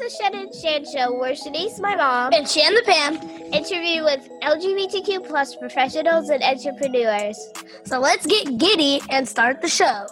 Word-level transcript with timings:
is 0.00 0.12
the 0.12 0.22
Shan 0.22 0.34
and 0.34 0.54
Shan 0.54 0.84
show 0.84 1.18
where 1.18 1.32
Shanice, 1.32 1.80
my 1.80 1.96
mom, 1.96 2.32
and 2.32 2.48
Shan 2.48 2.74
the 2.74 2.82
Pam 2.82 3.16
interview 3.52 4.04
with 4.04 4.28
LGBTQ 4.42 5.26
plus 5.26 5.56
professionals 5.56 6.28
and 6.30 6.42
entrepreneurs. 6.42 7.38
So 7.84 7.98
let's 7.98 8.26
get 8.26 8.58
giddy 8.58 9.00
and 9.10 9.28
start 9.28 9.60
the 9.60 9.68
show. 9.68 10.06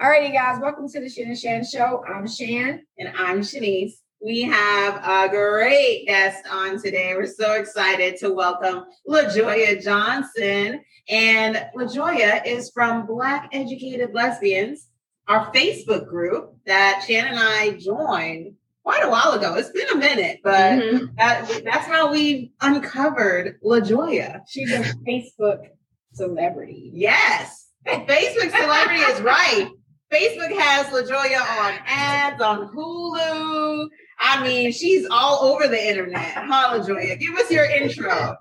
Alrighty, 0.00 0.32
guys, 0.32 0.60
welcome 0.60 0.88
to 0.88 1.00
the 1.00 1.08
Shan 1.08 1.26
and 1.26 1.38
Shan 1.38 1.64
show. 1.64 2.04
I'm 2.06 2.26
Shan. 2.26 2.82
And 2.98 3.12
I'm 3.16 3.40
Shanice. 3.40 3.94
We 4.20 4.42
have 4.42 4.96
a 5.04 5.28
great 5.28 6.06
guest 6.06 6.44
on 6.50 6.80
today. 6.82 7.14
We're 7.14 7.26
so 7.26 7.52
excited 7.52 8.16
to 8.16 8.32
welcome 8.32 8.84
LaJoya 9.08 9.82
Johnson. 9.82 10.80
And 11.08 11.64
LaJoya 11.76 12.44
is 12.44 12.70
from 12.70 13.06
Black 13.06 13.48
Educated 13.52 14.10
Lesbians, 14.12 14.87
our 15.28 15.52
Facebook 15.52 16.08
group 16.08 16.54
that 16.66 17.04
Shan 17.06 17.26
and 17.26 17.38
I 17.38 17.72
joined 17.78 18.54
quite 18.82 19.04
a 19.04 19.10
while 19.10 19.32
ago. 19.32 19.54
It's 19.56 19.70
been 19.70 19.88
a 19.90 19.96
minute, 19.96 20.40
but 20.42 20.54
mm-hmm. 20.54 21.06
that, 21.18 21.62
that's 21.64 21.86
how 21.86 22.10
we 22.10 22.52
uncovered 22.60 23.60
LaJoya. 23.62 24.40
She's 24.48 24.72
a 24.72 24.82
Facebook 25.06 25.68
celebrity. 26.14 26.90
Yes. 26.94 27.66
Facebook 27.86 28.50
celebrity 28.50 29.02
is 29.02 29.20
right. 29.20 29.70
Facebook 30.10 30.58
has 30.58 30.86
LaJoya 30.86 31.40
on 31.40 31.78
ads 31.84 32.40
on 32.40 32.74
Hulu. 32.74 33.88
I 34.18 34.42
mean, 34.42 34.72
she's 34.72 35.06
all 35.10 35.44
over 35.44 35.68
the 35.68 35.88
internet. 35.88 36.32
Huh, 36.34 36.78
LaJoya? 36.78 37.20
Give 37.20 37.34
us 37.36 37.50
your 37.50 37.66
intro. 37.66 38.36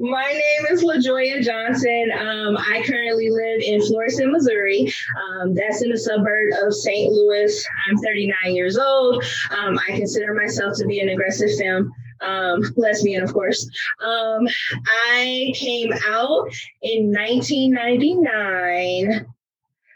My 0.00 0.32
name 0.32 0.66
is 0.70 0.82
LaJoya 0.82 1.42
Johnson. 1.42 2.10
Um, 2.18 2.56
I 2.56 2.82
currently 2.86 3.28
live 3.28 3.60
in 3.60 3.82
Florissant, 3.82 4.32
Missouri. 4.32 4.90
Um, 5.28 5.52
that's 5.52 5.82
in 5.82 5.90
the 5.90 5.98
suburb 5.98 6.54
of 6.62 6.72
St. 6.72 7.12
Louis. 7.12 7.62
I'm 7.86 7.98
39 7.98 8.54
years 8.54 8.78
old. 8.78 9.22
Um, 9.50 9.78
I 9.86 9.92
consider 9.92 10.32
myself 10.32 10.78
to 10.78 10.86
be 10.86 11.00
an 11.00 11.10
aggressive 11.10 11.50
femme. 11.58 11.92
Um, 12.22 12.62
lesbian, 12.76 13.22
of 13.22 13.34
course. 13.34 13.68
Um, 14.02 14.48
I 14.86 15.52
came 15.54 15.92
out 16.08 16.48
in 16.80 17.12
1999 17.12 19.26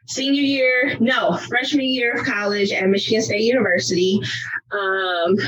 senior 0.06 0.42
year, 0.42 0.98
no, 1.00 1.38
freshman 1.48 1.86
year 1.86 2.18
of 2.18 2.26
college 2.26 2.72
at 2.72 2.86
Michigan 2.90 3.22
State 3.22 3.40
University. 3.40 4.20
Um, 4.70 5.38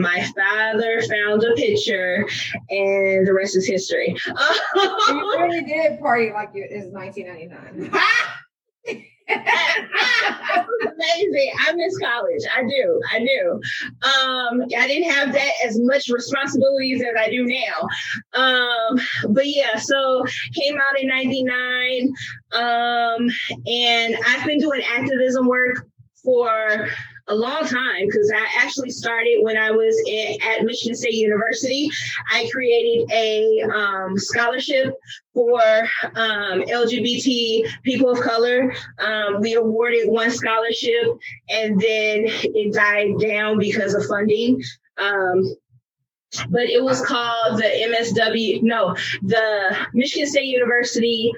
my 0.00 0.24
father 0.36 1.02
found 1.02 1.44
a 1.44 1.54
picture, 1.54 2.26
and 2.70 3.26
the 3.26 3.34
rest 3.34 3.56
is 3.56 3.66
history. 3.66 4.16
you 4.26 4.34
really 5.38 5.62
did 5.62 6.00
party 6.00 6.32
like 6.32 6.50
it 6.54 6.70
is 6.70 6.92
1999. 6.92 7.92
amazing. 10.82 11.52
I 11.60 11.72
miss 11.72 11.98
college. 11.98 12.42
I 12.54 12.62
do. 12.62 13.00
I 13.12 13.18
do. 13.18 13.60
Um, 14.02 14.62
I 14.76 14.86
didn't 14.86 15.10
have 15.10 15.32
that 15.32 15.50
as 15.64 15.78
much 15.80 16.08
responsibilities 16.08 17.02
as 17.02 17.14
I 17.18 17.30
do 17.30 17.46
now. 17.46 17.88
Um, 18.40 19.00
but 19.32 19.46
yeah, 19.46 19.76
so 19.76 20.24
came 20.54 20.76
out 20.76 21.00
in 21.00 21.08
99. 21.08 22.12
Um, 22.52 23.30
and 23.66 24.16
I've 24.26 24.46
been 24.46 24.58
doing 24.58 24.82
activism 24.82 25.46
work 25.46 25.86
for 26.22 26.88
a 27.28 27.34
long 27.34 27.64
time 27.64 28.06
because 28.06 28.32
I 28.34 28.46
actually 28.58 28.90
started 28.90 29.38
when 29.42 29.56
I 29.56 29.70
was 29.70 29.96
in, 30.06 30.36
at 30.42 30.64
Michigan 30.64 30.96
State 30.96 31.14
University. 31.14 31.90
I 32.32 32.48
created 32.52 33.10
a 33.12 33.62
um, 33.62 34.18
scholarship 34.18 34.94
for 35.34 35.60
um, 36.14 36.62
LGBT 36.62 37.66
people 37.82 38.10
of 38.10 38.20
color. 38.20 38.72
Um, 38.98 39.40
we 39.40 39.54
awarded 39.54 40.08
one 40.08 40.30
scholarship 40.30 41.18
and 41.48 41.80
then 41.80 42.24
it 42.26 42.74
died 42.74 43.18
down 43.20 43.58
because 43.58 43.94
of 43.94 44.06
funding. 44.06 44.62
Um, 44.98 45.54
but 46.50 46.62
it 46.62 46.82
was 46.82 47.04
called 47.04 47.58
the 47.58 47.64
MSW, 47.64 48.62
no, 48.62 48.94
the 49.22 49.76
Michigan 49.92 50.28
State 50.28 50.44
University 50.44 51.32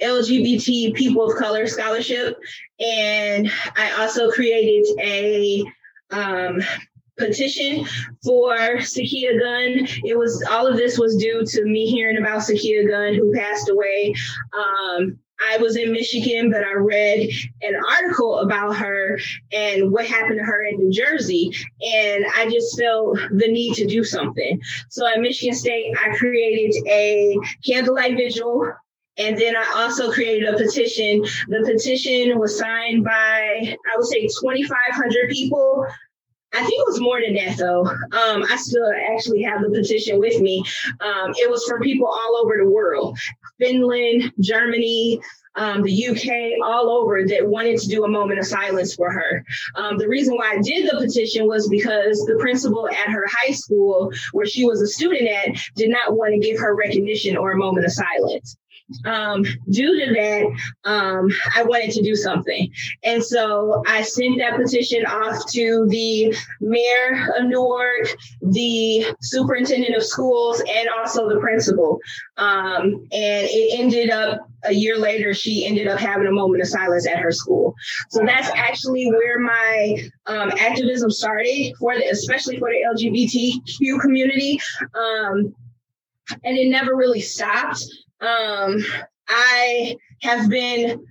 LGBT 0.00 0.94
People 0.94 1.30
of 1.30 1.36
Color 1.38 1.66
Scholarship. 1.66 2.38
And 2.80 3.50
I 3.76 3.92
also 4.00 4.30
created 4.30 4.86
a 5.00 5.64
um, 6.10 6.60
petition 7.18 7.84
for 8.24 8.56
Sakia 8.78 9.38
Gunn. 9.38 9.88
It 10.04 10.16
was 10.16 10.44
all 10.50 10.66
of 10.66 10.76
this 10.76 10.98
was 10.98 11.16
due 11.16 11.44
to 11.44 11.64
me 11.64 11.86
hearing 11.86 12.18
about 12.18 12.40
Sakia 12.40 12.88
Gunn, 12.88 13.14
who 13.14 13.34
passed 13.34 13.68
away. 13.68 14.14
Um, 14.56 15.18
I 15.40 15.56
was 15.58 15.76
in 15.76 15.92
Michigan, 15.92 16.50
but 16.50 16.64
I 16.64 16.72
read 16.72 17.28
an 17.62 17.80
article 17.88 18.40
about 18.40 18.76
her 18.76 19.18
and 19.52 19.92
what 19.92 20.06
happened 20.06 20.38
to 20.38 20.44
her 20.44 20.64
in 20.64 20.78
New 20.78 20.90
Jersey. 20.90 21.52
And 21.80 22.24
I 22.36 22.50
just 22.50 22.78
felt 22.78 23.18
the 23.30 23.46
need 23.46 23.74
to 23.74 23.86
do 23.86 24.02
something. 24.02 24.60
So 24.88 25.06
at 25.06 25.20
Michigan 25.20 25.54
State, 25.54 25.94
I 25.96 26.16
created 26.16 26.74
a 26.88 27.38
candlelight 27.64 28.16
vigil 28.16 28.72
and 29.18 29.36
then 29.36 29.56
I 29.56 29.82
also 29.82 30.12
created 30.12 30.48
a 30.48 30.56
petition. 30.56 31.24
The 31.48 31.62
petition 31.64 32.38
was 32.38 32.56
signed 32.56 33.04
by, 33.04 33.76
I 33.92 33.96
would 33.96 34.06
say, 34.06 34.28
2,500 34.40 35.30
people. 35.30 35.86
I 36.54 36.60
think 36.60 36.80
it 36.80 36.86
was 36.86 37.00
more 37.00 37.20
than 37.20 37.34
that, 37.34 37.58
though. 37.58 37.84
Um, 37.84 38.44
I 38.48 38.56
still 38.56 38.90
actually 39.12 39.42
have 39.42 39.60
the 39.60 39.70
petition 39.70 40.18
with 40.18 40.40
me. 40.40 40.64
Um, 41.00 41.32
it 41.36 41.50
was 41.50 41.64
from 41.64 41.82
people 41.82 42.06
all 42.06 42.40
over 42.42 42.56
the 42.56 42.70
world 42.70 43.18
Finland, 43.60 44.32
Germany, 44.40 45.20
um, 45.56 45.82
the 45.82 46.06
UK, 46.06 46.64
all 46.64 46.88
over 46.88 47.26
that 47.26 47.46
wanted 47.46 47.80
to 47.80 47.88
do 47.88 48.04
a 48.04 48.08
moment 48.08 48.38
of 48.38 48.46
silence 48.46 48.94
for 48.94 49.10
her. 49.10 49.44
Um, 49.74 49.98
the 49.98 50.08
reason 50.08 50.36
why 50.36 50.52
I 50.52 50.62
did 50.62 50.88
the 50.88 50.96
petition 50.96 51.48
was 51.48 51.68
because 51.68 52.24
the 52.24 52.36
principal 52.38 52.88
at 52.88 53.08
her 53.08 53.26
high 53.28 53.52
school, 53.52 54.12
where 54.32 54.46
she 54.46 54.64
was 54.64 54.80
a 54.80 54.86
student 54.86 55.28
at, 55.28 55.56
did 55.74 55.90
not 55.90 56.16
want 56.16 56.32
to 56.32 56.38
give 56.38 56.60
her 56.60 56.76
recognition 56.76 57.36
or 57.36 57.50
a 57.50 57.56
moment 57.56 57.84
of 57.84 57.92
silence 57.92 58.56
um, 59.04 59.44
due 59.70 60.06
to 60.06 60.12
that, 60.14 60.90
um, 60.90 61.28
I 61.54 61.62
wanted 61.62 61.90
to 61.92 62.02
do 62.02 62.14
something. 62.16 62.70
And 63.02 63.22
so 63.22 63.82
I 63.86 64.02
sent 64.02 64.38
that 64.38 64.56
petition 64.56 65.04
off 65.06 65.50
to 65.52 65.86
the 65.88 66.34
mayor 66.60 67.28
of 67.36 67.46
Newark, 67.46 68.08
the 68.42 69.06
superintendent 69.20 69.94
of 69.94 70.02
schools, 70.02 70.62
and 70.68 70.88
also 70.88 71.28
the 71.28 71.40
principal. 71.40 71.98
Um, 72.36 73.06
and 73.12 73.48
it 73.50 73.78
ended 73.78 74.10
up 74.10 74.48
a 74.64 74.72
year 74.72 74.98
later, 74.98 75.34
she 75.34 75.66
ended 75.66 75.86
up 75.86 75.98
having 75.98 76.26
a 76.26 76.32
moment 76.32 76.62
of 76.62 76.68
silence 76.68 77.06
at 77.06 77.18
her 77.18 77.30
school. 77.30 77.74
So 78.10 78.24
that's 78.24 78.50
actually 78.54 79.08
where 79.10 79.38
my 79.38 80.10
um, 80.26 80.50
activism 80.58 81.10
started, 81.10 81.74
for 81.78 81.94
the, 81.94 82.04
especially 82.10 82.58
for 82.58 82.68
the 82.70 82.84
LGBTQ 82.94 84.00
community. 84.00 84.60
Um, 84.94 85.54
and 86.44 86.58
it 86.58 86.68
never 86.68 86.96
really 86.96 87.20
stopped. 87.20 87.84
Um, 88.20 88.84
I 89.28 89.96
have 90.22 90.48
been 90.48 91.04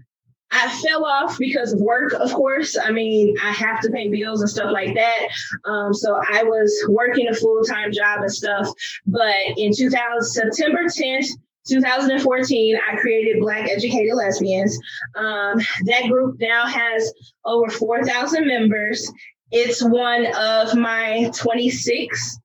I 0.52 0.70
fell 0.82 1.06
off 1.06 1.38
because 1.38 1.74
of 1.74 1.82
work, 1.82 2.14
of 2.14 2.34
course. 2.34 2.78
I 2.78 2.92
mean, 2.92 3.36
I 3.44 3.52
have 3.52 3.82
to 3.82 3.90
pay 3.92 4.08
bills 4.10 4.42
and 4.42 4.50
stuff 4.50 4.72
like 4.72 4.96
that. 4.96 5.28
Um, 5.66 5.94
so 5.94 6.22
I 6.32 6.44
was 6.44 6.74
working 6.88 7.28
a 7.28 7.34
full 7.34 7.64
time 7.64 7.92
job 7.92 8.22
and 8.22 8.32
stuff. 8.32 8.68
But 9.06 9.36
in 9.58 9.74
2000, 9.76 10.24
September 10.24 10.86
10th, 10.86 11.28
2014, 11.68 12.80
I 12.90 12.96
created 12.96 13.42
Black 13.42 13.70
Educated 13.70 14.16
Lesbians. 14.16 14.80
Um, 15.16 15.60
that 15.86 16.08
group 16.08 16.38
now 16.40 16.66
has 16.66 17.14
over 17.44 17.70
4,000 17.70 18.48
members. 18.48 19.12
It's 19.52 19.84
one 19.84 20.28
of 20.38 20.76
my 20.76 21.30
26 21.36 22.40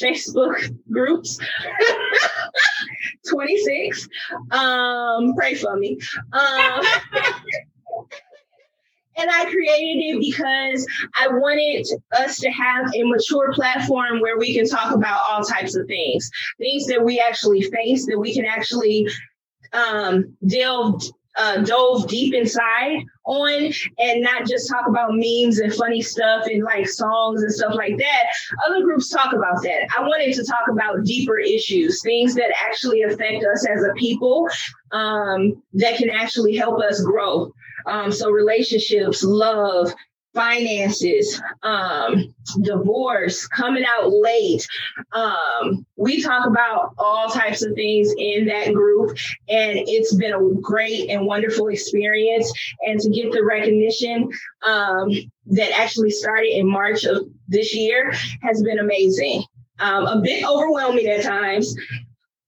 Facebook 0.00 0.76
groups. 0.90 1.38
26. 3.28 4.08
Um, 4.50 5.34
pray 5.36 5.54
for 5.54 5.76
me. 5.76 5.98
Um, 6.32 6.82
and 9.18 9.30
I 9.30 9.44
created 9.50 10.16
it 10.16 10.20
because 10.20 10.86
I 11.14 11.28
wanted 11.28 11.86
us 12.12 12.38
to 12.38 12.50
have 12.50 12.86
a 12.94 13.02
mature 13.04 13.52
platform 13.52 14.20
where 14.20 14.38
we 14.38 14.54
can 14.54 14.66
talk 14.66 14.94
about 14.94 15.20
all 15.28 15.42
types 15.42 15.76
of 15.76 15.86
things, 15.86 16.30
things 16.58 16.86
that 16.86 17.04
we 17.04 17.18
actually 17.20 17.62
face, 17.62 18.06
that 18.06 18.18
we 18.18 18.34
can 18.34 18.44
actually 18.44 19.08
um, 19.72 20.36
delve 20.46 21.02
uh, 21.38 21.62
dove 21.62 22.08
deep 22.08 22.34
inside 22.34 23.04
on 23.24 23.72
and 23.98 24.22
not 24.22 24.46
just 24.46 24.68
talk 24.68 24.86
about 24.88 25.10
memes 25.12 25.58
and 25.60 25.72
funny 25.74 26.02
stuff 26.02 26.46
and 26.46 26.64
like 26.64 26.88
songs 26.88 27.42
and 27.42 27.52
stuff 27.52 27.74
like 27.74 27.96
that. 27.98 28.24
Other 28.66 28.82
groups 28.82 29.10
talk 29.10 29.32
about 29.32 29.62
that. 29.62 29.88
I 29.96 30.02
wanted 30.02 30.34
to 30.34 30.44
talk 30.44 30.68
about 30.70 31.04
deeper 31.04 31.38
issues, 31.38 32.02
things 32.02 32.34
that 32.34 32.52
actually 32.64 33.02
affect 33.02 33.44
us 33.44 33.66
as 33.66 33.84
a 33.84 33.94
people 33.94 34.48
um, 34.92 35.62
that 35.74 35.96
can 35.96 36.10
actually 36.10 36.56
help 36.56 36.80
us 36.80 37.00
grow. 37.02 37.52
Um, 37.86 38.10
so 38.12 38.30
relationships, 38.30 39.22
love, 39.22 39.92
finances, 40.34 41.40
um, 41.62 42.34
divorce, 42.62 43.46
coming 43.48 43.84
out 43.84 44.10
late. 44.12 44.66
Um, 45.12 45.84
we 45.96 46.22
talk 46.22 46.46
about 46.46 46.94
all 46.98 47.28
types 47.28 47.64
of 47.64 47.74
things 47.74 48.12
in 48.18 48.46
that 48.46 48.72
group, 48.72 49.10
and 49.48 49.78
it's 49.86 50.14
been 50.14 50.32
a 50.34 50.60
great 50.60 51.10
and 51.10 51.26
wonderful 51.26 51.68
experience. 51.68 52.52
And 52.86 53.00
to 53.00 53.10
get 53.10 53.32
the 53.32 53.44
recognition 53.44 54.30
um, 54.66 55.10
that 55.46 55.78
actually 55.78 56.10
started 56.10 56.56
in 56.56 56.68
March 56.68 57.04
of 57.04 57.26
this 57.48 57.74
year 57.74 58.12
has 58.42 58.62
been 58.62 58.78
amazing. 58.78 59.42
Um, 59.80 60.06
a 60.06 60.20
bit 60.20 60.44
overwhelming 60.44 61.06
at 61.06 61.22
times, 61.22 61.72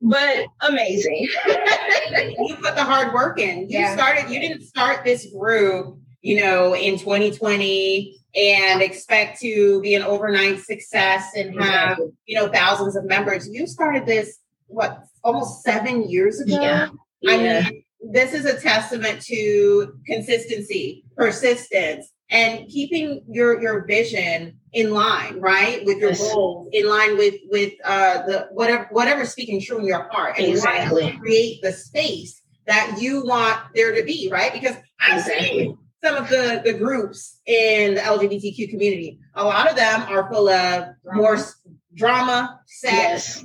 but 0.02 0.46
amazing. 0.62 1.28
you 1.46 2.56
put 2.60 2.74
the 2.74 2.82
hard 2.84 3.12
work 3.14 3.38
in. 3.38 3.68
You 3.70 3.78
Yeah. 3.78 3.94
started, 3.94 4.30
you 4.32 4.40
didn't 4.40 4.62
start 4.62 5.04
this 5.04 5.26
group, 5.32 5.96
you 6.22 6.40
know, 6.40 6.74
in 6.74 6.98
2020 6.98 8.16
and 8.34 8.82
expect 8.82 9.40
to 9.40 9.80
be 9.80 9.94
an 9.94 10.02
overnight 10.02 10.60
success 10.60 11.32
and 11.34 11.58
have, 11.60 11.98
you 12.26 12.36
know, 12.36 12.48
thousands 12.48 12.96
of 12.96 13.04
members. 13.04 13.48
You 13.48 13.66
started 13.66 14.06
this, 14.06 14.38
what, 14.66 15.02
almost 15.24 15.62
seven 15.62 16.08
years 16.08 16.40
ago? 16.40 16.60
Yeah. 16.60 16.88
I 17.26 17.36
mean, 17.36 17.84
this 18.12 18.32
is 18.32 18.44
a 18.44 18.58
testament 18.60 19.20
to 19.22 19.94
consistency, 20.06 21.04
persistence, 21.16 22.10
and 22.30 22.68
keeping 22.68 23.24
your 23.28 23.60
your 23.60 23.84
vision 23.86 24.58
in 24.72 24.92
line, 24.92 25.40
right, 25.40 25.84
with 25.84 25.98
your 25.98 26.10
Yes. 26.10 26.20
goals, 26.20 26.68
in 26.72 26.88
line 26.88 27.18
with 27.18 27.34
with 27.50 27.74
uh 27.84 28.22
the 28.22 28.48
whatever 28.52 28.88
whatever's 28.92 29.30
speaking 29.30 29.60
true 29.60 29.78
in 29.78 29.84
your 29.84 30.08
heart, 30.10 30.36
and 30.38 30.46
you 30.46 30.54
want 30.54 30.76
to 30.76 30.82
Exactly. 30.82 31.18
create 31.18 31.60
the 31.62 31.72
space 31.72 32.40
that 32.66 32.96
you 33.00 33.24
want 33.24 33.58
there 33.74 33.94
to 33.94 34.04
be, 34.04 34.28
right? 34.30 34.52
Because 34.52 34.76
seen 34.76 35.18
Exactly. 35.18 35.76
Some 36.02 36.16
of 36.16 36.28
the 36.28 36.62
the 36.64 36.72
groups 36.72 37.40
in 37.46 37.94
the 37.94 38.00
LGBTQ 38.00 38.70
community. 38.70 39.18
A 39.34 39.44
lot 39.44 39.68
of 39.70 39.76
them 39.76 40.02
are 40.02 40.30
full 40.30 40.48
of 40.48 40.88
more 41.04 41.38
drama, 41.94 42.60
sex, 42.66 43.44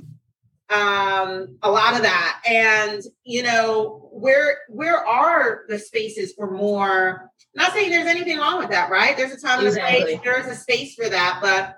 um 0.70 1.58
a 1.62 1.70
lot 1.70 1.94
of 1.94 2.02
that 2.02 2.42
and 2.48 3.00
you 3.22 3.42
know 3.42 4.08
where 4.12 4.58
where 4.68 4.98
are 5.06 5.64
the 5.68 5.78
spaces 5.78 6.32
for 6.32 6.50
more 6.50 7.30
not 7.54 7.72
saying 7.72 7.90
there's 7.90 8.08
anything 8.08 8.36
wrong 8.38 8.58
with 8.58 8.70
that 8.70 8.90
right 8.90 9.16
there's 9.16 9.30
a 9.32 9.40
time 9.40 9.64
and 9.64 9.76
a 9.76 9.80
place 9.80 10.18
there's 10.24 10.46
a 10.46 10.56
space 10.56 10.94
for 10.96 11.08
that 11.08 11.38
but 11.40 11.76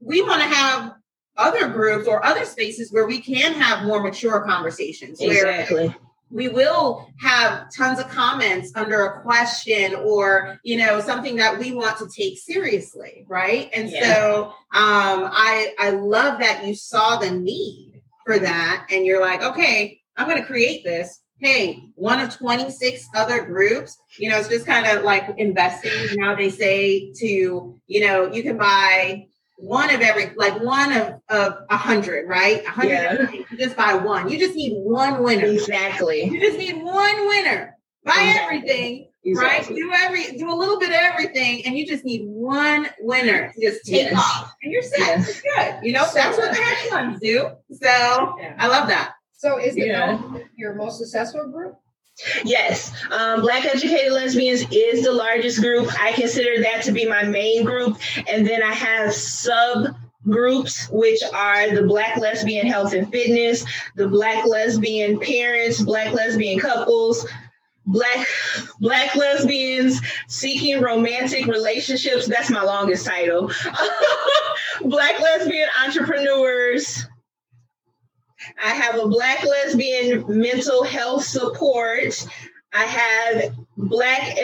we 0.00 0.20
want 0.20 0.42
to 0.42 0.48
have 0.48 0.92
other 1.38 1.68
groups 1.68 2.06
or 2.06 2.24
other 2.26 2.44
spaces 2.44 2.92
where 2.92 3.06
we 3.06 3.20
can 3.20 3.54
have 3.54 3.86
more 3.86 4.02
mature 4.02 4.40
conversations 4.40 5.18
where 5.18 5.46
Exactly. 5.60 5.94
We 6.30 6.48
will 6.48 7.08
have 7.20 7.72
tons 7.72 8.00
of 8.00 8.08
comments 8.08 8.72
under 8.74 9.04
a 9.06 9.20
question 9.22 9.94
or 9.94 10.58
you 10.64 10.76
know 10.76 11.00
something 11.00 11.36
that 11.36 11.56
we 11.58 11.72
want 11.72 11.96
to 11.98 12.08
take 12.08 12.36
seriously 12.38 13.24
right? 13.28 13.70
And 13.72 13.88
Yeah. 13.90 14.00
so 14.02 14.44
um 14.72 15.30
i 15.32 15.72
i 15.78 15.90
love 15.90 16.40
that 16.40 16.66
you 16.66 16.74
saw 16.74 17.16
the 17.16 17.30
need 17.30 18.02
for 18.24 18.38
that 18.40 18.86
and 18.90 19.06
you're 19.06 19.20
like 19.20 19.42
okay 19.42 20.00
i'm 20.16 20.28
going 20.28 20.40
to 20.40 20.46
create 20.46 20.82
this. 20.84 21.20
Hey 21.38 21.82
one 21.94 22.18
of 22.20 22.30
26 22.34 23.08
other 23.14 23.44
groups 23.44 23.96
you 24.18 24.28
know 24.30 24.38
it's 24.38 24.48
just 24.48 24.66
kind 24.66 24.86
of 24.86 25.04
like 25.04 25.24
investing. 25.36 25.92
Now 26.16 26.34
they 26.34 26.50
say 26.50 27.12
to 27.20 27.78
you 27.86 28.00
know 28.06 28.32
you 28.32 28.42
can 28.42 28.56
buy 28.56 29.26
one 29.58 29.88
of 29.94 30.00
every 30.00 30.32
like 30.36 30.60
one 30.62 30.92
of 30.92 31.14
of 31.30 31.54
a 31.70 31.76
hundred 31.76 32.28
right 32.28 32.62
a 32.66 32.70
hundred 32.70 32.90
Yeah. 32.92 33.30
you 33.50 33.56
just 33.58 33.76
buy 33.76 33.94
one 33.94 34.28
you 34.28 34.38
just 34.38 34.54
need 34.54 34.74
one 34.76 35.22
winner 35.22 35.46
Exactly. 35.46 36.24
you 36.24 36.40
just 36.40 36.58
need 36.58 36.82
one 36.82 37.26
winner. 37.28 37.74
Buy 38.04 38.12
Exactly. 38.12 38.56
everything, 38.56 39.08
right? 39.36 39.66
Do 39.66 39.92
every 39.92 40.36
do 40.38 40.48
a 40.48 40.54
little 40.54 40.78
bit 40.78 40.90
of 40.90 40.94
everything, 40.94 41.66
and 41.66 41.76
you 41.76 41.84
just 41.84 42.04
need 42.04 42.24
one 42.24 42.86
winner 43.00 43.52
to 43.52 43.60
just 43.60 43.84
take 43.84 44.10
Yes. 44.10 44.14
off. 44.16 44.54
And 44.62 44.70
you're 44.72 44.82
set. 44.82 44.98
Yes. 45.00 45.42
You're 45.44 45.54
good. 45.56 45.86
You 45.86 45.92
know, 45.92 46.06
that's 46.14 46.38
what 46.38 46.52
the 46.54 46.62
hedge 46.62 46.88
funds 46.88 47.18
do. 47.20 47.48
So 47.72 47.88
Yeah. 47.88 48.54
I 48.58 48.68
love 48.68 48.86
that. 48.88 49.14
So 49.32 49.58
is 49.58 49.74
the 49.74 49.86
Yeah. 49.86 50.20
your 50.56 50.74
most 50.76 50.98
successful 50.98 51.48
group? 51.48 51.76
Yes, 52.44 52.92
um, 53.10 53.42
Black 53.42 53.64
Educated 53.66 54.12
Lesbians 54.12 54.64
is 54.72 55.04
the 55.04 55.12
largest 55.12 55.60
group. 55.60 55.88
I 56.00 56.12
consider 56.12 56.62
that 56.62 56.82
to 56.84 56.92
be 56.92 57.06
my 57.06 57.24
main 57.24 57.64
group. 57.64 57.98
And 58.26 58.46
then 58.46 58.62
I 58.62 58.72
have 58.72 59.12
sub 59.12 59.94
groups, 60.24 60.88
which 60.90 61.20
are 61.34 61.74
the 61.74 61.82
Black 61.82 62.16
Lesbian 62.16 62.66
Health 62.66 62.94
and 62.94 63.10
Fitness, 63.10 63.64
the 63.96 64.08
Black 64.08 64.46
Lesbian 64.46 65.20
Parents, 65.20 65.82
Black 65.82 66.12
Lesbian 66.12 66.58
Couples. 66.58 67.26
Black 67.88 68.26
Black 68.80 69.14
lesbians 69.14 70.00
seeking 70.26 70.80
romantic 70.80 71.46
relationships. 71.46 72.26
That's 72.26 72.50
my 72.50 72.62
longest 72.62 73.06
title. 73.06 73.48
Black 74.84 75.20
lesbian 75.20 75.68
entrepreneurs. 75.84 77.06
I 78.62 78.70
have 78.70 78.98
a 78.98 79.08
Black 79.08 79.44
lesbian 79.44 80.24
mental 80.28 80.84
health 80.84 81.24
support. 81.24 82.26
I 82.72 82.84
have 82.84 83.54
Black 83.76 84.36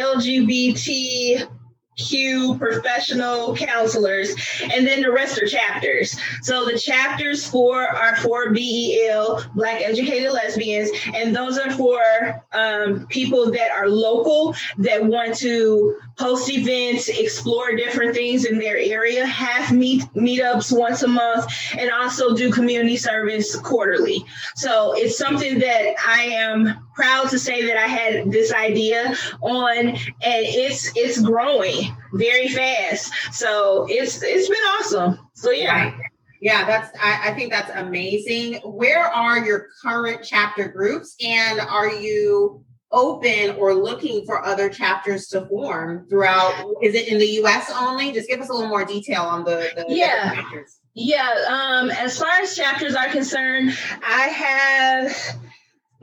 LGBTQ 1.98 2.58
professional 2.58 3.56
counselors, 3.56 4.34
and 4.72 4.86
then 4.86 5.02
the 5.02 5.10
rest 5.10 5.40
are 5.40 5.46
chapters. 5.46 6.18
So 6.42 6.64
the 6.64 6.78
chapters 6.78 7.46
for 7.46 7.86
are 7.86 8.16
for 8.16 8.50
BEL, 8.50 9.44
Black 9.54 9.82
Educated 9.82 10.32
Lesbians, 10.32 10.90
and 11.14 11.34
those 11.34 11.58
are 11.58 11.70
for 11.72 12.44
um, 12.52 13.06
people 13.08 13.50
that 13.50 13.70
are 13.70 13.88
local 13.88 14.54
that 14.78 15.04
want 15.04 15.36
to 15.38 15.96
host 16.18 16.50
events, 16.50 17.08
explore 17.08 17.74
different 17.74 18.14
things 18.14 18.44
in 18.44 18.58
their 18.58 18.76
area, 18.76 19.26
have 19.26 19.72
meet 19.72 20.02
meetups 20.14 20.76
once 20.76 21.02
a 21.02 21.08
month, 21.08 21.46
and 21.78 21.90
also 21.90 22.34
do 22.34 22.50
community 22.50 22.96
service 22.96 23.56
quarterly. 23.56 24.24
So 24.56 24.92
it's 24.96 25.18
something 25.18 25.58
that 25.58 25.94
I 26.06 26.22
am 26.24 26.81
proud 26.94 27.28
to 27.30 27.38
say 27.38 27.66
that 27.66 27.76
I 27.76 27.86
had 27.86 28.30
this 28.30 28.52
idea 28.52 29.14
on, 29.40 29.76
and 29.88 29.98
it's 30.20 30.92
it's 30.96 31.20
growing 31.20 31.94
very 32.12 32.48
fast. 32.48 33.12
So 33.32 33.86
it's 33.88 34.22
it's 34.22 34.48
been 34.48 34.58
awesome. 34.58 35.18
So 35.34 35.50
yeah. 35.50 35.72
Right. 35.72 35.94
Yeah, 36.40 36.66
that's 36.66 36.96
I, 37.00 37.30
I 37.30 37.34
think 37.34 37.52
that's 37.52 37.70
amazing. 37.76 38.54
Where 38.64 39.04
are 39.04 39.38
your 39.44 39.68
current 39.80 40.22
chapter 40.24 40.66
groups 40.66 41.14
and 41.24 41.60
are 41.60 41.88
you 41.88 42.64
open 42.90 43.56
or 43.56 43.74
looking 43.74 44.26
for 44.26 44.44
other 44.44 44.68
chapters 44.68 45.28
to 45.28 45.46
form 45.46 46.06
throughout 46.10 46.52
is 46.82 46.94
it 46.94 47.08
in 47.08 47.18
the 47.18 47.26
US 47.44 47.70
only? 47.74 48.12
Just 48.12 48.28
give 48.28 48.40
us 48.40 48.48
a 48.48 48.52
little 48.52 48.68
more 48.68 48.84
detail 48.84 49.22
on 49.22 49.44
the, 49.44 49.70
the 49.76 49.84
Yeah. 49.88 50.34
chapters. 50.34 50.78
Yeah, 50.94 51.30
um, 51.48 51.90
as 51.90 52.18
far 52.18 52.28
as 52.42 52.54
chapters 52.54 52.94
are 52.94 53.08
concerned, 53.08 53.74
I 54.04 54.22
have, 54.28 55.16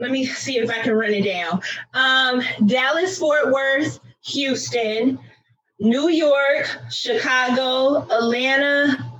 let 0.00 0.10
me 0.10 0.24
see 0.24 0.56
if 0.58 0.70
I 0.70 0.80
can 0.80 0.94
run 0.94 1.12
it 1.12 1.24
down. 1.24 1.60
Um, 1.92 2.42
Dallas, 2.66 3.18
Fort 3.18 3.52
Worth, 3.52 4.00
Houston, 4.24 5.18
New 5.78 6.08
York, 6.08 6.68
Chicago, 6.90 8.02
Atlanta, 8.10 9.12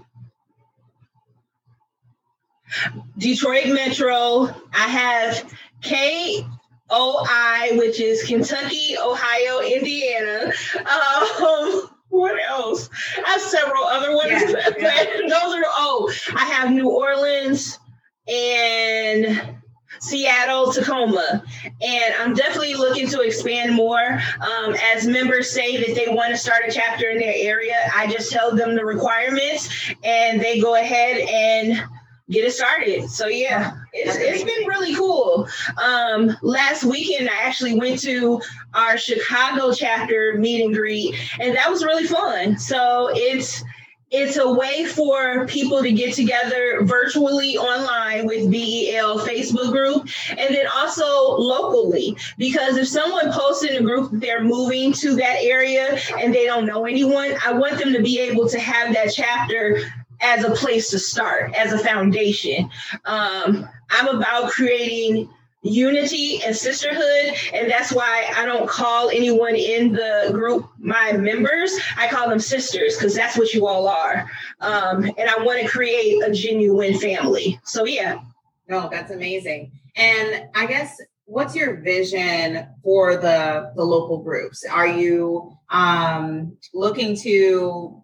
Detroit 3.18 3.66
Metro. 3.66 4.48
I 4.72 4.88
have 4.88 5.52
KOI, 5.84 7.78
which 7.78 8.00
is 8.00 8.22
Kentucky, 8.22 8.96
Ohio, 8.98 9.60
Indiana. 9.60 10.50
Um, 10.78 11.90
what 12.08 12.40
else? 12.48 12.88
I 13.26 13.32
have 13.32 13.40
several 13.42 13.84
other 13.84 14.16
ones. 14.16 14.30
Yeah, 14.32 14.70
yeah. 14.78 15.04
Those 15.28 15.54
are 15.54 15.64
oh, 15.66 16.10
I 16.34 16.46
have 16.46 16.70
New 16.70 16.88
Orleans 16.88 17.78
and 18.26 19.59
Seattle, 20.00 20.72
Tacoma, 20.72 21.44
and 21.82 22.14
I'm 22.18 22.34
definitely 22.34 22.74
looking 22.74 23.06
to 23.08 23.20
expand 23.20 23.74
more. 23.74 24.20
Um, 24.40 24.74
as 24.92 25.06
members 25.06 25.50
say 25.50 25.76
that 25.76 25.94
they 25.94 26.12
want 26.12 26.30
to 26.30 26.38
start 26.38 26.62
a 26.66 26.72
chapter 26.72 27.10
in 27.10 27.18
their 27.18 27.34
area, 27.36 27.76
I 27.94 28.10
just 28.10 28.32
tell 28.32 28.56
them 28.56 28.74
the 28.74 28.84
requirements, 28.84 29.68
and 30.02 30.40
they 30.40 30.58
go 30.58 30.74
ahead 30.74 31.18
and 31.18 31.82
get 32.30 32.44
it 32.44 32.52
started. 32.52 33.10
So 33.10 33.26
yeah, 33.26 33.72
it's, 33.92 34.16
it's 34.16 34.44
been 34.44 34.68
really 34.68 34.94
cool. 34.94 35.48
Um, 35.82 36.36
last 36.42 36.84
weekend, 36.84 37.28
I 37.28 37.42
actually 37.42 37.74
went 37.74 38.00
to 38.02 38.40
our 38.72 38.96
Chicago 38.96 39.72
chapter 39.72 40.36
meet 40.38 40.64
and 40.64 40.74
greet, 40.74 41.14
and 41.40 41.54
that 41.56 41.68
was 41.68 41.84
really 41.84 42.06
fun. 42.06 42.56
So 42.56 43.10
it's 43.12 43.62
it's 44.10 44.36
a 44.36 44.52
way 44.52 44.84
for 44.84 45.46
people 45.46 45.82
to 45.82 45.92
get 45.92 46.14
together 46.14 46.80
virtually 46.82 47.56
online 47.56 48.26
with 48.26 48.50
BEL 48.50 49.20
Facebook 49.20 49.70
group 49.70 50.08
and 50.30 50.54
then 50.54 50.66
also 50.74 51.04
locally 51.36 52.16
because 52.36 52.76
if 52.76 52.88
someone 52.88 53.32
posts 53.32 53.64
in 53.64 53.76
a 53.76 53.82
group 53.82 54.10
that 54.10 54.20
they're 54.20 54.42
moving 54.42 54.92
to 54.94 55.14
that 55.14 55.36
area 55.40 55.98
and 56.18 56.34
they 56.34 56.44
don't 56.44 56.66
know 56.66 56.86
anyone, 56.86 57.34
I 57.46 57.52
want 57.52 57.78
them 57.78 57.92
to 57.92 58.02
be 58.02 58.18
able 58.18 58.48
to 58.48 58.58
have 58.58 58.92
that 58.94 59.12
chapter 59.14 59.80
as 60.22 60.44
a 60.44 60.50
place 60.50 60.90
to 60.90 60.98
start, 60.98 61.54
as 61.54 61.72
a 61.72 61.78
foundation. 61.78 62.68
Um, 63.04 63.68
I'm 63.90 64.08
about 64.08 64.50
creating 64.50 65.30
unity 65.62 66.42
and 66.42 66.56
sisterhood. 66.56 67.36
And 67.52 67.70
that's 67.70 67.92
why 67.92 68.32
I 68.36 68.44
don't 68.44 68.68
call 68.68 69.10
anyone 69.10 69.54
in 69.54 69.92
the 69.92 70.30
group 70.32 70.68
my 70.78 71.12
members. 71.12 71.78
I 71.96 72.08
call 72.08 72.28
them 72.28 72.40
sisters 72.40 72.96
because 72.96 73.14
that's 73.14 73.36
what 73.36 73.52
you 73.52 73.66
all 73.66 73.88
are. 73.88 74.30
Um, 74.60 75.04
and 75.04 75.28
I 75.28 75.42
want 75.42 75.60
to 75.60 75.68
create 75.68 76.22
a 76.24 76.32
genuine 76.32 76.98
family. 76.98 77.60
So, 77.64 77.84
yeah. 77.84 78.20
No, 78.68 78.88
that's 78.90 79.10
amazing. 79.10 79.72
And 79.96 80.44
I 80.54 80.66
guess 80.66 81.00
what's 81.24 81.54
your 81.54 81.76
vision 81.76 82.66
for 82.82 83.16
the 83.16 83.72
the 83.76 83.84
local 83.84 84.18
groups? 84.18 84.64
Are 84.64 84.86
you 84.86 85.56
um, 85.70 86.56
looking 86.74 87.16
to 87.18 88.02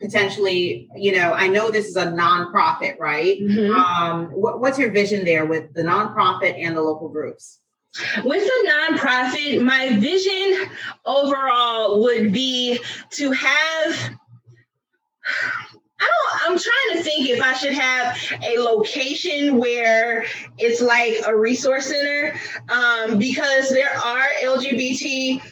potentially, 0.00 0.88
you 0.94 1.12
know, 1.12 1.32
I 1.32 1.48
know 1.48 1.70
this 1.70 1.86
is 1.86 1.96
a 1.96 2.06
nonprofit, 2.06 2.98
right? 2.98 3.40
Mhm. 3.40 3.74
Um, 3.74 4.26
what, 4.26 4.60
what's 4.60 4.78
your 4.78 4.90
vision 4.90 5.24
there 5.24 5.46
with 5.46 5.74
the 5.74 5.82
nonprofit 5.82 6.54
and 6.56 6.76
the 6.76 6.82
local 6.82 7.08
groups? 7.08 7.58
With 8.24 8.44
the 8.44 8.70
nonprofit, 8.70 9.62
my 9.62 9.98
vision 9.98 10.70
overall 11.04 12.02
would 12.02 12.32
be 12.32 12.78
to 13.10 13.32
have. 13.32 14.18
I 16.00 16.06
don't, 16.06 16.52
I'm 16.52 16.58
trying 16.58 16.96
to 16.96 17.02
think 17.02 17.28
if 17.28 17.42
I 17.42 17.54
should 17.54 17.72
have 17.72 18.16
a 18.44 18.58
location 18.58 19.56
where 19.56 20.24
it's 20.56 20.80
like 20.80 21.16
a 21.26 21.36
resource 21.36 21.86
center 21.86 22.34
um, 22.68 23.18
because 23.18 23.70
there 23.70 23.90
are 23.98 24.28
LGBT 24.44 25.42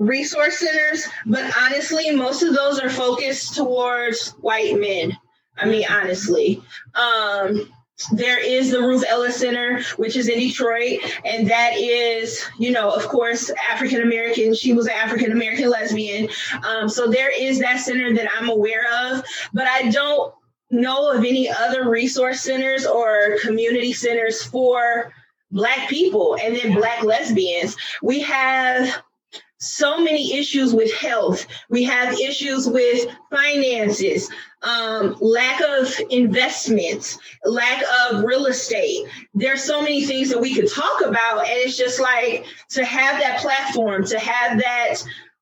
resource 0.00 0.58
centers, 0.58 1.06
but 1.26 1.54
honestly, 1.58 2.10
most 2.10 2.42
of 2.42 2.54
those 2.54 2.80
are 2.80 2.90
focused 2.90 3.54
towards 3.54 4.30
white 4.40 4.80
men. 4.80 5.16
I 5.56 5.66
mean, 5.66 5.84
honestly. 5.88 6.62
Um, 6.94 7.70
there 8.12 8.42
is 8.42 8.70
the 8.70 8.80
Ruth 8.80 9.04
Ellis 9.06 9.36
Center, 9.36 9.82
which 9.96 10.16
is 10.16 10.28
in 10.28 10.38
Detroit, 10.38 11.00
and 11.26 11.46
that 11.50 11.74
is, 11.76 12.42
you 12.58 12.70
know, 12.70 12.90
of 12.90 13.06
course, 13.08 13.50
African 13.70 14.00
American. 14.00 14.54
She 14.54 14.72
was 14.72 14.86
an 14.86 14.94
African 14.94 15.32
American 15.32 15.68
lesbian. 15.68 16.30
Um, 16.66 16.88
so 16.88 17.08
there 17.08 17.30
is 17.30 17.58
that 17.58 17.80
center 17.80 18.14
that 18.14 18.26
I'm 18.38 18.48
aware 18.48 18.86
of, 19.04 19.22
but 19.52 19.66
I 19.66 19.90
don't 19.90 20.32
know 20.70 21.12
of 21.12 21.18
any 21.18 21.50
other 21.50 21.90
resource 21.90 22.40
centers 22.40 22.86
or 22.86 23.36
community 23.42 23.92
centers 23.92 24.42
for 24.42 25.12
Black 25.50 25.90
people 25.90 26.38
and 26.42 26.56
then 26.56 26.74
Black 26.74 27.02
lesbians. 27.02 27.76
We 28.02 28.20
have 28.20 29.02
so 29.60 29.98
many 30.02 30.38
issues 30.38 30.74
with 30.74 30.92
health. 30.94 31.46
We 31.68 31.84
have 31.84 32.18
issues 32.18 32.66
with 32.66 33.08
finances, 33.30 34.28
um, 34.62 35.16
lack 35.20 35.60
of 35.60 35.94
investments, 36.10 37.18
lack 37.44 37.82
of 38.02 38.24
real 38.24 38.46
estate. 38.46 39.06
There's 39.34 39.62
so 39.62 39.82
many 39.82 40.04
things 40.04 40.30
that 40.30 40.40
we 40.40 40.54
could 40.54 40.70
talk 40.70 41.02
about, 41.02 41.40
and 41.40 41.58
it's 41.58 41.76
just 41.76 42.00
like 42.00 42.46
to 42.70 42.84
have 42.84 43.20
that 43.20 43.40
platform, 43.40 44.04
to 44.06 44.18
have 44.18 44.58
that 44.60 44.94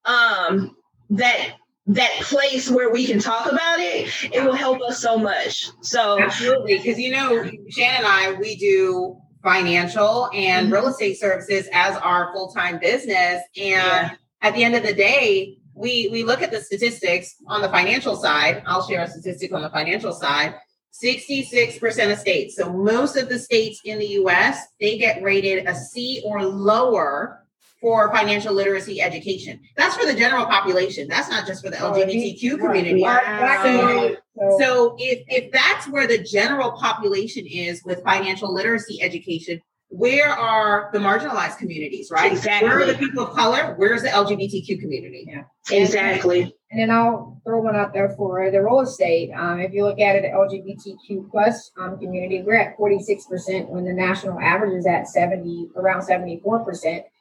um, 0.04 0.76
that 1.10 1.54
that 1.86 2.10
place 2.20 2.68
where 2.68 2.90
we 2.90 3.06
can 3.06 3.18
talk 3.18 3.50
about 3.50 3.78
it. 3.78 4.12
It 4.32 4.44
will 4.44 4.52
help 4.52 4.82
us 4.82 5.00
so 5.00 5.16
much. 5.16 5.70
So 5.80 6.20
Absolutely, 6.20 6.78
because 6.78 6.98
you 6.98 7.12
know, 7.12 7.44
Shannon 7.70 8.04
and 8.04 8.06
I, 8.06 8.32
we 8.32 8.56
do 8.56 9.16
financial 9.42 10.28
and 10.34 10.68
Mhm. 10.68 10.72
real 10.72 10.88
estate 10.88 11.18
services 11.18 11.68
as 11.72 11.96
our 11.98 12.32
full 12.32 12.48
time 12.52 12.78
business, 12.78 13.42
and 13.56 13.64
Yeah. 13.64 14.10
at 14.42 14.54
the 14.54 14.64
end 14.64 14.74
of 14.74 14.82
the 14.82 14.94
day, 14.94 15.58
we 15.74 16.08
we 16.10 16.24
look 16.24 16.42
at 16.42 16.50
the 16.50 16.60
statistics 16.60 17.36
on 17.46 17.62
the 17.62 17.68
financial 17.68 18.16
side. 18.16 18.62
I'll 18.66 18.86
share 18.86 19.02
a 19.02 19.08
statistic 19.08 19.52
on 19.52 19.62
the 19.62 19.70
financial 19.70 20.12
side. 20.12 20.54
66% 20.90 22.10
of 22.10 22.18
states. 22.18 22.56
So 22.56 22.72
most 22.72 23.16
of 23.16 23.28
the 23.28 23.38
states 23.38 23.80
in 23.84 23.98
the 24.00 24.06
US, 24.22 24.58
they 24.80 24.98
get 24.98 25.22
rated 25.22 25.66
a 25.68 25.74
C 25.74 26.22
or 26.24 26.42
lower 26.44 27.44
for 27.80 28.12
financial 28.12 28.52
literacy 28.52 29.00
education. 29.00 29.60
That's 29.76 29.94
for 29.94 30.04
the 30.04 30.14
general 30.14 30.46
population. 30.46 31.06
That's 31.06 31.28
not 31.30 31.46
just 31.46 31.64
for 31.64 31.70
the 31.70 31.78
Oh, 31.78 31.92
LGBTQ 31.92 32.58
community. 32.58 33.02
Wow. 33.02 33.62
Community, 33.62 34.16
so- 34.38 34.58
So 34.60 34.96
if 34.98 35.22
if 35.28 35.52
that's 35.52 35.88
where 35.88 36.06
the 36.06 36.18
general 36.18 36.72
population 36.72 37.46
is 37.46 37.82
with 37.84 38.02
financial 38.04 38.52
literacy 38.52 39.00
education, 39.02 39.60
where 39.90 40.28
are 40.28 40.90
the 40.92 40.98
marginalized 40.98 41.56
communities, 41.58 42.10
right? 42.12 42.30
Exactly. 42.32 42.68
Where 42.68 42.80
are 42.80 42.84
the 42.86 42.94
people 42.98 43.26
of 43.26 43.34
color? 43.34 43.74
Where's 43.78 44.02
the 44.02 44.08
LGBTQ 44.10 44.78
community? 44.80 45.24
Yeah. 45.26 45.42
exactly. 45.70 46.54
And 46.70 46.78
then 46.80 46.90
I'll 46.90 47.40
throw 47.46 47.62
one 47.62 47.74
out 47.74 47.94
there 47.94 48.10
for 48.10 48.50
the 48.50 48.62
real 48.62 48.80
estate. 48.80 49.30
Um, 49.34 49.58
if 49.60 49.72
you 49.72 49.84
look 49.84 49.98
at 49.98 50.16
it, 50.16 50.22
the 50.22 50.28
LGBTQ 50.28 51.30
plus 51.30 51.70
um, 51.80 51.98
community, 51.98 52.42
we're 52.42 52.56
at 52.56 52.76
46% 52.76 53.68
when 53.70 53.84
the 53.84 53.92
national 53.94 54.38
average 54.38 54.74
is 54.74 54.86
at 54.86 55.08
70, 55.08 55.68
around 55.76 56.02
74%. 56.02 56.42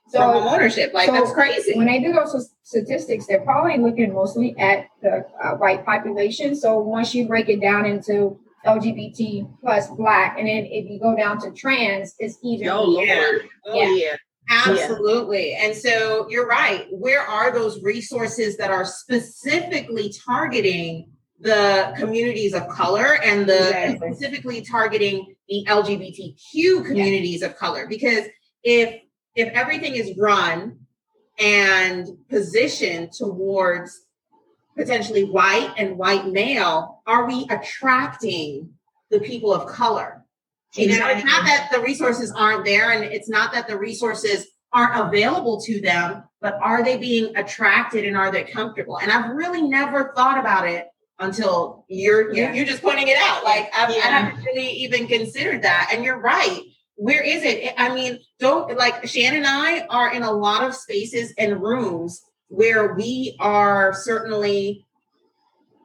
So 0.10 0.20
So 0.20 0.20
home 0.22 0.44
ownership, 0.48 0.94
like 0.94 1.06
so 1.08 1.14
that's 1.14 1.32
crazy. 1.32 1.78
when 1.78 1.88
they 1.88 2.00
do 2.02 2.12
those 2.12 2.50
statistics, 2.68 3.26
they're 3.28 3.42
probably 3.42 3.78
looking 3.78 4.14
mostly 4.14 4.54
at 4.60 4.88
the 5.02 5.26
uh, 5.42 5.52
white 5.56 5.86
population. 5.86 6.54
So 6.54 6.80
once 6.80 7.16
you 7.16 7.26
break 7.26 7.48
it 7.48 7.62
down 7.62 7.86
into 7.86 8.38
LGBT 8.66 9.50
plus 9.62 9.88
black, 9.92 10.38
and 10.38 10.46
then 10.48 10.66
if 10.66 10.90
you 10.90 11.00
go 11.00 11.16
down 11.16 11.40
to 11.42 11.52
trans, 11.52 12.14
it's 12.20 12.38
even 12.44 12.68
Oh 12.68 12.84
lower. 12.84 13.06
Lord. 13.06 13.42
Oh 13.66 13.74
Yeah. 13.82 13.96
yeah. 13.96 14.16
Absolutely. 14.50 15.54
And 15.56 15.74
so 15.76 16.28
you're 16.30 16.48
right. 16.48 16.88
Where 16.92 17.22
are 17.22 17.52
those 17.52 17.82
resources 17.84 18.58
that 18.58 18.70
are 18.72 18.86
specifically 18.86 20.14
targeting 20.26 21.10
the 21.40 21.94
communities 21.98 22.54
of 22.54 22.68
color 22.70 23.18
and 23.24 23.48
the 23.48 23.68
Exactly. 23.68 24.14
specifically 24.14 24.62
targeting 24.62 25.36
the 25.48 25.66
LGBTQ 25.70 26.86
communities 26.86 27.42
of 27.44 27.56
color? 27.58 27.88
Because 27.88 28.26
if 28.64 29.02
if 29.36 29.50
everything 29.54 29.96
is 29.96 30.18
run 30.18 30.80
and 31.38 32.08
positioned 32.30 33.12
towards 33.14 34.06
potentially 34.76 35.24
white 35.24 35.74
and 35.78 35.98
white 35.98 36.28
male, 36.28 37.02
are 37.08 37.26
we 37.28 37.48
attracting 37.50 38.70
the 39.10 39.20
people 39.20 39.54
of 39.54 39.68
color? 39.68 40.24
You 40.74 41.00
know, 41.00 41.08
it's 41.10 41.24
not 41.26 41.46
that 41.46 41.70
the 41.72 41.80
resources 41.82 42.32
aren't 42.36 42.66
there 42.66 42.92
and 42.92 43.04
it's 43.04 43.30
not 43.30 43.54
that 43.54 43.68
the 43.68 43.78
resources 43.78 44.48
aren't 44.74 45.08
available 45.08 45.60
to 45.62 45.82
them, 45.82 46.24
but 46.42 46.56
are 46.62 46.84
they 46.84 46.98
being 46.98 47.36
attracted 47.36 48.06
and 48.06 48.16
are 48.18 48.32
they 48.32 48.44
comfortable? 48.44 49.00
And 49.00 49.12
I've 49.12 49.32
really 49.36 49.62
never 49.64 50.14
thought 50.16 50.38
about 50.38 50.68
it 50.68 50.88
until 51.20 51.86
you're 51.88 52.32
you- 52.34 52.44
Yeah. 52.44 52.54
you're 52.54 52.66
just 52.66 52.84
pointing 52.84 53.08
it 53.08 53.18
out. 53.18 53.44
Like 53.44 53.72
I've, 53.76 53.90
I 53.90 53.94
haven't 53.94 54.44
really 54.44 54.70
even 54.70 55.08
considered 55.08 55.64
that. 55.64 55.90
And 55.94 56.04
you're 56.04 56.20
right. 56.20 56.62
Where 56.98 57.24
is 57.24 57.44
it? 57.44 57.74
I 57.78 57.94
mean, 57.94 58.20
don't 58.40 58.76
like 58.78 59.08
Shannon 59.08 59.46
and 59.46 59.48
I 59.48 59.86
are 59.88 60.14
in 60.14 60.24
a 60.24 60.32
lot 60.32 60.64
of 60.64 60.76
spaces 60.76 61.34
and 61.38 61.62
rooms 61.62 62.22
where 62.50 62.94
we 62.94 63.36
are 63.40 63.94
certainly 63.94 64.86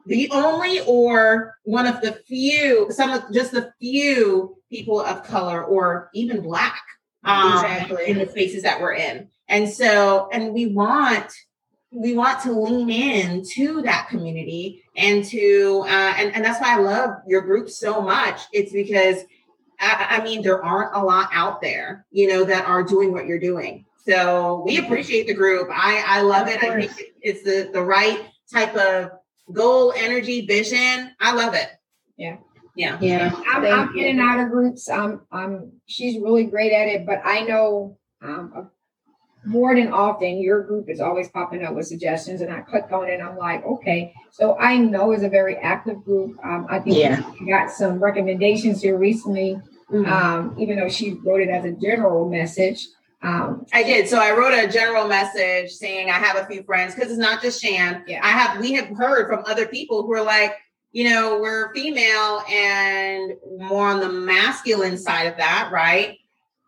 the 0.05 0.29
only 0.31 0.81
or 0.81 1.55
one 1.63 1.87
of 1.87 2.01
the 2.01 2.13
few, 2.27 2.87
some 2.91 3.11
of 3.11 3.31
just 3.31 3.51
the 3.51 3.71
few 3.79 4.57
people 4.69 4.99
of 4.99 5.23
color 5.23 5.63
or 5.63 6.09
even 6.13 6.41
black 6.41 6.81
um, 7.23 7.53
Exactly. 7.53 8.07
in 8.07 8.17
the 8.17 8.27
spaces 8.27 8.63
that 8.63 8.81
we're 8.81 8.93
in. 8.93 9.29
And 9.47 9.69
so, 9.69 10.29
and 10.31 10.53
we 10.53 10.67
want 10.67 11.31
we 11.95 12.15
want 12.15 12.41
to 12.41 12.51
lean 12.51 12.89
in 12.89 13.43
to 13.53 13.83
that 13.83 14.07
community 14.09 14.83
and 14.97 15.23
to 15.25 15.83
uh, 15.85 16.13
and 16.17 16.33
and 16.33 16.43
that's 16.43 16.59
why 16.59 16.75
I 16.75 16.79
love 16.79 17.11
your 17.27 17.41
group 17.41 17.69
so 17.69 18.01
much. 18.01 18.41
It's 18.51 18.71
because 18.71 19.17
I, 19.99 20.17
I 20.17 20.23
mean 20.23 20.41
there 20.41 20.63
aren't 20.63 20.95
a 20.95 21.03
lot 21.03 21.29
out 21.31 21.61
there, 21.61 22.05
you 22.11 22.27
know, 22.27 22.43
that 22.45 22.65
are 22.65 22.83
doing 22.83 23.11
what 23.11 23.25
you're 23.25 23.39
doing. 23.39 23.85
So 24.05 24.63
we 24.65 24.77
appreciate 24.79 25.27
the 25.27 25.33
group. 25.33 25.69
I 25.71 26.03
I 26.05 26.21
love 26.21 26.47
Of 26.47 26.53
it. 26.55 26.63
I 26.63 26.79
think 26.85 27.01
it's 27.21 27.43
the 27.43 27.69
the 27.71 27.81
right 27.81 28.25
type 28.51 28.75
of 28.75 29.11
goal, 29.53 29.93
energy, 29.95 30.45
vision. 30.45 31.11
I 31.19 31.33
love 31.33 31.53
it. 31.53 31.69
Yeah. 32.17 32.37
Yeah. 32.75 32.97
Yeah. 33.01 33.31
I'm, 33.47 33.61
Thank 33.61 33.91
I'm 33.91 33.97
in 33.97 34.19
and 34.19 34.19
out 34.19 34.39
of 34.39 34.49
groups. 34.49 34.89
Um, 34.89 35.21
um, 35.31 35.71
she's 35.85 36.19
really 36.21 36.45
great 36.45 36.71
at 36.73 36.87
it, 36.87 37.05
but 37.05 37.21
I 37.23 37.41
know 37.41 37.97
um, 38.21 38.69
more 39.45 39.75
than 39.75 39.91
often 39.91 40.41
your 40.41 40.63
group 40.63 40.89
is 40.89 40.99
always 40.99 41.29
popping 41.29 41.63
up 41.63 41.75
with 41.75 41.85
suggestions, 41.87 42.41
and 42.41 42.51
I 42.51 42.61
click 42.61 42.85
on 42.91 43.07
it. 43.09 43.15
and 43.15 43.23
I'm 43.23 43.37
like, 43.37 43.63
okay. 43.65 44.13
So 44.31 44.57
I 44.57 44.77
know 44.77 45.11
it's 45.11 45.23
a 45.23 45.29
very 45.29 45.57
active 45.57 46.03
group. 46.03 46.37
Um, 46.43 46.65
I 46.69 46.79
think 46.79 46.97
Yeah. 46.97 47.29
we 47.39 47.49
got 47.49 47.69
some 47.69 48.01
recommendations 48.01 48.81
here 48.81 48.97
recently. 48.97 49.61
Mhm. 49.93 50.07
Um, 50.07 50.55
even 50.59 50.77
though 50.77 50.89
she 50.89 51.13
wrote 51.23 51.41
it 51.41 51.49
as 51.49 51.65
a 51.65 51.71
general 51.71 52.27
message. 52.27 52.87
Um, 53.21 53.65
I 53.71 53.83
did. 53.83 54.09
So 54.09 54.19
I 54.19 54.31
wrote 54.31 54.53
a 54.53 54.67
general 54.67 55.07
message 55.07 55.71
saying 55.71 56.09
I 56.09 56.13
have 56.13 56.35
a 56.35 56.45
few 56.45 56.63
friends 56.63 56.93
because 56.93 57.09
it's 57.09 57.19
not 57.19 57.41
just 57.41 57.61
Shan. 57.61 58.03
Yeah. 58.07 58.19
I 58.21 58.29
have 58.29 58.59
we 58.59 58.73
have 58.73 58.87
heard 58.87 59.29
from 59.29 59.43
other 59.45 59.65
people 59.65 60.03
who 60.03 60.13
are 60.13 60.23
like, 60.23 60.55
you 60.91 61.09
know, 61.09 61.39
we're 61.39 61.73
female 61.73 62.43
and 62.51 63.33
more 63.57 63.87
on 63.87 63.99
the 63.99 64.09
masculine 64.09 64.97
side 64.97 65.27
of 65.27 65.37
that, 65.37 65.69
right? 65.71 66.17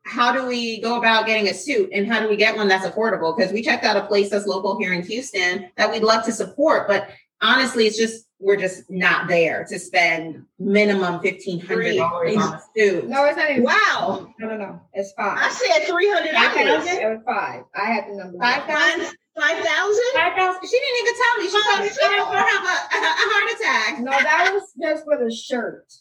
How 0.05 0.31
do 0.31 0.45
we 0.45 0.79
go 0.81 0.97
about 0.97 1.25
getting 1.25 1.49
a 1.49 1.53
suit 1.53 1.89
and 1.91 2.07
how 2.07 2.21
do 2.21 2.29
we 2.29 2.35
get 2.37 2.55
one 2.55 2.67
that's 2.67 2.85
affordable? 2.85 3.35
Because 3.35 3.51
we 3.51 3.61
checked 3.61 3.83
out 3.83 3.97
a 3.97 4.05
place 4.05 4.29
that's 4.29 4.45
local 4.45 4.77
here 4.79 4.93
in 4.93 5.01
Houston 5.01 5.69
that 5.77 5.91
we'd 5.91 6.03
love 6.03 6.23
to 6.25 6.31
support, 6.31 6.87
but 6.87 7.09
honestly, 7.41 7.85
it's 7.85 7.97
just 7.97 8.27
we're 8.39 8.57
just 8.57 8.89
not 8.91 9.27
there 9.27 9.65
to 9.69 9.79
spend 9.79 10.45
minimum 10.59 11.21
fifteen 11.21 11.59
hundred 11.59 11.95
dollars 11.95 12.35
on 12.35 12.53
a 12.55 12.61
suit. 12.75 13.07
No, 13.07 13.23
it's 13.25 13.37
not 13.37 13.49
even. 13.49 13.63
Wow. 13.63 14.27
No, 14.39 14.47
no, 14.49 14.57
no. 14.57 14.81
It's 14.93 15.13
five. 15.13 15.37
I 15.39 15.49
said 15.49 15.87
three 15.87 16.09
hundred 16.11 16.31
dollars. 16.33 16.53
thousand? 16.85 17.01
It 17.01 17.07
was 17.09 17.21
five. 17.25 17.63
I 17.75 17.85
had 17.91 18.05
the 18.09 18.15
number. 18.17 18.37
Five 18.39 18.63
thousand. 18.63 19.05
Five 19.05 19.57
five 19.57 19.65
thousand? 19.65 20.03
Five 20.13 20.33
thousand. 20.35 20.61
She 20.69 20.79
didn't 20.79 20.99
even 21.01 21.13
tell 21.15 21.37
me. 21.37 21.43
She 21.45 21.51
thought 21.51 21.77
she 21.77 21.89
was 21.89 21.97
gonna 21.97 22.39
have 22.39 22.63
a, 22.63 22.97
a 22.97 23.27
heart 23.31 23.59
attack. 23.59 23.99
No, 24.01 24.11
that 24.11 24.51
was 24.53 24.73
just 24.81 25.05
for 25.05 25.17
the 25.17 25.33
shirt. 25.33 25.91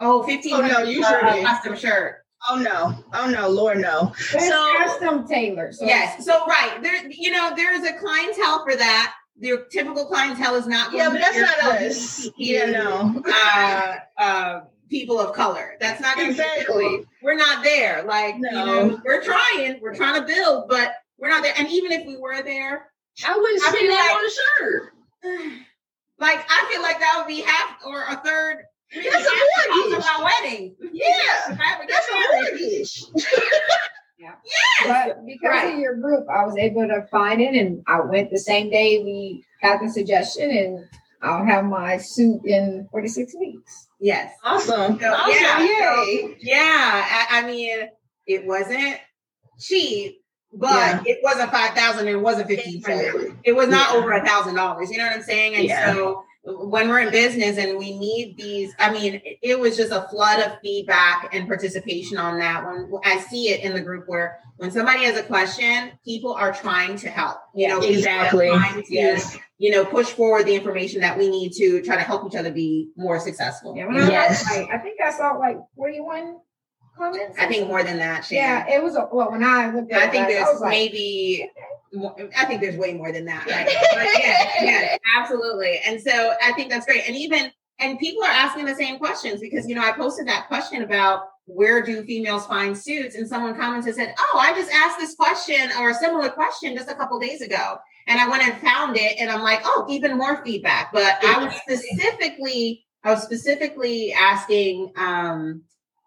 Oh, 0.00 0.22
fifteen 0.22 0.54
Oh, 0.54 0.60
no, 0.66 0.78
you 0.82 1.02
for 1.02 1.08
sure 1.08 1.26
a 1.26 1.34
did. 1.34 1.46
custom 1.46 1.76
shirt. 1.76 2.16
Oh 2.48 2.56
no. 2.56 2.94
Oh 3.12 3.28
no, 3.28 3.48
Lord 3.50 3.78
no. 3.78 4.12
But 4.32 4.40
So- 4.42 4.72
it's 4.80 4.92
custom 4.98 5.26
tailored. 5.28 5.74
So 5.74 5.84
Yes. 5.84 6.24
So 6.24 6.46
right 6.46 6.78
there, 6.82 7.06
you 7.10 7.30
know, 7.30 7.52
there 7.54 7.74
is 7.74 7.84
a 7.86 7.92
clientele 7.94 8.64
for 8.64 8.76
that. 8.76 9.14
Your 9.40 9.64
typical 9.64 10.04
clientele 10.06 10.54
is 10.56 10.66
not. 10.66 10.92
Yeah, 10.92 11.08
but 11.08 11.14
to 11.14 11.20
that's 11.20 11.36
be 11.36 11.40
not 11.40 11.82
us. 11.82 12.28
Yeah, 12.36 12.66
no. 12.70 13.22
Uh, 13.26 13.94
uh, 14.18 14.60
people 14.90 15.18
of 15.18 15.34
color. 15.34 15.76
That's 15.80 16.00
not 16.00 16.18
Exactly. 16.20 17.04
We're 17.22 17.36
not 17.36 17.64
there. 17.64 18.02
Like 18.04 18.34
you 18.36 18.42
know, 18.50 19.00
we're 19.04 19.22
trying. 19.22 19.80
We're 19.80 19.94
trying 19.94 20.20
to 20.20 20.26
build, 20.26 20.68
but 20.68 20.92
we're 21.18 21.30
not 21.30 21.42
there. 21.42 21.54
And 21.56 21.68
even 21.68 21.90
if 21.92 22.06
we 22.06 22.16
were 22.18 22.42
there, 22.42 22.90
I 23.26 23.36
wouldn't 23.36 23.62
I 23.62 23.68
spend 23.68 23.78
feel 23.78 23.90
that 23.90 24.08
like- 24.10 24.18
on 24.18 24.26
a 24.26 24.30
shirt. 24.30 24.92
like 26.18 26.44
I 26.50 26.68
feel 26.70 26.82
like 26.82 27.00
that 27.00 27.14
would 27.18 27.26
be 27.28 27.40
half 27.40 27.78
or 27.86 28.02
a 28.02 28.16
third. 28.24 28.58
That's 28.92 29.06
a 29.06 29.10
half 29.10 29.24
the 29.24 29.68
cost 29.68 29.76
mortgage. 29.76 29.98
of 29.98 30.04
our 30.04 30.24
wedding. 30.24 30.76
Yeah. 30.92 31.52
If 31.52 31.60
I 31.60 31.74
ever 31.74 31.84
That's 31.88 32.08
a 32.08 33.20
married. 34.20 34.36
mortgage. 34.84 35.14
But 35.16 35.26
because 35.26 35.62
Right. 35.64 35.74
of 35.74 35.80
your 35.80 35.94
group, 35.96 36.26
I 36.28 36.44
was 36.44 36.56
able 36.56 36.86
to 36.88 37.06
find 37.10 37.40
it, 37.40 37.54
and 37.54 37.82
I 37.86 38.00
went 38.00 38.30
the 38.30 38.38
same 38.38 38.70
day 38.70 39.02
we 39.02 39.44
got 39.62 39.80
the 39.80 39.88
suggestion, 39.90 40.50
and 40.50 40.88
I'll 41.22 41.44
have 41.44 41.64
my 41.64 41.98
suit 41.98 42.40
in 42.44 42.88
46 42.90 43.34
weeks. 43.38 43.88
Yes. 44.00 44.32
Awesome. 44.42 44.98
So, 44.98 45.12
awesome. 45.12 45.32
yeah, 45.32 45.60
Yay. 46.04 46.36
Yeah, 46.40 46.56
I, 46.58 47.26
I 47.40 47.46
mean, 47.46 47.88
it 48.26 48.46
wasn't 48.46 48.96
cheap, 49.58 50.22
but 50.52 50.70
Yeah. 50.70 51.02
it 51.04 51.18
wasn't 51.22 51.50
five 51.52 51.74
thousand. 51.74 52.08
It 52.08 52.18
wasn't 52.20 52.48
fifteen 52.48 52.82
hundred. 52.82 53.36
It 53.44 53.52
was 53.52 53.68
not 53.68 53.92
Yeah. 53.92 53.98
over 53.98 54.12
a 54.12 54.24
thousand 54.24 54.54
dollars. 54.54 54.90
You 54.90 54.96
know 54.98 55.04
what 55.06 55.16
I'm 55.16 55.22
saying? 55.22 55.54
And 55.56 55.64
Yeah. 55.64 55.92
so 55.92 56.24
when 56.42 56.88
we're 56.88 57.00
in 57.00 57.10
business 57.10 57.58
and 57.58 57.76
we 57.78 57.96
need 57.98 58.36
these, 58.36 58.74
I 58.78 58.90
mean, 58.92 59.20
it- 59.24 59.38
it 59.42 59.60
was 59.60 59.76
just 59.76 59.92
a 59.92 60.02
flood 60.10 60.40
of 60.40 60.58
feedback 60.60 61.28
and 61.34 61.46
participation 61.46 62.16
on 62.16 62.38
that. 62.38 62.64
one 62.64 62.90
I 63.04 63.18
see 63.20 63.50
it 63.50 63.60
in 63.60 63.74
the 63.74 63.80
group 63.80 64.04
where 64.06 64.38
when 64.56 64.70
somebody 64.70 65.04
has 65.04 65.16
a 65.18 65.22
question, 65.22 65.92
people 66.04 66.32
are 66.32 66.52
trying 66.52 66.96
to 66.96 67.08
help. 67.10 67.38
You 67.54 67.68
know, 67.68 67.80
Exactly. 67.80 68.48
to, 68.50 68.84
Yes. 68.88 69.36
you 69.58 69.70
know, 69.70 69.84
push 69.84 70.06
forward 70.08 70.46
the 70.46 70.54
information 70.54 71.02
that 71.02 71.18
we 71.18 71.28
need 71.28 71.52
to 71.54 71.82
try 71.82 71.96
to 71.96 72.02
help 72.02 72.26
each 72.26 72.36
other 72.36 72.50
be 72.50 72.90
more 72.96 73.18
successful. 73.20 73.76
Yeah, 73.76 73.86
when 73.86 73.98
I, 74.00 74.08
Yes. 74.10 74.44
like, 74.50 74.68
I 74.72 74.78
think 74.78 75.00
I 75.00 75.10
saw 75.10 75.32
like 75.32 75.58
41 75.76 76.36
comments. 76.96 77.38
I 77.38 77.46
think 77.46 77.66
more 77.68 77.82
than 77.82 77.98
that. 77.98 78.24
Shannon. 78.24 78.66
Yeah, 78.68 78.76
it 78.76 78.82
was 78.82 78.96
a, 78.96 79.08
well 79.12 79.30
when 79.30 79.44
I 79.44 79.70
looked 79.72 79.92
at 79.92 80.02
I 80.02 80.08
think 80.08 80.22
last, 80.24 80.28
there's 80.28 80.48
I 80.48 80.52
was 80.52 80.60
like, 80.62 80.70
maybe, 80.70 81.50
more, 81.54 81.79
I 82.36 82.44
think 82.44 82.60
there's 82.60 82.76
way 82.76 82.94
more 82.94 83.12
than 83.12 83.24
that. 83.26 83.46
Right? 83.46 83.66
But 83.94 84.08
yeah, 84.22 84.50
yeah, 84.62 84.96
absolutely. 85.16 85.80
And 85.84 86.00
so 86.00 86.34
I 86.42 86.52
think 86.52 86.70
that's 86.70 86.86
great. 86.86 87.02
And 87.06 87.16
even, 87.16 87.50
and 87.80 87.98
people 87.98 88.22
are 88.22 88.30
asking 88.30 88.66
the 88.66 88.74
same 88.74 88.98
questions 88.98 89.40
because, 89.40 89.68
you 89.68 89.74
know, 89.74 89.82
I 89.82 89.92
posted 89.92 90.28
that 90.28 90.46
question 90.48 90.82
about 90.82 91.24
where 91.46 91.82
do 91.82 92.04
females 92.04 92.46
find 92.46 92.76
suits? 92.78 93.16
And 93.16 93.26
someone 93.26 93.56
commented 93.56 93.94
said, 93.94 94.14
Oh, 94.18 94.38
I 94.38 94.52
just 94.52 94.70
asked 94.70 94.98
this 94.98 95.16
question 95.16 95.70
or 95.78 95.90
a 95.90 95.94
similar 95.94 96.28
question 96.28 96.76
just 96.76 96.90
a 96.90 96.94
couple 96.94 97.18
days 97.18 97.40
ago. 97.40 97.76
And 98.06 98.20
I 98.20 98.28
went 98.28 98.44
and 98.44 98.56
found 98.60 98.96
it 98.96 99.18
and 99.18 99.30
I'm 99.30 99.42
like, 99.42 99.60
Oh, 99.64 99.86
even 99.88 100.16
more 100.16 100.44
feedback. 100.44 100.92
But 100.92 101.18
I 101.24 101.44
was 101.44 101.54
specifically, 101.56 102.84
I 103.02 103.10
was 103.12 103.22
specifically 103.22 104.12
asking, 104.12 104.92
um, 104.96 105.62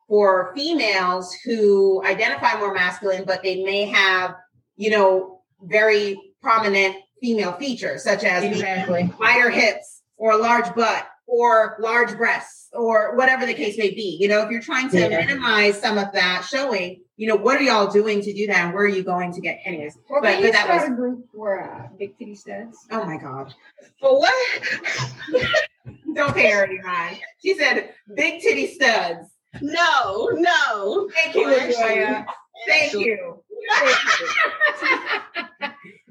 for 0.07 0.53
females 0.55 1.33
who 1.43 2.03
identify 2.05 2.57
more 2.59 2.73
masculine, 2.73 3.23
but 3.25 3.41
they 3.41 3.63
may 3.63 3.85
have, 3.85 4.35
you 4.75 4.91
know, 4.91 5.32
very 5.63 6.19
prominent 6.41 6.95
female 7.21 7.53
features, 7.53 8.03
such 8.03 8.23
as 8.23 8.43
Exactly. 8.43 9.11
wider 9.19 9.49
hips 9.49 10.01
or 10.17 10.31
a 10.31 10.37
large 10.37 10.73
butt 10.75 11.07
or 11.25 11.77
large 11.79 12.15
breasts 12.17 12.67
or 12.73 13.15
whatever 13.15 13.45
the 13.45 13.53
case 13.53 13.77
may 13.77 13.91
be. 13.91 14.17
You 14.19 14.27
know, 14.27 14.41
if 14.41 14.51
you're 14.51 14.61
trying 14.61 14.89
to 14.89 14.99
Yeah. 14.99 15.07
minimize 15.25 15.79
some 15.79 15.97
of 15.97 16.11
that 16.13 16.45
showing, 16.49 17.01
you 17.15 17.27
know, 17.27 17.35
what 17.35 17.57
are 17.59 17.63
y'all 17.63 17.89
doing 17.89 18.21
to 18.21 18.33
do 18.33 18.47
that 18.47 18.65
and 18.65 18.73
where 18.73 18.83
are 18.83 18.87
you 18.89 19.03
going 19.03 19.31
to 19.33 19.39
get 19.41 19.59
anyways? 19.63 19.97
well, 20.09 20.21
but- 20.21 20.41
but 20.41 20.51
that 20.51 20.67
was- 20.67 20.89
a 20.89 20.91
group 20.91 21.25
for 21.33 21.61
uh, 21.63 21.87
big 21.97 22.17
titty 22.17 22.35
studs? 22.35 22.77
Oh 22.91 23.05
my 23.05 23.17
God. 23.17 23.53
For 24.01 24.19
what? 24.19 24.33
Don't 26.13 26.33
pay 26.35 26.51
her 26.51 26.65
any 26.65 26.79
mind. 26.81 27.19
She 27.41 27.55
said 27.57 27.93
big 28.15 28.41
titty 28.41 28.67
studs. 28.67 29.29
No, 29.61 30.29
no. 30.33 31.09
Thank 31.15 31.35
you, 31.35 31.45
LaJoya. 31.47 32.25
Thank 32.67 32.93
you. 32.93 33.37
Thank 33.71 33.95
you. 34.81 35.43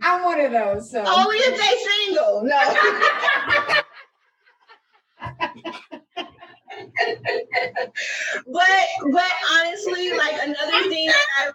I'm 0.02 0.24
one 0.24 0.40
of 0.40 0.52
those. 0.52 0.90
So 0.90 1.04
Only 1.06 1.36
if 1.36 1.56
they 1.56 1.76
single. 2.06 2.42
No. 2.44 2.58
but 8.46 9.12
but 9.12 9.32
honestly, 9.52 10.12
like 10.16 10.34
another 10.42 10.88
thing 10.88 11.06
that 11.06 11.26
I 11.38 11.50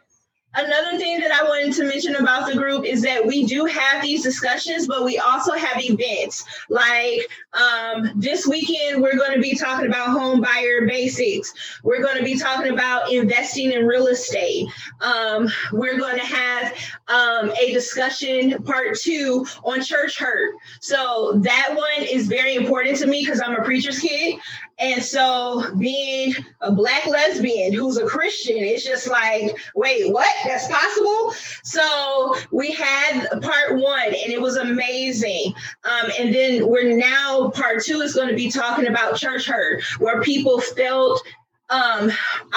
another 0.58 0.98
thing 0.98 1.20
that 1.20 1.32
I 1.32 1.44
wanted 1.44 1.74
to 1.74 1.86
mention 1.86 2.16
about 2.16 2.48
the 2.48 2.56
group 2.58 2.84
is 2.86 3.02
that 3.04 3.26
we 3.26 3.46
do 3.46 3.66
have 3.66 4.02
these 4.02 4.24
discussions, 4.24 4.88
but 4.88 5.04
we 5.04 5.18
also 5.20 5.54
have 5.54 5.82
events. 5.82 6.44
Like 6.70 7.30
um, 7.54 8.12
this 8.16 8.48
weekend, 8.48 9.02
we're 9.02 9.18
going 9.18 9.34
to 9.34 9.42
be 9.42 9.56
talking 9.56 9.88
about 9.88 10.10
home 10.10 10.42
buyer 10.42 10.88
basics. 10.88 11.54
We're 11.84 12.02
going 12.02 12.18
to 12.18 12.24
be 12.24 12.38
talking 12.38 12.72
about 12.74 13.12
investing 13.12 13.72
in 13.72 13.86
real 13.86 14.08
estate. 14.08 14.68
Um, 15.02 15.48
we're 15.72 15.98
going 15.98 16.18
to 16.18 16.26
have 16.26 16.74
um, 17.08 17.52
a 17.62 17.72
discussion 17.72 18.62
part 18.64 18.98
two 18.98 19.46
on 19.64 19.84
church 19.84 20.18
hurt. 20.18 20.56
So 20.82 21.34
that 21.44 21.74
one 21.76 22.06
is 22.06 22.28
very 22.28 22.56
important 22.56 22.98
to 22.98 23.08
me 23.08 23.24
because 23.24 23.42
I'm 23.42 23.56
a 23.56 23.64
preacher's 23.64 24.00
kid. 24.00 24.40
And 24.80 25.04
so 25.04 25.76
being 25.78 26.36
a 26.62 26.72
black 26.72 27.06
lesbian 27.08 27.74
who's 27.74 27.98
a 27.98 28.06
Christian, 28.06 28.58
it's 28.58 28.86
just 28.86 29.08
like, 29.08 29.58
wait, 29.76 30.14
what? 30.14 30.32
That's 30.46 30.68
possible? 30.68 31.34
So 31.64 32.36
we 32.52 32.72
had 32.72 33.28
part 33.42 33.78
one 33.80 34.06
and 34.06 34.32
it 34.32 34.42
was 34.42 34.58
amazing. 34.58 35.54
Um, 35.84 36.12
and 36.20 36.34
then 36.34 36.68
we're 36.68 36.96
now 36.96 37.50
part 37.50 37.84
two 37.84 38.02
is 38.02 38.14
going 38.14 38.30
to 38.30 38.36
be 38.36 38.52
talking 38.52 38.88
about 38.88 39.18
church 39.18 39.48
hurt, 39.48 39.84
where 40.00 40.22
people 40.22 40.62
felt 40.62 41.22
um 41.70 42.10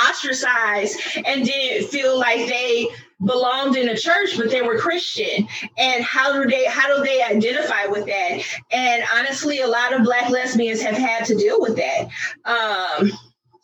ostracized 0.08 0.96
and 1.26 1.44
didn't 1.44 1.88
feel 1.88 2.16
like 2.16 2.48
they 2.48 2.86
belonged 3.24 3.76
in 3.76 3.88
a 3.88 3.96
church 3.96 4.36
but 4.36 4.50
they 4.50 4.62
were 4.62 4.78
christian. 4.78 5.46
And 5.78 6.04
how 6.04 6.32
do 6.32 6.48
they 6.48 6.64
how 6.64 6.94
do 6.94 7.02
they 7.02 7.22
identify 7.22 7.86
with 7.86 8.06
that? 8.06 8.42
And 8.70 9.02
honestly 9.16 9.60
a 9.60 9.68
lot 9.68 9.92
of 9.92 10.04
black 10.04 10.30
lesbians 10.30 10.80
have 10.82 10.96
had 10.96 11.24
to 11.26 11.34
deal 11.34 11.60
with 11.60 11.76
that. 11.76 12.08
Um 12.44 13.12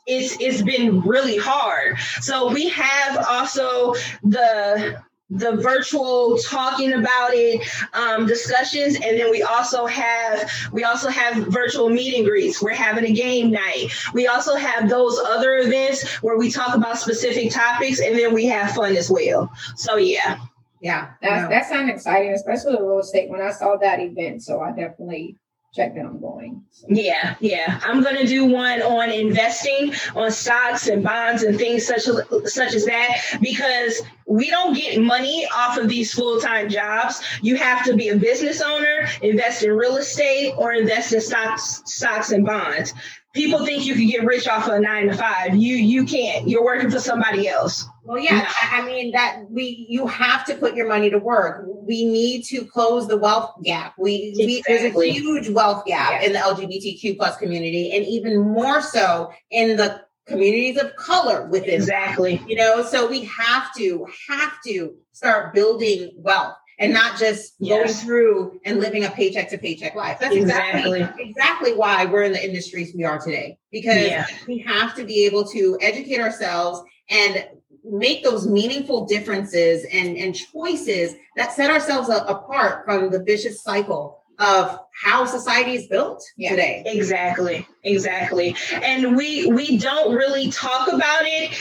it's 0.07 0.37
it's 0.41 0.63
been 0.63 1.01
really 1.01 1.37
hard. 1.37 1.99
So 2.21 2.53
we 2.53 2.69
have 2.69 3.27
also 3.29 3.95
the 4.23 5.03
the 5.31 5.57
virtual 5.57 6.39
talking 6.39 6.93
about 6.93 7.31
it 7.33 7.67
um, 7.95 8.27
discussions 8.27 8.95
and 8.95 9.19
then 9.19 9.29
we 9.31 9.43
also 9.43 9.85
have 9.85 10.49
we 10.73 10.85
also 10.85 11.09
have 11.09 11.35
virtual 11.49 11.91
meet 11.91 12.15
and 12.15 12.25
greets 12.25 12.63
we're 12.63 12.73
having 12.73 13.05
a 13.05 13.13
game 13.13 13.51
night 13.51 13.89
we 14.15 14.29
also 14.29 14.55
have 14.55 14.89
those 14.89 15.19
other 15.19 15.59
events 15.59 16.07
where 16.23 16.39
we 16.39 16.49
talk 16.49 16.77
about 16.77 16.97
specific 16.97 17.51
topics 17.51 18.01
and 18.01 18.17
then 18.17 18.33
we 18.33 18.47
have 18.47 18.71
fun 18.73 18.97
as 18.97 19.11
well 19.11 19.51
so 19.75 19.97
yeah 19.97 20.39
Yeah. 20.81 21.11
That's, 21.23 21.43
no. 21.43 21.49
that 21.49 21.67
sounds 21.67 21.91
exciting, 21.91 22.33
especially 22.33 22.77
the 22.77 22.83
real 22.83 23.01
estate. 23.01 23.31
When 23.31 23.41
I 23.41 23.51
saw 23.51 23.77
that 23.79 23.99
event, 23.99 24.43
so 24.43 24.61
I 24.61 24.71
definitely 24.71 25.37
checked 25.77 25.95
that 25.97 26.07
I'm 26.07 26.21
going. 26.21 26.63
So. 26.71 26.87
Yeah, 26.89 27.37
yeah. 27.41 27.81
I'm 27.85 28.03
gonna 28.03 28.27
do 28.27 28.47
one 28.47 28.83
on 28.83 29.11
investing 29.11 29.93
on 30.15 30.31
stocks 30.31 30.89
and 30.89 31.05
bonds 31.05 31.43
and 31.43 31.59
things 31.59 31.87
such 31.87 32.09
as 32.09 32.53
such 32.53 32.75
as 32.75 32.87
that 32.87 33.39
because 33.41 34.01
we 34.27 34.51
don't 34.51 34.75
get 34.75 35.01
money 35.01 35.47
off 35.55 35.77
of 35.79 35.89
these 35.89 36.13
full-time 36.13 36.69
jobs. 36.69 37.23
You 37.43 37.57
have 37.57 37.85
to 37.85 37.95
be 37.95 38.09
a 38.09 38.17
business 38.17 38.61
owner, 38.61 39.07
invest 39.23 39.63
in 39.63 39.73
real 39.73 39.97
estate, 39.97 40.55
or 40.57 40.73
invest 40.73 41.13
in 41.13 41.21
stocks, 41.21 41.83
stocks 41.85 42.33
and 42.33 42.45
bonds. 42.45 42.93
People 43.37 43.65
think 43.65 43.85
you 43.87 43.95
can 43.95 44.09
get 44.09 44.25
rich 44.25 44.49
off 44.49 44.67
of 44.67 44.75
a 44.75 44.81
nine 44.81 45.09
to 45.09 45.15
five. 45.15 45.55
You 45.55 45.77
you 45.77 46.05
can't. 46.05 46.49
You're 46.49 46.65
working 46.65 46.91
for 46.91 46.99
somebody 46.99 47.49
else. 47.49 47.87
Well, 48.03 48.19
yeah, 48.19 48.51
I 48.63 48.81
I 48.81 48.87
mean 48.87 49.13
that 49.13 49.43
we 49.51 49.87
you 49.89 50.07
have 50.07 50.45
to 50.47 50.55
put 50.55 50.75
your 50.75 50.89
money 50.89 51.11
to 51.11 51.19
work. 51.19 51.65
We 51.67 52.05
need 52.05 52.45
to 52.45 52.65
close 52.65 53.07
the 53.07 53.17
wealth 53.17 53.55
gap. 53.63 53.95
We, 53.99 54.35
we 54.37 54.63
there's 54.67 54.83
a 54.83 55.13
huge 55.13 55.51
wealth 55.51 55.85
gap 55.85 56.23
in 56.23 56.33
the 56.33 56.39
LGBTQ 56.39 57.19
plus 57.19 57.37
community, 57.37 57.93
and 57.95 58.05
even 58.07 58.41
more 58.41 58.81
so 58.81 59.33
in 59.51 59.77
the 59.77 60.03
communities 60.27 60.79
of 60.79 60.97
color 60.97 61.47
within. 61.47 61.75
Exactly. 61.75 62.43
You 62.47 62.57
know, 62.57 62.83
so 62.83 63.09
we 63.09 63.25
have 63.25 63.73
to 63.77 64.07
have 64.29 64.53
to 64.67 64.95
start 65.13 65.55
building 65.55 66.13
wealth. 66.17 66.57
And 66.79 66.93
not 66.93 67.19
just 67.19 67.55
Yes. 67.59 67.79
going 67.79 67.95
through 68.07 68.61
and 68.65 68.81
living 68.81 69.05
a 69.05 69.11
paycheck 69.11 69.49
to 69.51 69.59
paycheck 69.59 69.95
life. 69.95 70.19
That's 70.21 70.35
exactly 70.35 71.01
Exactly. 71.01 71.25
exactly 71.31 71.73
why 71.75 72.05
we're 72.07 72.23
in 72.25 72.33
the 72.33 72.45
industries 72.45 72.93
we 72.95 73.05
are 73.05 73.19
today 73.19 73.59
because 73.73 74.07
Yeah. 74.07 74.27
we 74.47 74.59
have 74.59 74.95
to 74.97 75.05
be 75.05 75.25
able 75.27 75.45
to 75.49 75.79
educate 75.81 76.21
ourselves 76.21 76.83
and 77.09 77.47
make 77.85 78.25
those 78.25 78.47
meaningful 78.49 79.07
differences 79.07 79.85
and, 79.93 80.17
and 80.17 80.35
choices 80.35 81.15
that 81.37 81.53
set 81.53 81.71
ourselves 81.71 82.09
a- 82.09 82.25
apart 82.25 82.85
from 82.85 83.11
the 83.11 83.23
vicious 83.23 83.63
cycle 83.63 84.19
of 84.39 84.79
how 85.03 85.25
society 85.25 85.75
is 85.77 85.87
built 85.87 86.23
Yeah. 86.37 86.51
today. 86.51 86.83
Exactly. 86.85 87.67
Exactly. 87.85 88.55
And 88.83 89.17
we 89.17 89.47
we 89.47 89.79
don't 89.79 90.15
really 90.15 90.51
talk 90.51 90.89
about 90.89 91.23
it 91.25 91.53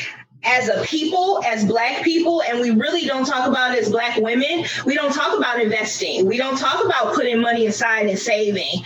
as 0.45 0.69
a 0.69 0.83
people, 0.83 1.41
as 1.45 1.65
black 1.65 2.03
people, 2.03 2.41
and 2.43 2.59
we 2.59 2.71
really 2.71 3.05
don't 3.05 3.25
talk 3.25 3.47
about 3.47 3.75
it 3.75 3.83
as 3.83 3.89
black 3.89 4.17
women. 4.17 4.65
We 4.85 4.95
don't 4.95 5.13
talk 5.13 5.37
about 5.37 5.61
investing. 5.61 6.25
We 6.25 6.37
don't 6.37 6.57
talk 6.57 6.83
about 6.85 7.13
putting 7.15 7.41
money 7.41 7.65
aside 7.65 8.07
and 8.07 8.17
saving. 8.17 8.83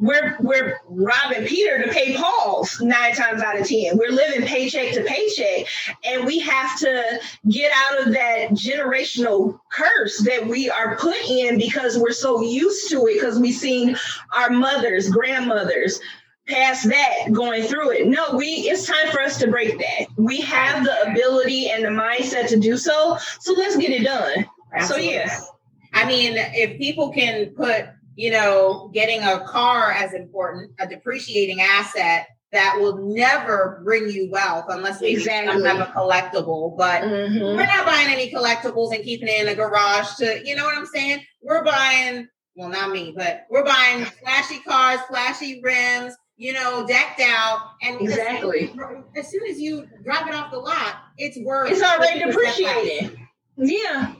We're 0.00 0.36
we're 0.38 0.78
robbing 0.88 1.44
Peter 1.46 1.82
to 1.82 1.90
pay 1.90 2.16
Paul's 2.16 2.80
nine 2.80 3.14
times 3.16 3.42
out 3.42 3.58
of 3.58 3.66
ten. 3.66 3.96
We're 3.96 4.12
living 4.12 4.46
paycheck 4.46 4.92
to 4.94 5.02
paycheck, 5.02 5.66
and 6.04 6.24
we 6.24 6.38
have 6.38 6.78
to 6.78 7.20
get 7.48 7.72
out 7.74 8.06
of 8.06 8.12
that 8.12 8.50
generational 8.52 9.58
curse 9.72 10.18
that 10.18 10.46
we 10.46 10.70
are 10.70 10.96
put 10.96 11.16
in 11.28 11.58
because 11.58 11.98
we're 11.98 12.12
so 12.12 12.42
used 12.42 12.90
to 12.90 13.06
it 13.06 13.14
because 13.14 13.40
we've 13.40 13.54
seen 13.54 13.96
our 14.36 14.50
mothers, 14.50 15.08
grandmothers 15.08 15.98
past 16.48 16.88
that 16.88 17.32
going 17.32 17.62
through 17.62 17.90
it. 17.92 18.06
No, 18.06 18.34
we 18.36 18.46
it's 18.46 18.86
time 18.86 19.10
for 19.10 19.20
us 19.20 19.38
to 19.38 19.48
break 19.48 19.78
that. 19.78 20.06
We 20.16 20.40
have 20.40 20.84
the 20.84 21.10
ability 21.10 21.70
and 21.70 21.84
the 21.84 21.88
mindset 21.88 22.48
to 22.48 22.58
do 22.58 22.76
so. 22.76 23.18
So 23.40 23.52
let's 23.52 23.76
get 23.76 23.90
it 23.90 24.04
done. 24.04 24.46
So 24.86 24.96
yeah. 24.96 25.38
I 25.94 26.06
mean, 26.06 26.34
if 26.36 26.78
people 26.78 27.10
can 27.10 27.50
put, 27.50 27.86
you 28.16 28.30
know, 28.30 28.90
getting 28.92 29.22
a 29.22 29.40
car 29.46 29.92
as 29.92 30.12
important, 30.12 30.72
a 30.78 30.86
depreciating 30.86 31.60
asset 31.60 32.26
that 32.52 32.76
will 32.78 32.96
never 32.96 33.80
bring 33.84 34.08
you 34.08 34.30
wealth 34.30 34.66
unless 34.68 35.00
maybe 35.00 35.14
Exactly. 35.14 35.62
type 35.62 35.86
of 35.86 35.94
collectible. 35.94 36.76
But 36.76 37.02
Mhm. 37.02 37.56
we're 37.56 37.66
not 37.66 37.84
buying 37.84 38.08
any 38.08 38.30
collectibles 38.30 38.94
and 38.94 39.04
keeping 39.04 39.28
it 39.28 39.42
in 39.42 39.48
a 39.48 39.54
garage 39.54 40.14
to, 40.16 40.46
you 40.46 40.56
know 40.56 40.64
what 40.64 40.76
I'm 40.76 40.86
saying? 40.86 41.22
We're 41.42 41.62
buying, 41.62 42.26
well, 42.54 42.70
not 42.70 42.90
me, 42.90 43.12
but 43.14 43.44
we're 43.50 43.64
buying 43.64 44.04
flashy 44.04 44.60
cars, 44.60 45.00
flashy 45.08 45.60
rims, 45.62 46.16
you 46.38 46.52
know, 46.52 46.86
decked 46.86 47.20
out. 47.20 47.72
And 47.82 48.00
Exactly. 48.00 48.72
as 49.16 49.28
soon 49.28 49.46
as 49.50 49.60
you 49.60 49.86
drop 50.04 50.26
it 50.26 50.34
off 50.34 50.50
the 50.50 50.58
lot, 50.58 50.96
it's 51.18 51.36
worth 51.38 51.70
It's 51.72 51.82
already 51.82 52.20
50% 52.20 52.26
depreciated. 52.26 53.18
Yeah. 53.56 54.14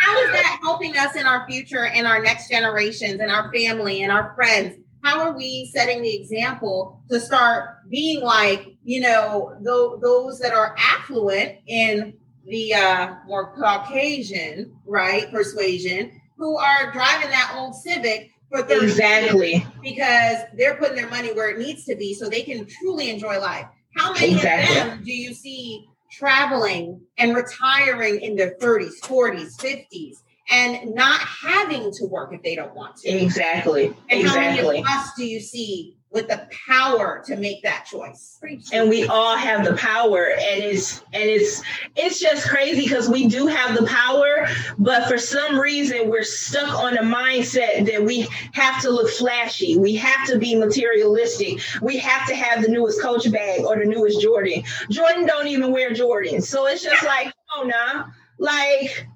How 0.00 0.18
is 0.18 0.32
that 0.32 0.58
helping 0.62 0.96
us 0.96 1.14
in 1.14 1.26
our 1.26 1.46
future 1.48 1.86
and 1.86 2.06
our 2.06 2.20
next 2.20 2.50
generations 2.50 3.20
and 3.20 3.30
our 3.30 3.52
family 3.52 4.02
and 4.02 4.10
our 4.10 4.34
friends? 4.34 4.76
How 5.02 5.20
are 5.20 5.36
we 5.36 5.70
setting 5.72 6.02
the 6.02 6.14
example 6.14 7.00
to 7.10 7.20
start 7.20 7.88
being 7.88 8.22
like, 8.22 8.68
you 8.84 9.00
know, 9.00 9.54
those, 9.60 10.00
those 10.00 10.38
that 10.40 10.52
are 10.52 10.74
affluent 10.78 11.58
in 11.66 12.14
the 12.46 12.74
uh, 12.74 13.14
more 13.26 13.54
Caucasian, 13.54 14.76
right, 14.86 15.30
persuasion, 15.30 16.20
who 16.36 16.56
are 16.56 16.92
driving 16.92 17.30
that 17.30 17.54
old 17.56 17.74
Civic 17.74 18.31
for 18.52 18.62
30 18.62 18.74
years 18.74 18.92
Exactly. 18.92 19.66
because 19.82 20.36
they're 20.56 20.76
putting 20.76 20.96
their 20.96 21.08
money 21.08 21.32
where 21.32 21.48
it 21.48 21.58
needs 21.58 21.84
to 21.86 21.96
be 21.96 22.14
so 22.14 22.28
they 22.28 22.42
can 22.42 22.66
truly 22.66 23.10
enjoy 23.10 23.40
life. 23.40 23.66
How 23.96 24.12
many 24.12 24.34
Exactly. 24.34 24.78
of 24.78 24.86
them 24.86 25.02
do 25.04 25.12
you 25.12 25.34
see 25.34 25.86
traveling 26.10 27.00
and 27.16 27.34
retiring 27.34 28.20
in 28.20 28.36
their 28.36 28.54
30s, 28.56 29.00
40s, 29.02 29.56
50s, 29.56 30.16
and 30.50 30.94
not 30.94 31.20
having 31.20 31.90
to 31.92 32.04
work 32.06 32.32
if 32.34 32.42
they 32.42 32.54
don't 32.54 32.74
want 32.74 32.96
to? 32.96 33.08
Exactly. 33.08 33.94
And 34.10 34.26
how 34.26 34.36
many 34.36 34.80
of 34.80 34.86
us 34.86 35.10
do 35.16 35.24
you 35.24 35.40
see 35.40 35.96
with 36.12 36.28
the 36.28 36.46
power 36.68 37.22
to 37.26 37.36
make 37.36 37.62
that 37.62 37.86
choice? 37.86 38.38
and 38.72 38.88
we 38.88 39.06
all 39.06 39.36
have 39.36 39.64
the 39.64 39.74
power 39.74 40.30
and 40.32 40.62
it's 40.62 41.00
and 41.12 41.22
it's 41.22 41.62
it's 41.96 42.18
just 42.18 42.48
crazy 42.48 42.82
because 42.82 43.08
we 43.08 43.28
do 43.28 43.46
have 43.46 43.76
the 43.76 43.86
power 43.86 44.48
but 44.78 45.06
for 45.08 45.16
some 45.16 45.58
reason 45.58 46.10
we're 46.10 46.24
stuck 46.24 46.68
on 46.78 46.96
a 46.96 47.02
mindset 47.02 47.86
that 47.86 48.02
we 48.02 48.26
have 48.52 48.80
to 48.82 48.90
look 48.90 49.08
flashy. 49.10 49.76
We 49.76 49.94
have 49.96 50.26
to 50.28 50.38
be 50.38 50.56
materialistic. 50.56 51.60
We 51.80 51.98
have 51.98 52.26
to 52.28 52.34
have 52.34 52.62
the 52.62 52.68
newest 52.68 53.00
coach 53.00 53.30
bag 53.30 53.64
or 53.64 53.76
the 53.78 53.84
newest 53.84 54.20
jordan. 54.20 54.62
Jordan 54.90 55.26
don't 55.26 55.46
even 55.46 55.72
wear 55.72 55.92
jordan 55.92 56.40
so 56.40 56.66
it's 56.66 56.82
just 56.82 57.04
like 57.04 57.32
oh 57.56 57.64
nah 57.64 58.06
like 58.38 59.06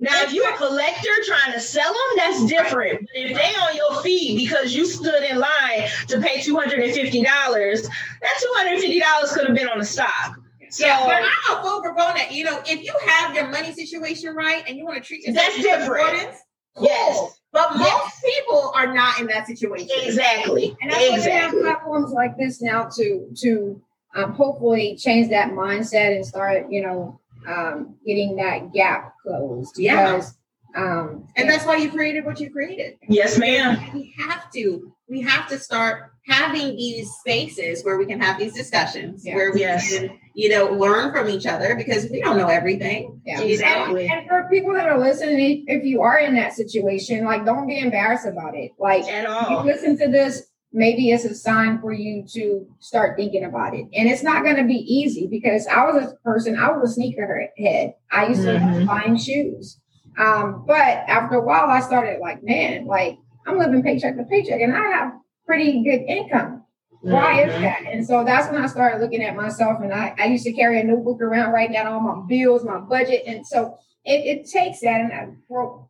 now, 0.00 0.22
if 0.22 0.32
you're 0.32 0.52
a 0.52 0.56
collector 0.56 1.08
trying 1.24 1.52
to 1.52 1.60
sell 1.60 1.92
them, 1.92 2.16
that's 2.16 2.44
different. 2.46 3.00
But 3.00 3.08
if 3.14 3.36
they 3.36 3.54
on 3.60 3.76
your 3.76 4.02
feet 4.02 4.36
because 4.36 4.74
you 4.74 4.86
stood 4.86 5.22
in 5.22 5.38
line 5.38 5.88
to 6.08 6.20
pay 6.20 6.40
two 6.40 6.56
hundred 6.56 6.80
and 6.80 6.92
fifty 6.92 7.22
dollars, 7.22 7.82
that 7.82 8.34
two 8.40 8.52
hundred 8.56 8.72
and 8.74 8.80
fifty 8.82 9.00
dollars 9.00 9.32
could 9.32 9.46
have 9.46 9.56
been 9.56 9.68
on 9.68 9.78
the 9.78 9.84
stock. 9.84 10.38
So 10.70 10.84
yeah, 10.84 11.04
but 11.04 11.22
I'm 11.22 11.58
a 11.58 11.62
full 11.62 11.80
proponent. 11.82 12.32
You 12.32 12.44
know, 12.44 12.60
if 12.66 12.82
you 12.82 12.92
have 13.06 13.34
your 13.36 13.48
money 13.48 13.72
situation 13.72 14.34
right 14.34 14.64
and 14.66 14.76
you 14.76 14.84
want 14.84 14.96
to 14.96 15.02
treat 15.06 15.24
yourself 15.24 15.46
That's 15.46 15.62
different. 15.62 16.04
Jordans, 16.04 16.36
cool. 16.76 16.86
Yes. 16.86 17.40
But 17.52 17.76
most 17.76 17.88
Yes. 17.88 18.20
people 18.24 18.72
are 18.74 18.92
not 18.92 19.20
in 19.20 19.28
that 19.28 19.46
situation. 19.46 19.88
exactly, 20.02 20.76
And 20.82 20.90
that's 20.90 21.08
why 21.10 21.16
we 21.24 21.30
have 21.30 21.52
platforms 21.52 22.10
like 22.10 22.36
this 22.36 22.60
now 22.60 22.88
to 22.96 23.28
to 23.42 23.80
um, 24.16 24.32
hopefully 24.32 24.96
change 24.96 25.28
that 25.30 25.52
mindset 25.52 26.16
and 26.16 26.26
start, 26.26 26.66
you 26.70 26.82
know, 26.82 27.20
um, 27.46 27.96
getting 28.06 28.36
that 28.36 28.72
gap 28.72 29.14
closed. 29.22 29.78
Yeah. 29.78 30.12
Because, 30.16 30.36
um, 30.76 31.26
And 31.36 31.48
that's 31.48 31.64
why 31.66 31.76
you 31.76 31.90
created 31.90 32.24
what 32.24 32.40
you 32.40 32.50
created. 32.50 32.96
yes, 33.08 33.38
ma'am. 33.38 33.78
We 33.94 34.14
have 34.18 34.50
to. 34.52 34.92
We 35.08 35.20
have 35.20 35.48
to 35.48 35.58
start 35.58 36.12
having 36.26 36.76
these 36.76 37.10
spaces 37.20 37.84
where 37.84 37.98
we 37.98 38.06
can 38.06 38.18
have 38.20 38.38
these 38.38 38.54
discussions, 38.54 39.22
Yeah. 39.26 39.34
where 39.34 39.52
we 39.52 39.60
Yes. 39.60 39.92
can, 39.92 40.18
you 40.34 40.48
know, 40.48 40.72
learn 40.72 41.12
from 41.12 41.28
each 41.28 41.46
other 41.46 41.74
because 41.76 42.08
we 42.10 42.22
don't 42.22 42.38
know 42.38 42.48
everything. 42.48 43.20
yeah. 43.26 43.40
Exactly. 43.42 44.08
And 44.08 44.26
for 44.26 44.48
people 44.50 44.72
that 44.72 44.88
are 44.88 44.98
listening, 44.98 45.64
if 45.68 45.84
you 45.84 46.00
are 46.00 46.18
in 46.18 46.34
that 46.36 46.54
situation, 46.54 47.24
like 47.26 47.44
don't 47.44 47.66
be 47.66 47.78
embarrassed 47.78 48.26
about 48.26 48.54
it. 48.56 48.70
Like 48.78 49.04
At 49.06 49.24
you 49.24 49.28
all. 49.28 49.64
listen 49.66 49.98
to 49.98 50.08
this, 50.08 50.46
maybe 50.74 51.10
it's 51.10 51.24
a 51.24 51.34
sign 51.34 51.80
for 51.80 51.92
you 51.92 52.24
to 52.34 52.66
start 52.80 53.16
thinking 53.16 53.44
about 53.44 53.74
it. 53.74 53.86
And 53.94 54.08
it's 54.08 54.24
not 54.24 54.42
going 54.42 54.56
to 54.56 54.64
be 54.64 54.74
easy 54.74 55.28
because 55.28 55.66
I 55.68 55.84
was 55.84 56.12
a 56.12 56.16
person, 56.16 56.58
I 56.58 56.70
was 56.72 56.90
a 56.90 56.94
sneaker 56.94 57.48
head. 57.56 57.94
I 58.10 58.26
used 58.26 58.42
to 58.42 58.58
Mhm. 58.58 58.86
find 58.86 59.20
shoes. 59.20 59.80
Um, 60.18 60.64
but 60.66 60.76
after 61.08 61.36
a 61.36 61.44
while, 61.44 61.66
I 61.70 61.80
started 61.80 62.20
like, 62.20 62.42
man, 62.42 62.86
like 62.86 63.16
I'm 63.46 63.56
living 63.58 63.82
paycheck 63.82 64.16
to 64.16 64.24
paycheck 64.24 64.60
and 64.60 64.74
I 64.76 64.82
have 64.90 65.12
pretty 65.46 65.82
good 65.84 66.02
income. 66.08 66.64
Why 67.02 67.42
is 67.42 67.52
Mhm. 67.52 67.60
that? 67.62 67.82
And 67.92 68.04
so 68.04 68.24
that's 68.24 68.50
when 68.50 68.60
I 68.62 68.66
started 68.66 69.00
looking 69.00 69.22
at 69.22 69.36
myself. 69.36 69.80
And 69.80 69.92
I, 69.92 70.14
I 70.18 70.24
used 70.26 70.44
to 70.44 70.52
carry 70.52 70.80
a 70.80 70.84
notebook 70.84 71.20
around, 71.22 71.52
writing 71.52 71.74
down 71.74 71.86
all 71.86 72.00
my 72.00 72.26
bills, 72.26 72.64
my 72.64 72.78
budget. 72.78 73.22
And 73.26 73.46
so 73.46 73.76
it, 74.04 74.24
it 74.38 74.50
takes 74.50 74.80
that. 74.80 75.00
And 75.02 75.12
I, 75.12 75.28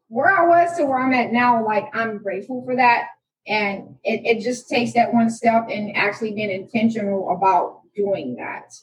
where 0.08 0.28
I 0.30 0.46
was 0.46 0.76
to 0.76 0.84
where 0.84 0.98
I'm 0.98 1.12
at 1.14 1.32
now, 1.32 1.64
like 1.64 1.86
I'm 1.94 2.18
grateful 2.22 2.62
for 2.66 2.76
that. 2.76 3.06
And 3.46 3.96
it, 4.04 4.24
it 4.24 4.42
just 4.42 4.68
takes 4.68 4.94
that 4.94 5.12
one 5.12 5.30
step 5.30 5.68
and 5.70 5.94
actually 5.96 6.32
being 6.32 6.50
intentional 6.50 7.30
about 7.36 7.80
doing 7.94 8.36
that. 8.36 8.74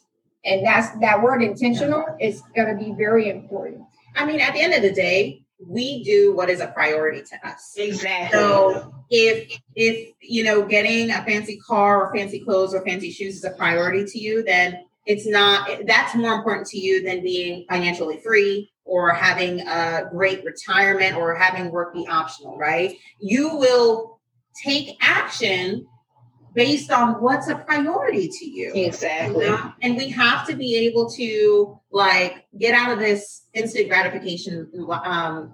And 0.45 0.65
that's 0.65 0.97
that 0.99 1.21
word 1.21 1.43
intentional 1.43 2.05
is 2.19 2.41
going 2.55 2.75
to 2.75 2.83
be 2.83 2.93
very 2.93 3.29
important. 3.29 3.83
I 4.15 4.25
mean, 4.25 4.39
at 4.39 4.53
the 4.53 4.61
end 4.61 4.73
of 4.73 4.81
the 4.81 4.93
day, 4.93 5.43
we 5.67 6.03
do 6.03 6.35
what 6.35 6.49
is 6.49 6.59
a 6.59 6.67
priority 6.67 7.21
to 7.21 7.47
us. 7.47 7.75
Exactly. 7.77 8.37
So 8.37 8.93
if 9.09 9.59
if 9.75 10.11
you 10.21 10.43
know 10.43 10.65
getting 10.65 11.11
a 11.11 11.23
fancy 11.23 11.59
car 11.59 12.05
or 12.07 12.15
fancy 12.15 12.39
clothes 12.39 12.73
or 12.73 12.83
fancy 12.83 13.11
shoes 13.11 13.35
is 13.35 13.43
a 13.43 13.51
priority 13.51 14.05
to 14.05 14.19
you, 14.19 14.43
then 14.43 14.83
it's 15.05 15.27
not 15.27 15.69
that's 15.85 16.15
more 16.15 16.33
important 16.33 16.67
to 16.67 16.79
you 16.79 17.03
than 17.03 17.21
being 17.21 17.65
financially 17.69 18.19
free 18.23 18.71
or 18.85 19.13
having 19.13 19.61
a 19.61 20.07
great 20.11 20.43
retirement 20.43 21.15
or 21.15 21.35
having 21.35 21.71
work 21.71 21.93
be 21.93 22.07
optional, 22.07 22.57
right? 22.57 22.97
You 23.19 23.55
will 23.55 24.19
take 24.63 24.97
action 25.01 25.87
based 26.53 26.91
on 26.91 27.21
what's 27.21 27.47
a 27.47 27.55
priority 27.55 28.27
to 28.27 28.45
you. 28.45 28.71
exactly. 28.73 29.47
And 29.81 29.95
we 29.95 30.09
have 30.09 30.45
to 30.47 30.55
be 30.55 30.75
able 30.87 31.09
to 31.11 31.79
like 31.91 32.45
get 32.57 32.73
out 32.75 32.91
of 32.91 32.99
this 32.99 33.43
instant 33.53 33.87
gratification 33.89 34.69
um, 34.89 35.53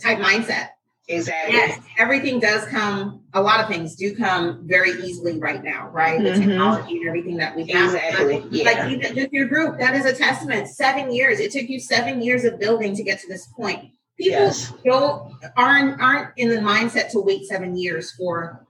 type 0.00 0.18
mindset. 0.18 0.68
Exactly. 1.08 1.54
Yes, 1.56 1.80
everything 1.98 2.38
does 2.38 2.64
come. 2.68 3.22
A 3.34 3.42
lot 3.42 3.60
of 3.60 3.68
things 3.68 3.96
do 3.96 4.14
come 4.14 4.62
very 4.66 4.92
easily 5.02 5.38
right 5.38 5.62
now, 5.62 5.88
right? 5.88 6.22
The 6.22 6.30
Mhm. 6.30 6.38
technology 6.46 6.98
and 6.98 7.08
everything 7.08 7.36
that 7.38 7.56
we 7.56 7.66
have. 7.66 7.92
Exactly. 7.94 8.46
Yeah. 8.50 8.64
Like 8.64 8.90
even 8.90 9.14
just 9.14 9.32
your 9.32 9.46
group, 9.46 9.78
that 9.80 9.94
is 9.96 10.04
a 10.06 10.14
testament. 10.14 10.68
Seven 10.68 11.12
years. 11.12 11.40
It 11.40 11.50
took 11.50 11.68
you 11.68 11.80
seven 11.80 12.22
years 12.22 12.44
of 12.44 12.58
building 12.58 12.94
to 12.96 13.02
get 13.02 13.20
to 13.20 13.28
this 13.28 13.46
point. 13.48 13.91
People 14.18 14.38
Yes. 14.40 14.72
don't 14.84 15.32
aren't 15.56 16.00
aren't 16.00 16.30
in 16.36 16.48
the 16.48 16.56
mindset 16.56 17.10
to 17.10 17.20
wait 17.20 17.44
seven 17.46 17.76
years 17.76 18.12
for 18.12 18.66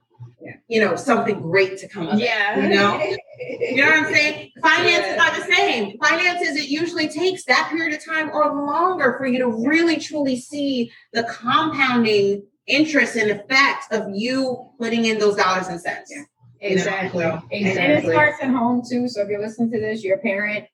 you 0.67 0.81
know, 0.81 0.95
something 0.95 1.41
great 1.41 1.77
to 1.77 1.87
come 1.87 2.07
up. 2.07 2.19
Yeah. 2.19 2.59
You 2.59 2.75
know? 2.75 3.15
You 3.59 3.77
know 3.77 3.87
what 3.89 3.97
I'm 4.07 4.13
saying? 4.13 4.51
Finances 4.61 5.15
Yeah. 5.15 5.27
are 5.27 5.39
the 5.39 5.53
same. 5.53 5.97
Finances, 5.97 6.55
it 6.55 6.69
usually 6.69 7.07
takes 7.09 7.43
that 7.45 7.69
period 7.71 7.93
of 7.97 8.05
time 8.05 8.29
or 8.31 8.45
longer 8.65 9.15
for 9.17 9.25
you 9.25 9.39
to 9.39 9.67
really 9.67 9.97
truly 9.97 10.37
see 10.37 10.91
the 11.13 11.23
compounding 11.23 12.43
interest 12.67 13.15
and 13.15 13.31
effect 13.31 13.91
of 13.91 14.07
you 14.13 14.69
putting 14.79 15.05
in 15.05 15.17
those 15.17 15.35
dollars 15.35 15.67
and 15.67 15.81
cents. 15.81 16.11
Yeah. 16.15 16.23
Exactly. 16.61 17.25
Exactly. 17.25 17.57
And 17.59 17.67
it 17.67 17.71
Exactly. 17.97 18.13
starts 18.13 18.37
at 18.41 18.49
home 18.49 18.81
too. 18.87 19.07
So 19.09 19.21
if 19.23 19.29
you're 19.29 19.41
listening 19.41 19.71
to 19.71 19.79
this, 19.79 20.03
you're 20.03 20.17
a 20.17 20.21
parent. 20.21 20.65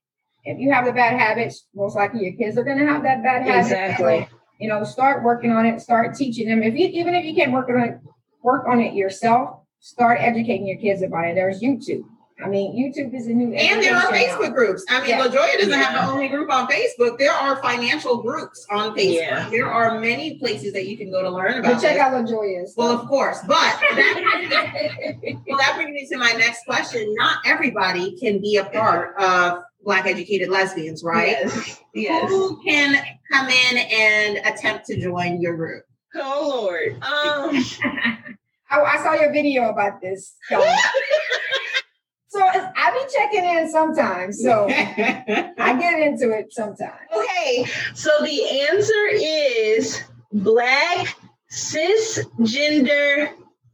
If 0.44 0.60
you 0.60 0.72
have 0.72 0.86
the 0.86 0.92
bad 0.94 1.18
habits, 1.20 1.66
most 1.74 1.96
likely 1.96 2.24
your 2.26 2.34
kids 2.34 2.58
are 2.58 2.64
going 2.64 2.78
to 2.80 2.86
have 2.86 3.04
that 3.04 3.24
bad 3.24 3.44
habit. 3.44 3.60
Exactly. 3.72 4.28
So, 4.60 4.64
you 4.64 4.70
know, 4.70 4.84
start 4.84 5.24
working 5.24 5.52
on 5.52 5.66
it. 5.66 5.80
Start 5.82 6.16
teaching 6.16 6.48
them. 6.48 6.64
If 6.64 6.76
you 6.76 6.88
even 6.88 7.16
if 7.16 7.26
you 7.26 7.34
can't 7.34 7.52
work 7.52 7.70
on 7.70 7.80
it, 7.82 8.00
work 8.44 8.68
on 8.68 8.80
it 8.82 8.94
yourself. 8.94 9.62
Start 9.80 10.20
educating 10.20 10.68
your 10.68 10.78
kids 10.78 11.02
about 11.02 11.26
it. 11.26 11.36
There's 11.36 11.62
YouTube. 11.62 12.04
I 12.44 12.48
mean, 12.48 12.74
YouTube 12.74 13.14
is 13.14 13.28
a 13.28 13.32
new. 13.32 13.54
And 13.54 13.84
there 13.84 13.96
are 13.96 14.14
education 14.14 14.40
now. 14.40 14.48
Facebook 14.48 14.54
groups. 14.56 14.86
I 14.90 15.02
mean, 15.02 15.10
Yeah. 15.10 15.28
LaJoya 15.28 15.58
doesn't 15.58 15.74
have 15.74 16.06
the 16.08 16.12
only 16.14 16.30
group 16.30 16.50
on 16.50 16.68
Facebook. 16.68 17.18
There 17.18 17.34
are 17.34 17.62
financial 17.62 18.22
groups 18.22 18.66
on 18.72 18.96
Facebook. 18.96 19.16
Yeah. 19.16 19.50
There 19.50 19.70
are 19.70 20.00
many 20.00 20.40
places 20.40 20.72
that 20.74 20.88
you 20.88 20.98
can 20.98 21.12
go 21.12 21.22
to 21.22 21.30
learn 21.30 21.62
But 21.62 21.72
about 21.72 21.82
check 21.82 21.94
this. 21.96 22.02
out 22.02 22.14
LaJoya's. 22.14 22.74
Well, 22.78 22.92
of 22.98 23.08
course, 23.10 23.40
but 23.46 23.56
that, 23.92 25.16
well, 25.48 25.58
that 25.58 25.74
brings 25.76 25.92
me 25.92 26.08
to 26.12 26.18
my 26.18 26.32
next 26.32 26.64
question. 26.66 27.14
Not 27.16 27.40
everybody 27.46 28.18
can 28.18 28.40
be 28.40 28.56
a 28.58 28.64
part 28.66 29.18
of 29.20 29.64
Black 29.84 30.06
educated 30.06 30.50
lesbians, 30.50 31.04
right? 31.04 31.38
Yes. 31.42 31.82
Yes. 31.94 32.30
Who 32.30 32.62
can 32.64 33.04
come 33.32 33.48
in 33.50 33.78
and 33.78 34.38
attempt 34.46 34.86
to 34.88 35.00
join 35.00 35.42
your 35.42 35.56
group? 35.56 35.84
Oh 36.16 36.46
Lord. 36.50 36.94
Um. 37.02 37.64
I, 38.72 38.82
I 38.82 38.98
saw 39.02 39.14
your 39.14 39.32
video 39.34 39.70
about 39.70 40.00
this. 40.02 40.36
Dawn. 40.50 40.62
so 42.28 42.40
it's- 42.50 42.72
I 42.76 42.92
be 42.92 43.00
checking 43.12 43.46
in 43.58 43.70
sometimes. 43.72 44.42
So 44.44 44.68
I 44.70 45.76
get 45.80 46.00
into 46.02 46.32
it 46.38 46.54
sometimes. 46.54 47.08
Okay, 47.16 47.66
so 47.96 48.10
the 48.22 48.68
answer 48.70 49.08
is 49.12 50.04
black 50.34 51.16
cisgender 51.52 53.34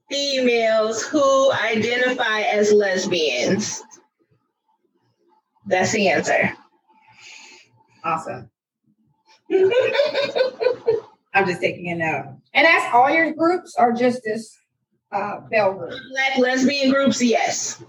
females 0.09 1.03
who 1.03 1.51
identify 1.51 2.41
as 2.41 2.71
lesbians. 2.71 3.81
That's 5.65 5.91
the 5.91 6.09
answer. 6.09 6.53
awesome. 8.03 8.49
I'm 11.33 11.45
just 11.45 11.61
taking 11.61 11.91
a 11.91 11.95
note. 11.95 12.37
And 12.53 12.65
that's 12.65 12.93
all 12.93 13.09
your 13.09 13.33
groups 13.33 13.75
or 13.77 13.91
just 13.91 14.23
this 14.23 14.57
uh, 15.11 15.39
BEL 15.49 15.73
group? 15.73 15.93
Black 16.11 16.37
lesbian 16.37 16.91
groups, 16.91 17.21
yes. 17.21 17.83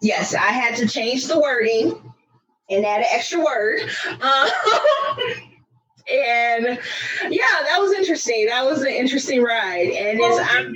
Yes, 0.00 0.34
I 0.34 0.48
had 0.48 0.76
to 0.76 0.88
change 0.88 1.26
the 1.26 1.38
wording 1.38 2.12
and 2.70 2.84
add 2.84 3.00
an 3.00 3.06
extra 3.12 3.44
word. 3.44 3.80
Um, 4.08 4.48
and 6.12 6.78
yeah, 7.30 7.62
that 7.62 7.76
was 7.78 7.92
interesting. 7.92 8.46
That 8.46 8.64
was 8.64 8.82
an 8.82 8.88
interesting 8.88 9.40
ride. 9.40 9.90
And 9.90 10.18
it's, 10.20 10.50
I'm, 10.50 10.74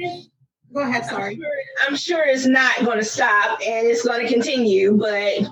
Go 0.73 0.81
ahead, 0.83 1.03
I'm 1.03 1.09
sorry. 1.09 1.37
sure, 1.37 1.53
I'm 1.87 1.97
sure 1.97 2.25
it's 2.25 2.47
not 2.47 2.85
going 2.85 2.99
to 2.99 3.05
stop 3.05 3.59
and 3.61 3.87
it's 3.87 4.07
going 4.07 4.25
to 4.25 4.33
continue, 4.33 4.97
but 4.97 5.49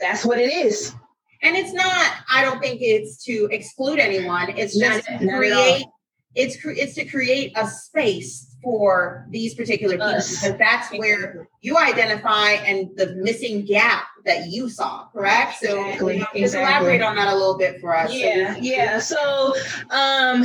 that's 0.00 0.24
what 0.24 0.38
it 0.38 0.52
is. 0.52 0.94
And 1.42 1.56
it's 1.56 1.72
not, 1.72 2.12
I 2.30 2.42
don't 2.42 2.60
think 2.60 2.80
it's 2.80 3.22
to 3.24 3.48
exclude 3.50 3.98
anyone. 3.98 4.50
It's 4.56 4.78
just 4.78 5.04
to 5.06 5.12
not 5.12 5.22
at 5.22 5.28
all. 5.30 5.38
create, 5.38 5.86
it's 6.34 6.56
it's 6.64 6.94
to 6.94 7.04
create 7.04 7.52
a 7.56 7.66
space 7.66 8.56
for 8.62 9.26
these 9.30 9.54
particular 9.54 9.94
people 9.94 10.08
Us. 10.08 10.40
because 10.40 10.58
that's 10.58 10.90
where 10.92 11.48
you 11.60 11.76
identify 11.78 12.50
and 12.52 12.90
the 12.96 13.14
missing 13.16 13.64
gap 13.64 14.04
that 14.24 14.48
you 14.48 14.68
saw, 14.68 15.06
correct? 15.12 15.58
So 15.62 15.78
Exactly, 15.84 16.18
just 16.18 16.34
exactly. 16.34 16.60
elaborate 16.60 17.02
on 17.02 17.16
that 17.16 17.28
a 17.28 17.36
little 17.36 17.56
bit 17.56 17.80
for 17.80 17.96
us. 17.96 18.12
Yeah, 18.12 18.54
we- 18.58 18.70
yeah. 18.72 18.98
So, 18.98 19.54
um, 19.90 20.44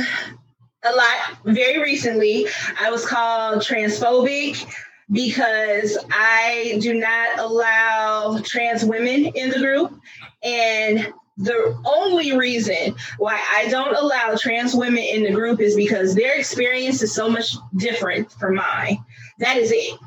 a 0.84 0.92
lot 0.94 1.38
very 1.44 1.80
recently, 1.82 2.46
I 2.80 2.90
was 2.90 3.04
called 3.06 3.60
transphobic 3.62 4.66
because 5.12 5.96
I 6.10 6.78
do 6.80 6.94
not 6.94 7.38
allow 7.38 8.40
trans 8.42 8.84
women 8.84 9.26
in 9.26 9.50
the 9.50 9.58
group, 9.58 10.00
and 10.42 11.12
the 11.36 11.80
only 11.84 12.36
reason 12.36 12.94
why 13.18 13.40
I 13.52 13.68
don't 13.68 13.94
allow 13.94 14.34
trans 14.36 14.74
women 14.74 15.02
in 15.02 15.22
the 15.22 15.32
group 15.32 15.60
is 15.60 15.76
because 15.76 16.14
their 16.14 16.38
experience 16.38 17.02
is 17.02 17.14
so 17.14 17.28
much 17.28 17.54
different 17.76 18.30
from 18.32 18.56
mine. 18.56 18.98
That 19.38 19.56
is 19.56 19.70
it. 19.72 19.98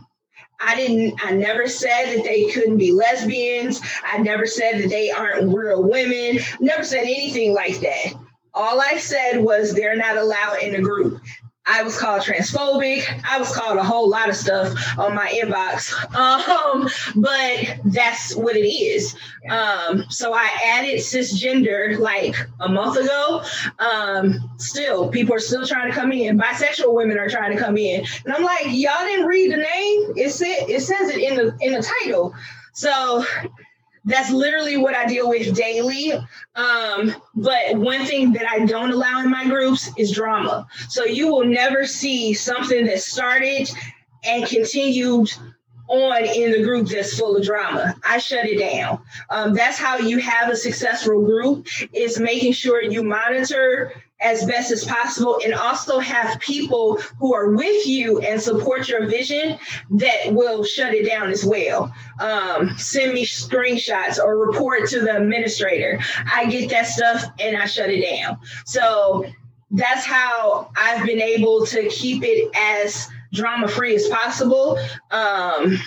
I 0.61 0.75
didn't, 0.75 1.19
I 1.23 1.31
never 1.31 1.67
said 1.67 2.15
that 2.15 2.23
they 2.23 2.45
couldn't 2.51 2.77
be 2.77 2.91
lesbians. 2.91 3.81
I 4.03 4.19
never 4.19 4.45
said 4.45 4.81
that 4.81 4.89
they 4.89 5.11
aren't 5.11 5.53
real 5.53 5.83
women. 5.83 6.39
Never 6.59 6.83
said 6.83 7.03
anything 7.03 7.53
like 7.53 7.79
that. 7.81 8.13
All 8.53 8.79
I 8.79 8.97
said 8.97 9.39
was 9.39 9.73
they're 9.73 9.97
not 9.97 10.15
allowed 10.15 10.59
in 10.61 10.71
the 10.71 10.81
group. 10.81 11.21
I 11.67 11.81
was 11.81 11.97
called 11.97 12.21
transphobic. 12.21 13.23
I 13.27 13.39
was 13.39 13.51
called 13.51 13.77
a 13.77 13.83
whole 13.83 14.07
lot 14.07 14.29
of 14.29 14.35
stuff 14.35 14.73
on 14.97 15.15
my 15.15 15.27
inbox. 15.27 15.93
Um, 16.15 16.89
but 17.15 17.79
that's 17.85 18.35
what 18.35 18.55
it 18.55 18.67
is. 18.67 19.15
Um, 19.49 20.05
so 20.09 20.33
I 20.33 20.49
added 20.63 20.99
cisgender 20.99 21.97
like 21.99 22.35
a 22.61 22.69
month 22.69 22.97
ago. 22.97 23.43
Um, 23.79 24.49
still, 24.57 25.09
people 25.09 25.35
are 25.35 25.39
still 25.39 25.65
trying 25.65 25.91
to 25.91 25.97
come 25.97 26.11
in. 26.11 26.37
Bisexual 26.37 26.93
women 26.93 27.17
are 27.17 27.29
trying 27.29 27.55
to 27.55 27.61
come 27.61 27.77
in, 27.77 28.05
and 28.25 28.33
I'm 28.33 28.43
like, 28.43 28.65
y'all 28.67 29.05
didn't 29.05 29.25
read 29.25 29.51
the 29.51 29.57
name. 29.57 30.13
It 30.15 30.31
said 30.31 30.69
it 30.69 30.81
says 30.81 31.09
it 31.09 31.19
in 31.19 31.35
the 31.35 31.57
in 31.61 31.73
the 31.73 31.81
title. 32.03 32.33
So 32.73 33.25
that's 34.05 34.31
literally 34.31 34.77
what 34.77 34.95
I 34.95 35.05
deal 35.07 35.27
with 35.27 35.55
daily. 35.55 36.13
Um, 36.55 37.15
but 37.33 37.75
one 37.75 38.05
thing 38.05 38.31
that 38.33 38.47
I 38.47 38.65
don't 38.65 38.91
allow 38.91 39.21
in 39.21 39.29
my 39.29 39.45
groups 39.45 39.89
is 39.97 40.11
drama. 40.11 40.67
So 40.89 41.05
you 41.05 41.27
will 41.27 41.45
never 41.45 41.85
see 41.85 42.33
something 42.33 42.85
that 42.85 43.01
started 43.01 43.69
and 44.23 44.45
continued 44.45 45.31
on 45.87 46.23
in 46.25 46.51
the 46.51 46.63
group 46.63 46.87
that's 46.87 47.17
full 47.17 47.35
of 47.35 47.43
drama. 47.43 47.95
I 48.03 48.17
shut 48.17 48.45
it 48.45 48.57
down. 48.59 49.01
Um, 49.29 49.53
that's 49.53 49.77
how 49.77 49.97
you 49.97 50.19
have 50.19 50.49
a 50.49 50.55
successful 50.55 51.23
group 51.23 51.67
is 51.93 52.19
making 52.19 52.53
sure 52.53 52.81
you 52.81 53.03
monitor 53.03 53.93
as 54.21 54.45
best 54.45 54.71
as 54.71 54.85
possible 54.85 55.39
and 55.43 55.53
also 55.53 55.99
have 55.99 56.39
people 56.39 56.97
who 57.19 57.33
are 57.33 57.51
with 57.51 57.85
you 57.85 58.19
and 58.19 58.41
support 58.41 58.87
your 58.87 59.07
vision 59.07 59.57
that 59.91 60.31
will 60.31 60.63
shut 60.63 60.93
it 60.93 61.05
down 61.05 61.29
as 61.29 61.43
well. 61.43 61.93
Um, 62.19 62.77
send 62.77 63.13
me 63.13 63.25
screenshots 63.25 64.17
or 64.17 64.37
report 64.37 64.87
to 64.89 65.01
the 65.01 65.17
administrator. 65.17 65.99
I 66.33 66.45
get 66.45 66.69
that 66.69 66.87
stuff 66.87 67.25
and 67.39 67.57
I 67.57 67.65
shut 67.65 67.89
it 67.89 68.01
down. 68.09 68.39
So 68.65 69.25
that's 69.71 70.05
how 70.05 70.71
I've 70.77 71.05
been 71.05 71.21
able 71.21 71.65
to 71.67 71.87
keep 71.89 72.23
it 72.23 72.49
as 72.55 73.09
drama 73.33 73.67
free 73.67 73.95
as 73.95 74.07
possible. 74.07 74.79
Um, 75.11 75.77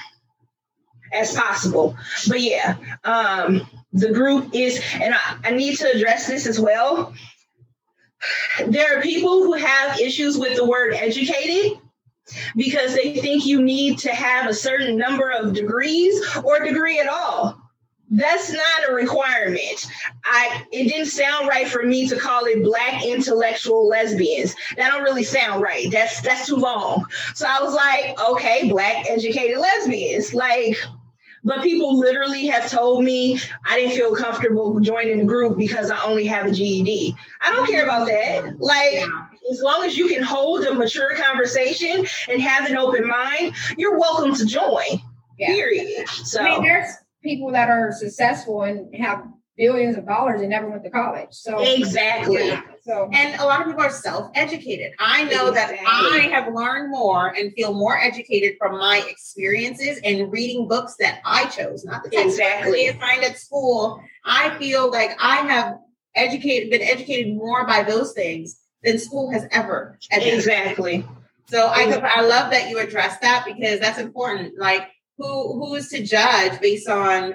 as 1.12 1.34
possible. 1.34 1.96
But 2.28 2.42
yeah, 2.42 2.76
um, 3.04 3.66
the 3.92 4.12
group 4.12 4.50
is, 4.52 4.82
and 4.94 5.14
I, 5.14 5.38
I 5.44 5.50
need 5.52 5.76
to 5.78 5.90
address 5.90 6.26
this 6.26 6.46
as 6.46 6.60
well. 6.60 7.14
There 8.66 8.98
are 8.98 9.02
people 9.02 9.42
who 9.42 9.54
have 9.54 10.00
issues 10.00 10.36
with 10.36 10.56
the 10.56 10.66
word 10.66 10.94
educated 10.94 11.78
because 12.56 12.94
they 12.94 13.14
think 13.16 13.46
you 13.46 13.62
need 13.62 13.98
to 13.98 14.10
have 14.10 14.48
a 14.48 14.54
certain 14.54 14.96
number 14.96 15.30
of 15.30 15.54
degrees 15.54 16.20
or 16.44 16.64
degree 16.64 17.00
at 17.00 17.08
all. 17.08 17.58
That's 18.10 18.50
not 18.50 18.88
a 18.88 18.94
requirement. 18.94 19.86
I 20.24 20.64
it 20.72 20.84
didn't 20.84 21.08
sound 21.08 21.46
right 21.46 21.68
for 21.68 21.82
me 21.82 22.08
to 22.08 22.16
call 22.16 22.46
it 22.46 22.64
black 22.64 23.04
intellectual 23.04 23.86
lesbians. 23.86 24.54
That 24.76 24.90
don't 24.90 25.02
really 25.02 25.24
sound 25.24 25.62
right. 25.62 25.90
That's 25.90 26.22
that's 26.22 26.46
too 26.46 26.56
long. 26.56 27.04
So 27.34 27.46
I 27.46 27.62
was 27.62 27.74
like, 27.74 28.18
okay, 28.30 28.70
black 28.70 29.10
educated 29.10 29.58
lesbians. 29.58 30.32
Like 30.32 30.78
but 31.48 31.62
people 31.62 31.98
literally 31.98 32.46
have 32.46 32.70
told 32.70 33.02
me 33.02 33.40
I 33.66 33.80
didn't 33.80 33.96
feel 33.96 34.14
comfortable 34.14 34.78
joining 34.80 35.18
the 35.18 35.24
group 35.24 35.56
because 35.56 35.90
I 35.90 36.00
only 36.04 36.26
have 36.26 36.46
a 36.46 36.52
GED. 36.52 37.16
I 37.40 37.50
don't 37.52 37.66
care 37.66 37.84
about 37.84 38.06
that. 38.06 38.60
Like 38.60 39.02
as 39.50 39.62
long 39.62 39.84
as 39.84 39.96
you 39.96 40.08
can 40.08 40.22
hold 40.22 40.64
a 40.64 40.74
mature 40.74 41.16
conversation 41.16 42.06
and 42.28 42.42
have 42.42 42.68
an 42.68 42.76
open 42.76 43.08
mind, 43.08 43.54
you're 43.78 43.98
welcome 43.98 44.34
to 44.34 44.44
join. 44.44 45.00
Yeah. 45.38 45.48
Period. 45.48 46.08
So 46.08 46.40
I 46.40 46.50
mean, 46.50 46.62
there's 46.62 46.92
people 47.22 47.52
that 47.52 47.70
are 47.70 47.92
successful 47.92 48.62
and 48.62 48.94
have 48.96 49.24
billions 49.56 49.96
of 49.96 50.06
dollars 50.06 50.40
and 50.40 50.50
never 50.50 50.68
went 50.68 50.84
to 50.84 50.90
college. 50.90 51.28
So 51.30 51.58
exactly. 51.60 52.48
Yeah, 52.48 52.62
so 52.88 53.10
And 53.12 53.38
a 53.38 53.44
lot 53.44 53.60
of 53.60 53.66
people 53.66 53.82
are 53.82 53.90
self-educated. 53.90 54.92
I 54.98 55.24
know 55.24 55.50
that 55.50 55.76
I 55.86 56.28
have 56.32 56.54
learned 56.54 56.90
more 56.90 57.28
and 57.28 57.52
feel 57.52 57.74
more 57.74 57.98
educated 57.98 58.56
from 58.58 58.78
my 58.78 59.04
experiences 59.08 60.00
and 60.04 60.32
reading 60.32 60.66
books 60.68 60.96
that 60.98 61.20
I 61.24 61.44
chose, 61.46 61.84
not 61.84 62.02
the 62.02 62.08
textbooks 62.08 62.38
Exactly. 62.38 62.70
that 62.70 62.72
we 62.72 62.88
assigned 62.88 63.24
at 63.24 63.38
school. 63.38 64.02
I 64.24 64.56
feel 64.58 64.90
like 64.90 65.10
I 65.20 65.36
have 65.36 65.76
educated, 66.14 66.70
been 66.70 66.80
educated 66.82 67.36
more 67.36 67.66
by 67.66 67.82
those 67.82 68.12
things 68.12 68.58
than 68.82 68.98
school 68.98 69.30
has 69.32 69.46
ever 69.50 69.98
educated. 70.10 70.38
Exactly. 70.38 71.06
So 71.48 71.66
I 71.66 71.82
I 72.14 72.22
love 72.22 72.50
that 72.52 72.70
you 72.70 72.78
address 72.78 73.18
that 73.20 73.44
because 73.46 73.80
that's 73.80 73.98
important. 73.98 74.58
Like 74.58 74.88
who 75.18 75.58
who 75.58 75.74
is 75.74 75.88
to 75.90 76.02
judge 76.02 76.60
based 76.60 76.88
on 76.88 77.34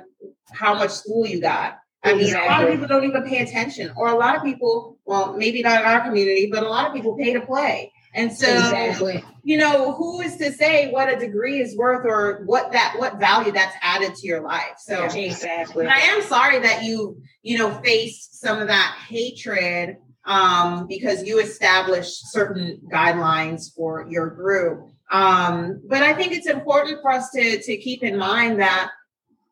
how 0.51 0.73
much 0.73 0.91
school 0.91 1.27
you 1.27 1.41
got? 1.41 1.79
I 2.03 2.15
mean, 2.15 2.35
a 2.35 2.45
lot 2.45 2.63
of 2.63 2.69
people 2.69 2.87
don't 2.87 3.05
even 3.05 3.23
pay 3.23 3.39
attention, 3.43 3.91
or 3.95 4.09
a 4.09 4.17
lot 4.17 4.35
of 4.35 4.43
people, 4.43 4.92
well, 5.05 5.33
maybe 5.33 5.61
not 5.61 5.81
in 5.81 5.85
our 5.85 6.01
community, 6.01 6.49
but 6.51 6.63
a 6.63 6.69
lot 6.69 6.87
of 6.87 6.93
people 6.93 7.15
pay 7.17 7.33
to 7.33 7.41
play. 7.41 7.91
And 8.15 8.31
so, 8.31 8.47
exactly. 8.47 9.23
you 9.43 9.57
know, 9.57 9.93
who 9.93 10.21
is 10.21 10.37
to 10.37 10.51
say 10.51 10.91
what 10.91 11.11
a 11.11 11.17
degree 11.17 11.59
is 11.59 11.75
worth 11.75 12.05
or 12.05 12.43
what 12.45 12.71
that 12.71 12.95
what 12.99 13.19
value 13.19 13.51
that's 13.51 13.75
added 13.81 14.13
to 14.15 14.27
your 14.27 14.41
life? 14.41 14.75
So 14.77 15.05
exactly. 15.05 15.87
I 15.87 15.97
am 15.97 16.21
sorry 16.21 16.59
that 16.59 16.83
you, 16.83 17.17
you 17.41 17.57
know, 17.57 17.73
faced 17.83 18.39
some 18.39 18.59
of 18.59 18.67
that 18.67 18.95
hatred 19.07 19.97
um, 20.25 20.85
because 20.87 21.23
you 21.23 21.39
established 21.39 22.31
certain 22.31 22.81
guidelines 22.91 23.73
for 23.75 24.07
your 24.07 24.29
group. 24.29 24.89
Um, 25.11 25.81
but 25.87 26.03
I 26.03 26.13
think 26.13 26.33
it's 26.33 26.47
important 26.47 27.01
for 27.01 27.11
us 27.11 27.31
to 27.31 27.61
to 27.61 27.77
keep 27.77 28.03
in 28.03 28.17
mind 28.17 28.59
that, 28.59 28.91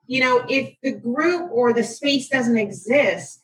you 0.06 0.22
know, 0.22 0.46
if 0.48 0.76
the 0.84 0.92
group 0.92 1.50
or 1.52 1.74
the 1.74 1.84
space 1.84 2.30
doesn't 2.30 2.58
exist, 2.58 3.41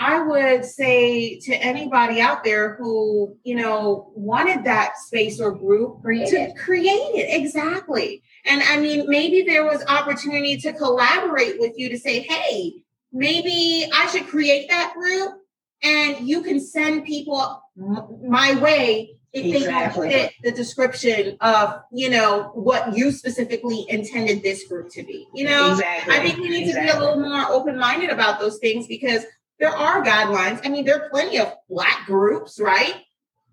I 0.00 0.22
would 0.22 0.64
say 0.64 1.38
to 1.40 1.54
anybody 1.54 2.22
out 2.22 2.42
there 2.42 2.74
who, 2.76 3.36
you 3.44 3.54
know, 3.54 4.10
wanted 4.14 4.64
that 4.64 4.96
space 4.96 5.38
or 5.38 5.52
group 5.52 6.00
Create 6.00 6.28
to 6.30 6.36
it. 6.36 6.56
create 6.56 6.88
it. 6.88 7.38
Exactly. 7.38 8.22
And 8.46 8.62
I 8.62 8.80
mean, 8.80 9.04
maybe 9.08 9.42
there 9.42 9.66
was 9.66 9.84
opportunity 9.86 10.56
to 10.56 10.72
collaborate 10.72 11.60
with 11.60 11.74
you 11.76 11.90
to 11.90 11.98
say, 11.98 12.20
hey, 12.20 12.82
maybe 13.12 13.90
I 13.94 14.06
should 14.06 14.26
create 14.26 14.70
that 14.70 14.94
group 14.98 15.34
and 15.82 16.26
you 16.26 16.42
can 16.42 16.60
send 16.60 17.04
people 17.04 17.62
my 17.76 18.54
way 18.58 19.16
if 19.32 19.44
Exactly. 19.54 20.08
they 20.08 20.14
don't 20.14 20.22
fit 20.24 20.32
the 20.42 20.52
description 20.52 21.36
of, 21.42 21.82
you 21.92 22.08
know, 22.08 22.50
what 22.54 22.96
you 22.96 23.12
specifically 23.12 23.84
intended 23.88 24.42
this 24.42 24.66
group 24.66 24.90
to 24.92 25.02
be. 25.02 25.28
You 25.34 25.44
know, 25.44 25.72
exactly. 25.72 26.14
I 26.14 26.20
think 26.20 26.38
we 26.38 26.48
need 26.48 26.72
to 26.72 26.80
be 26.80 26.88
a 26.88 26.98
little 26.98 27.20
more 27.20 27.46
open 27.50 27.78
minded 27.78 28.08
about 28.10 28.40
those 28.40 28.58
things 28.58 28.86
because 28.88 29.24
there 29.60 29.70
are 29.76 30.02
guidelines. 30.02 30.60
I 30.64 30.68
mean, 30.70 30.84
there 30.84 31.00
are 31.04 31.08
plenty 31.10 31.38
of 31.38 31.52
black 31.68 32.06
groups, 32.06 32.58
right? 32.58 32.94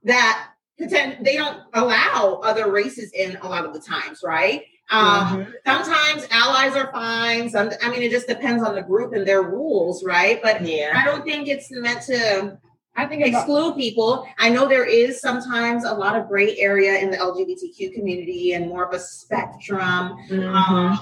That 0.04 0.50
pretend 0.78 1.26
they 1.26 1.36
don't 1.36 1.60
allow 1.74 2.40
other 2.44 2.72
races 2.72 3.12
in 3.12 3.36
a 3.42 3.48
lot 3.48 3.66
of 3.66 3.74
the 3.74 3.80
times, 3.80 4.22
right? 4.24 4.64
Um, 4.90 5.46
Mhm. 5.46 5.54
Sometimes 5.66 6.28
allies 6.32 6.76
are 6.78 6.90
fine. 6.94 7.50
Some, 7.50 7.72
I 7.84 7.90
mean, 7.90 8.02
it 8.04 8.10
just 8.12 8.28
depends 8.28 8.64
on 8.64 8.74
the 8.74 8.82
group 8.82 9.12
and 9.14 9.28
their 9.28 9.42
rules, 9.44 10.04
right? 10.04 10.42
But 10.42 10.62
Yeah. 10.62 10.94
I 10.96 11.04
don't 11.04 11.26
think 11.26 11.48
it's 11.50 11.70
meant 11.72 12.02
to 12.04 12.58
I 13.00 13.06
think 13.06 13.22
about 13.24 13.42
exclude 13.42 13.76
people. 13.76 14.28
I 14.40 14.50
know 14.50 14.68
there 14.68 14.84
is 14.86 15.22
sometimes 15.22 15.84
a 15.86 15.94
lot 15.94 16.16
of 16.16 16.28
gray 16.28 16.58
area 16.58 16.98
in 16.98 17.12
the 17.12 17.18
LGBTQ 17.18 17.94
community 17.94 18.54
and 18.54 18.68
more 18.68 18.86
of 18.86 18.92
a 18.94 18.98
spectrum. 19.00 20.18
Mhm. 20.30 20.52
Um, 20.52 21.00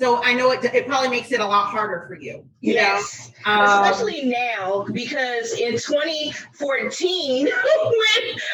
so 0.00 0.22
I 0.24 0.32
know 0.32 0.50
it, 0.52 0.64
it 0.64 0.86
probably 0.86 1.10
makes 1.10 1.30
it 1.30 1.40
a 1.40 1.46
lot 1.46 1.66
harder 1.66 2.04
for 2.08 2.14
you. 2.14 2.42
You 2.60 2.72
Yes. 2.74 3.30
know, 3.46 3.52
Um, 3.52 3.84
Especially 3.84 4.24
now, 4.24 4.86
because 4.92 5.52
in 5.52 5.72
2014, 5.72 7.46
when 7.46 7.52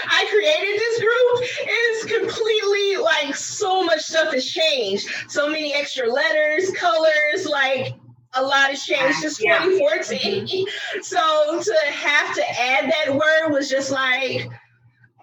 I 0.09 0.27
created 0.29 0.81
this 0.81 0.99
group, 0.99 1.49
it's 1.69 2.05
completely 2.05 2.97
like 3.03 3.37
so 3.37 3.85
much 3.85 4.01
stuff 4.01 4.33
has 4.35 4.45
changed. 4.45 5.09
So 5.29 5.49
many 5.49 5.73
extra 5.73 6.11
letters, 6.13 6.71
colors, 6.73 7.47
like 7.47 7.95
a 8.35 8.43
lot 8.43 8.71
has 8.71 8.85
changed 8.85 9.19
since 9.19 9.41
Yeah. 9.41 9.61
2014. 9.65 10.67
So 11.03 11.63
to 11.63 11.75
have 11.93 12.35
to 12.35 12.61
add 12.61 12.93
that 12.93 13.15
word 13.15 13.51
was 13.53 13.71
just 13.71 13.91
like, 13.93 14.49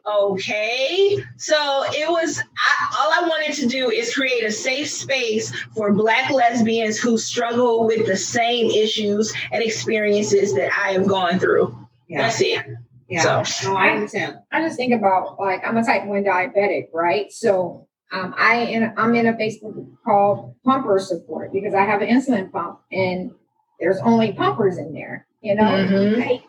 okay. 0.05 1.17
So 1.37 1.83
it 1.87 2.09
was, 2.09 2.39
I, 2.39 2.95
all 2.99 3.25
I 3.25 3.27
wanted 3.27 3.53
to 3.55 3.67
do 3.67 3.89
is 3.89 4.13
create 4.13 4.43
a 4.43 4.51
safe 4.51 4.89
space 4.89 5.51
for 5.75 5.93
Black 5.93 6.29
lesbians 6.31 6.99
who 6.99 7.17
struggle 7.17 7.85
with 7.85 8.05
the 8.05 8.17
same 8.17 8.69
issues 8.71 9.33
and 9.51 9.63
experiences 9.63 10.53
that 10.55 10.71
I 10.73 10.91
have 10.93 11.07
gone 11.07 11.39
through. 11.39 11.77
yeah, 12.07 12.23
That's 12.23 12.41
it. 12.41 12.65
yeah. 13.09 13.43
So, 13.43 13.69
No, 13.71 13.77
I 13.77 13.89
understand. 13.89 14.37
I 14.51 14.61
just 14.61 14.77
think 14.77 14.93
about 14.93 15.39
like 15.39 15.61
I'm 15.65 15.77
a 15.77 15.83
type 15.83 16.05
one 16.05 16.23
diabetic, 16.23 16.87
right? 16.93 17.31
So 17.31 17.87
um, 18.11 18.33
I 18.37 18.57
in, 18.65 18.93
I'm 18.97 19.15
in 19.15 19.27
a 19.27 19.33
Facebook 19.33 19.73
group 19.73 19.93
called 20.05 20.55
Pumper 20.63 20.99
Support 20.99 21.51
because 21.53 21.73
I 21.73 21.83
have 21.85 22.01
an 22.01 22.09
insulin 22.09 22.51
pump 22.51 22.79
and 22.91 23.31
there's 23.79 23.99
only 24.03 24.33
pumpers 24.33 24.77
in 24.77 24.93
there, 24.93 25.25
you 25.41 25.55
know. 25.55 25.63
Mhm. 25.63 26.19
Right? 26.19 26.41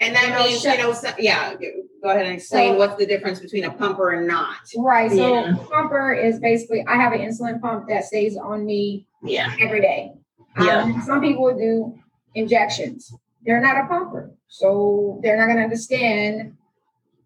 And 0.00 0.16
that 0.16 0.24
You 0.24 0.30
know, 0.30 0.44
means, 0.46 0.62
shut- 0.62 0.78
you 0.78 0.84
know, 0.84 0.92
so, 0.94 1.10
yeah, 1.18 1.54
go 2.02 2.10
ahead 2.10 2.24
and 2.26 2.34
explain 2.34 2.72
So- 2.74 2.78
what's 2.78 2.96
the 2.96 3.06
difference 3.06 3.40
between 3.40 3.64
a 3.64 3.70
pumper 3.70 4.10
and 4.10 4.26
not. 4.26 4.56
Right. 4.76 5.10
So 5.10 5.16
Yeah. 5.34 5.54
pumper 5.70 6.12
is 6.12 6.38
basically 6.40 6.84
I 6.86 6.96
have 6.96 7.12
an 7.12 7.20
insulin 7.20 7.60
pump 7.60 7.88
that 7.88 8.04
stays 8.04 8.36
on 8.36 8.64
me 8.64 9.06
yeah. 9.22 9.52
every 9.60 9.80
day. 9.80 10.12
Yeah. 10.60 10.82
Um, 10.82 11.02
some 11.04 11.20
people 11.20 11.54
do 11.56 11.94
injections. 12.34 13.14
They're 13.44 13.60
not 13.60 13.76
a 13.84 13.86
pumper, 13.88 14.30
so 14.48 15.18
they're 15.22 15.36
not 15.36 15.46
going 15.46 15.56
to 15.58 15.62
understand 15.64 16.56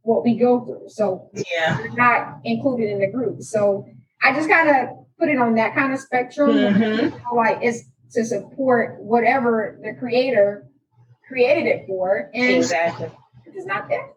what 0.02 0.22
we 0.24 0.36
go 0.36 0.60
through. 0.64 0.88
So 0.88 1.30
Yeah. 1.32 1.78
they're 1.78 1.92
not 1.92 2.38
included 2.44 2.90
in 2.90 2.98
the 3.00 3.06
group. 3.10 3.42
So 3.42 3.86
I 4.22 4.34
just 4.34 4.48
kind 4.48 4.68
of 4.68 4.98
put 5.18 5.28
it 5.28 5.38
on 5.38 5.54
that 5.54 5.74
kind 5.74 5.92
of 5.92 5.98
spectrum. 6.00 6.50
Mhm. 6.50 7.12
Like 7.34 7.58
it's 7.62 7.84
to 8.12 8.24
support 8.24 9.00
whatever 9.00 9.78
the 9.82 9.94
creator 9.94 10.66
created 11.26 11.66
it 11.66 11.86
for, 11.86 12.30
and 12.34 12.50
Exactly. 12.50 13.10
it's 13.46 13.66
not 13.66 13.88
there. 13.88 14.10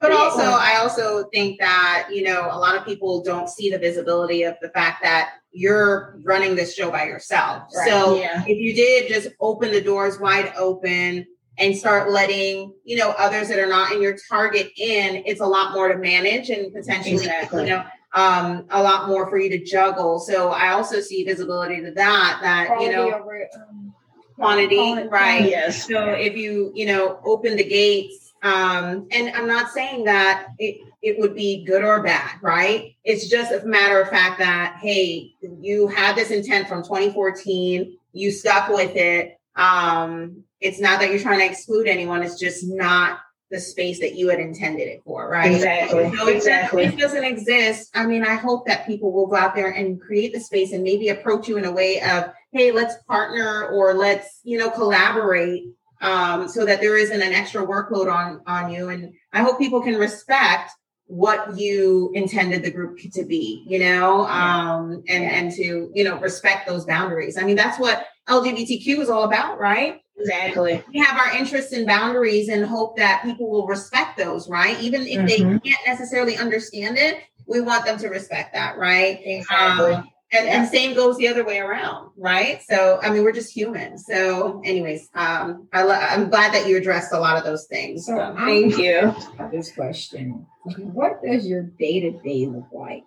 But 0.00 0.12
also, 0.12 0.42
I 0.42 0.76
also 0.76 1.24
think 1.32 1.58
that, 1.58 2.08
you 2.10 2.22
know, 2.22 2.48
a 2.50 2.58
lot 2.58 2.76
of 2.76 2.84
people 2.84 3.22
don't 3.22 3.48
see 3.48 3.70
the 3.70 3.78
visibility 3.78 4.42
of 4.42 4.54
the 4.60 4.68
fact 4.70 5.02
that 5.02 5.34
you're 5.52 6.18
running 6.22 6.54
this 6.54 6.74
show 6.74 6.90
by 6.90 7.04
yourself. 7.04 7.62
Right. 7.74 7.88
So 7.88 8.16
Yeah. 8.18 8.42
if 8.46 8.58
you 8.58 8.74
did 8.74 9.08
just 9.08 9.28
open 9.40 9.72
the 9.72 9.80
doors 9.80 10.20
wide 10.20 10.52
open 10.56 11.26
and 11.58 11.74
start 11.74 12.10
letting, 12.10 12.74
you 12.84 12.96
know, 12.98 13.14
others 13.16 13.48
that 13.48 13.58
are 13.58 13.66
not 13.66 13.92
in 13.92 14.02
your 14.02 14.16
target 14.28 14.70
in, 14.76 15.22
it's 15.24 15.40
a 15.40 15.46
lot 15.46 15.72
more 15.72 15.88
to 15.88 15.96
manage 15.96 16.50
and 16.50 16.72
potentially, 16.74 17.14
Exactly. 17.14 17.62
you 17.62 17.70
know, 17.70 17.82
um, 18.12 18.66
a 18.70 18.82
lot 18.82 19.08
more 19.08 19.28
for 19.30 19.38
you 19.38 19.48
to 19.50 19.64
juggle. 19.64 20.18
So 20.18 20.50
I 20.50 20.72
also 20.72 21.00
see 21.00 21.24
visibility 21.24 21.80
to 21.80 21.90
that, 21.92 22.38
that, 22.42 22.80
you 22.82 22.92
know, 22.92 23.12
over, 23.12 23.48
um, 23.56 23.94
quantity, 24.34 24.76
quality. 24.76 25.08
right? 25.08 25.48
Yes. 25.48 25.86
So 25.88 26.10
if 26.10 26.36
you, 26.36 26.70
you 26.74 26.84
know, 26.84 27.18
open 27.24 27.56
the 27.56 27.64
gates, 27.64 28.25
um, 28.42 29.08
and 29.10 29.34
I'm 29.34 29.46
not 29.46 29.70
saying 29.70 30.04
that 30.04 30.48
it, 30.58 30.80
it 31.02 31.18
would 31.18 31.34
be 31.34 31.64
good 31.64 31.82
or 31.82 32.02
bad, 32.02 32.38
right? 32.42 32.94
It's 33.04 33.28
just 33.28 33.52
a 33.52 33.64
matter 33.66 34.00
of 34.00 34.08
fact 34.08 34.38
that, 34.38 34.78
hey, 34.80 35.32
you 35.60 35.88
had 35.88 36.16
this 36.16 36.30
intent 36.30 36.68
from 36.68 36.82
2014, 36.82 37.96
you 38.12 38.30
stuck 38.30 38.68
with 38.68 38.94
it. 38.94 39.38
Um, 39.56 40.44
it's 40.60 40.80
not 40.80 41.00
that 41.00 41.10
you're 41.10 41.18
trying 41.18 41.40
to 41.40 41.46
exclude 41.46 41.88
anyone, 41.88 42.22
it's 42.22 42.38
just 42.38 42.64
not 42.66 43.20
the 43.50 43.60
space 43.60 44.00
that 44.00 44.16
you 44.16 44.28
had 44.28 44.40
intended 44.40 44.88
it 44.88 45.02
for, 45.04 45.28
right? 45.28 45.54
Exactly. 45.54 46.10
So 46.16 46.28
if 46.28 46.36
Exactly. 46.36 46.84
that 46.84 46.92
space 46.92 47.00
doesn't 47.00 47.24
exist, 47.24 47.90
I 47.94 48.04
mean, 48.04 48.24
I 48.24 48.34
hope 48.34 48.66
that 48.66 48.86
people 48.86 49.12
will 49.12 49.28
go 49.28 49.36
out 49.36 49.54
there 49.54 49.70
and 49.70 50.00
create 50.00 50.32
the 50.32 50.40
space 50.40 50.72
and 50.72 50.82
maybe 50.82 51.08
approach 51.08 51.46
you 51.46 51.56
in 51.56 51.64
a 51.64 51.70
way 51.70 52.00
of, 52.00 52.32
hey, 52.52 52.72
let's 52.72 52.96
partner 53.04 53.68
or 53.68 53.94
let's, 53.94 54.40
you 54.42 54.58
know, 54.58 54.70
collaborate 54.70 55.68
um, 56.00 56.48
so 56.48 56.64
that 56.66 56.80
there 56.80 56.96
isn't 56.96 57.22
an 57.22 57.32
extra 57.32 57.66
workload 57.66 58.12
on 58.12 58.40
on 58.46 58.70
you. 58.72 58.88
And 58.88 59.12
I 59.32 59.42
hope 59.42 59.58
people 59.58 59.80
can 59.82 59.96
respect 59.96 60.72
what 61.08 61.56
you 61.56 62.10
intended 62.14 62.64
the 62.64 62.70
group 62.70 62.98
to 63.12 63.24
be, 63.24 63.64
you 63.66 63.78
know, 63.78 64.26
um, 64.26 65.02
and 65.08 65.24
and 65.24 65.52
to 65.52 65.90
you 65.94 66.04
know 66.04 66.18
respect 66.18 66.66
those 66.66 66.84
boundaries. 66.84 67.38
I 67.38 67.42
mean, 67.42 67.56
that's 67.56 67.78
what 67.78 68.06
LGBTQ 68.28 69.00
is 69.00 69.10
all 69.10 69.24
about, 69.24 69.58
right? 69.58 70.00
Exactly. 70.18 70.82
we 70.92 70.98
have 70.98 71.18
our 71.18 71.36
interests 71.36 71.72
and 71.72 71.86
boundaries 71.86 72.48
and 72.48 72.64
hope 72.64 72.96
that 72.96 73.22
people 73.22 73.50
will 73.50 73.66
respect 73.66 74.16
those, 74.16 74.48
right? 74.48 74.80
Even 74.80 75.02
if 75.02 75.20
Mhm. 75.20 75.28
they 75.28 75.36
can't 75.36 75.86
necessarily 75.86 76.38
understand 76.38 76.96
it, 76.96 77.18
we 77.46 77.60
want 77.60 77.84
them 77.84 77.98
to 77.98 78.08
respect 78.08 78.54
that, 78.54 78.78
right? 78.78 79.20
Exactly. 79.22 79.92
Um, 79.92 80.10
and, 80.32 80.48
and 80.48 80.68
same 80.68 80.94
goes 80.94 81.16
the 81.16 81.28
other 81.28 81.44
way 81.44 81.58
around, 81.58 82.10
right? 82.16 82.60
So, 82.68 82.98
I 83.02 83.10
mean, 83.10 83.22
we're 83.22 83.32
just 83.32 83.52
human. 83.52 83.96
So, 83.96 84.60
anyways, 84.64 85.08
um, 85.14 85.68
I 85.72 85.82
lo- 85.84 85.92
I'm 85.94 86.28
glad 86.30 86.52
that 86.52 86.66
you 86.68 86.76
addressed 86.76 87.12
a 87.12 87.18
lot 87.20 87.36
of 87.36 87.44
those 87.44 87.66
things. 87.66 88.06
So 88.06 88.18
Um, 88.18 88.36
Thank 88.36 88.76
you. 88.78 89.14
This 89.52 89.72
question. 89.72 90.46
What 90.78 91.22
does 91.24 91.46
your 91.46 91.62
day 91.62 92.00
to 92.00 92.10
day 92.10 92.46
look 92.46 92.66
like? 92.72 93.04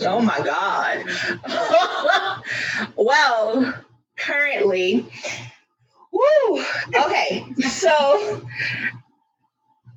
Oh 0.00 0.20
my 0.20 0.40
God. 0.40 1.04
well, 2.96 3.74
currently, 4.18 5.06
woo. 6.12 6.64
Okay, 6.94 7.46
so 7.60 8.42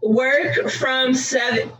work 0.01 0.69
from 0.69 1.13
seven. 1.13 1.71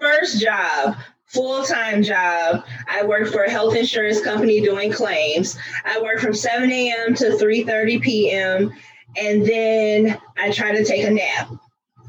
First 0.00 0.40
job, 0.40 0.96
full 1.28 1.64
time 1.64 2.02
job. 2.02 2.64
I 2.88 3.04
work 3.04 3.28
for 3.28 3.44
a 3.44 3.50
health 3.50 3.76
insurance 3.76 4.20
company 4.20 4.60
doing 4.60 4.92
claims. 4.92 5.58
I 5.84 6.00
work 6.00 6.20
from 6.20 6.34
7 6.34 6.70
a.m. 6.70 7.14
to 7.16 7.24
3:30 7.30 8.02
p.m. 8.02 8.72
and 9.16 9.44
then 9.46 10.18
I 10.36 10.50
try 10.50 10.72
to 10.72 10.84
take 10.84 11.04
a 11.04 11.10
nap. 11.10 11.50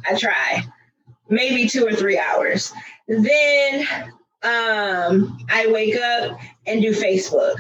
I 0.09 0.15
try. 0.17 0.63
maybe 1.29 1.67
two 1.69 1.85
or 1.85 1.93
three 1.93 2.17
hours. 2.17 2.73
Then 3.07 3.87
um, 4.43 5.37
I 5.49 5.67
wake 5.71 5.95
up 5.95 6.39
and 6.65 6.81
do 6.81 6.91
Facebook. 6.93 7.57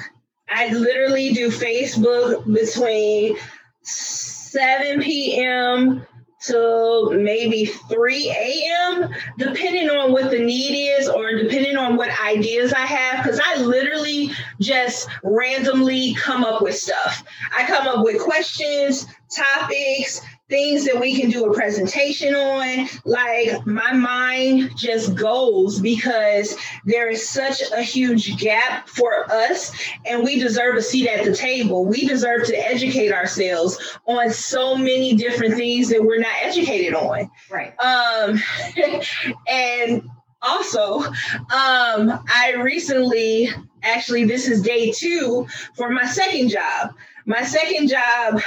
I 0.49 0.73
literally 0.73 1.33
do 1.33 1.49
Facebook 1.49 2.51
between 2.51 3.37
7 3.83 5.01
p.m. 5.01 6.05
to 6.41 7.09
maybe 7.11 7.65
3 7.65 8.29
a.m., 8.29 9.09
depending 9.37 9.89
on 9.89 10.11
what 10.11 10.31
the 10.31 10.39
need 10.39 10.97
is 10.97 11.09
or 11.09 11.33
depending 11.33 11.77
on 11.77 11.97
what 11.97 12.09
ideas 12.21 12.73
I 12.73 12.85
have. 12.85 13.23
Because 13.23 13.41
I 13.43 13.61
literally 13.61 14.31
just 14.59 15.09
randomly 15.23 16.15
come 16.15 16.43
up 16.43 16.61
with 16.61 16.77
stuff. 16.77 17.23
I 17.55 17.65
come 17.65 17.87
up 17.87 18.05
with 18.05 18.21
questions, 18.21 19.05
topics, 19.29 20.21
things 20.49 20.83
that 20.85 20.99
we 20.99 21.15
can 21.15 21.29
do 21.29 21.45
a 21.45 21.53
presentation 21.53 22.33
on. 22.33 22.87
Like 23.05 23.65
my 23.65 23.93
mind 23.93 24.75
just 24.75 25.15
goes 25.15 25.79
because 25.79 26.57
there 26.85 27.09
is 27.09 27.27
such 27.27 27.61
a 27.71 27.81
huge 27.81 28.37
gap 28.39 28.89
for 28.89 29.31
us, 29.31 29.71
and 30.05 30.23
we 30.23 30.39
deserve 30.39 30.75
a 30.75 30.81
seat 30.81 31.07
at 31.07 31.23
the 31.23 31.35
table. 31.35 31.85
We 31.85 32.05
deserve 32.05 32.45
to 32.47 32.57
educate 32.57 33.13
ourselves 33.13 33.97
on 34.07 34.31
so 34.31 34.75
many 34.75 35.15
different 35.15 35.55
things 35.55 35.89
that 35.89 36.03
we're 36.03 36.19
not 36.19 36.35
educated 36.41 36.95
on. 36.95 37.29
Right. 37.49 37.73
Um, 37.79 38.41
and 39.47 40.09
also, 40.41 40.99
um, 41.01 42.23
I 42.27 42.55
recently, 42.61 43.49
actually, 43.83 44.25
this 44.25 44.47
is 44.47 44.61
day 44.61 44.91
two 44.91 45.47
for 45.75 45.89
my 45.89 46.05
second 46.05 46.49
job. 46.49 46.93
My 47.25 47.43
second 47.43 47.89
job 47.89 48.41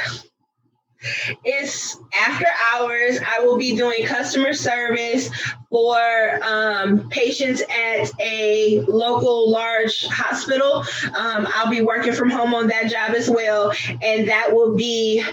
it's 1.44 1.98
after 2.18 2.46
hours. 2.72 3.18
I 3.26 3.40
will 3.40 3.58
be 3.58 3.76
doing 3.76 4.04
customer 4.06 4.52
service 4.52 5.30
for 5.70 6.40
um, 6.42 7.08
patients 7.08 7.62
at 7.62 8.10
a 8.20 8.80
local 8.88 9.50
large 9.50 10.06
hospital. 10.06 10.84
Um, 11.16 11.48
I'll 11.54 11.70
be 11.70 11.82
working 11.82 12.12
from 12.12 12.30
home 12.30 12.54
on 12.54 12.68
that 12.68 12.90
job 12.90 13.14
as 13.14 13.28
well, 13.30 13.72
and 14.02 14.28
that 14.28 14.48
will 14.52 14.74
be 14.76 15.24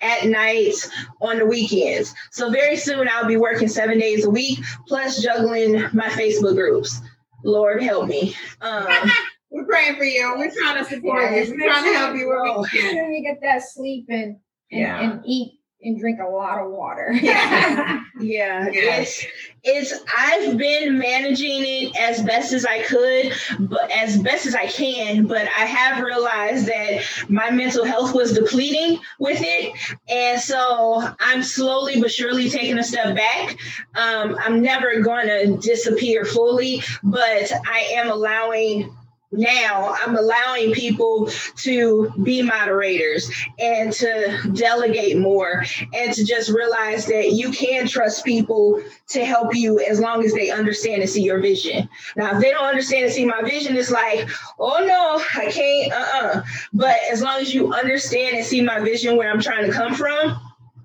at 0.00 0.26
night 0.26 0.74
on 1.20 1.38
the 1.38 1.46
weekends. 1.46 2.14
So 2.30 2.50
very 2.50 2.76
soon 2.76 3.08
I'll 3.08 3.26
be 3.26 3.36
working 3.38 3.68
seven 3.68 3.98
days 3.98 4.24
a 4.24 4.30
week, 4.30 4.58
plus 4.86 5.22
juggling 5.22 5.82
my 5.92 6.08
Facebook 6.10 6.54
groups. 6.54 7.00
Lord 7.44 7.82
help 7.82 8.08
me. 8.08 8.34
Um, 8.60 8.86
We're 9.50 9.64
praying 9.64 9.96
for 9.96 10.04
you. 10.04 10.34
We're 10.36 10.50
trying 10.50 10.84
to 10.84 10.90
support 10.90 11.30
you. 11.32 11.54
We're 11.58 11.68
trying 11.68 11.84
to 11.84 11.98
help 11.98 12.16
you 12.16 12.26
where 12.26 12.42
we 12.42 12.60
Make 12.62 12.70
can. 12.72 12.94
sure 12.94 13.10
you 13.10 13.22
get 13.22 13.40
that 13.42 13.62
sleep 13.62 14.06
and 14.08 14.36
and, 14.70 14.80
Yeah. 14.80 15.00
and 15.10 15.22
eat 15.24 15.52
and 15.82 16.00
drink 16.00 16.18
a 16.20 16.28
lot 16.28 16.58
of 16.58 16.70
water. 16.70 17.14
Yeah. 17.22 18.02
Yeah, 18.18 18.70
Yeah. 18.72 18.96
it's 19.00 19.26
it's 19.62 19.92
I've 20.16 20.56
been 20.56 20.98
managing 20.98 21.62
it 21.66 21.94
as 22.00 22.22
best 22.22 22.54
as 22.54 22.64
I 22.64 22.82
could, 22.82 23.34
but 23.68 23.90
as 23.90 24.16
best 24.22 24.46
as 24.46 24.54
I 24.54 24.66
can, 24.68 25.26
but 25.26 25.42
I 25.42 25.66
have 25.66 26.02
realized 26.02 26.66
that 26.66 27.02
my 27.28 27.50
mental 27.50 27.84
health 27.84 28.14
was 28.14 28.32
depleting 28.32 28.98
with 29.18 29.40
it. 29.42 29.74
And 30.08 30.40
so 30.40 31.06
I'm 31.20 31.42
slowly 31.42 32.00
but 32.00 32.10
surely 32.10 32.48
taking 32.48 32.78
a 32.78 32.84
step 32.84 33.14
back. 33.14 33.58
Um, 33.94 34.34
I'm 34.40 34.62
never 34.62 35.00
going 35.00 35.26
to 35.26 35.58
disappear 35.58 36.24
fully, 36.24 36.82
but 37.02 37.52
I 37.68 37.80
am 37.96 38.10
allowing 38.10 38.96
now 39.36 39.94
I'm 40.00 40.16
allowing 40.16 40.72
people 40.72 41.30
to 41.58 42.12
be 42.22 42.42
moderators 42.42 43.30
and 43.58 43.92
to 43.94 44.50
delegate 44.54 45.18
more 45.18 45.64
and 45.92 46.12
to 46.14 46.24
just 46.24 46.50
realize 46.50 47.06
that 47.06 47.32
you 47.32 47.50
can 47.50 47.86
trust 47.86 48.24
people 48.24 48.82
to 49.08 49.24
help 49.24 49.54
you 49.54 49.80
as 49.80 50.00
long 50.00 50.24
as 50.24 50.32
they 50.32 50.50
understand 50.50 51.02
and 51.02 51.10
see 51.10 51.22
your 51.22 51.40
vision. 51.40 51.88
Now, 52.16 52.34
if 52.34 52.42
they 52.42 52.50
don't 52.50 52.64
understand 52.64 53.04
and 53.04 53.14
see 53.14 53.24
my 53.24 53.42
vision, 53.42 53.76
it's 53.76 53.90
like, 53.90 54.28
oh 54.58 54.84
no, 54.86 55.22
I 55.40 55.50
can't, 55.50 55.92
uh-uh. 55.92 56.42
But 56.72 56.96
as 57.10 57.22
long 57.22 57.40
as 57.40 57.54
you 57.54 57.72
understand 57.72 58.36
and 58.36 58.44
see 58.44 58.62
my 58.62 58.80
vision 58.80 59.16
where 59.16 59.30
I'm 59.30 59.40
trying 59.40 59.66
to 59.66 59.72
come 59.72 59.94
from, 59.94 60.40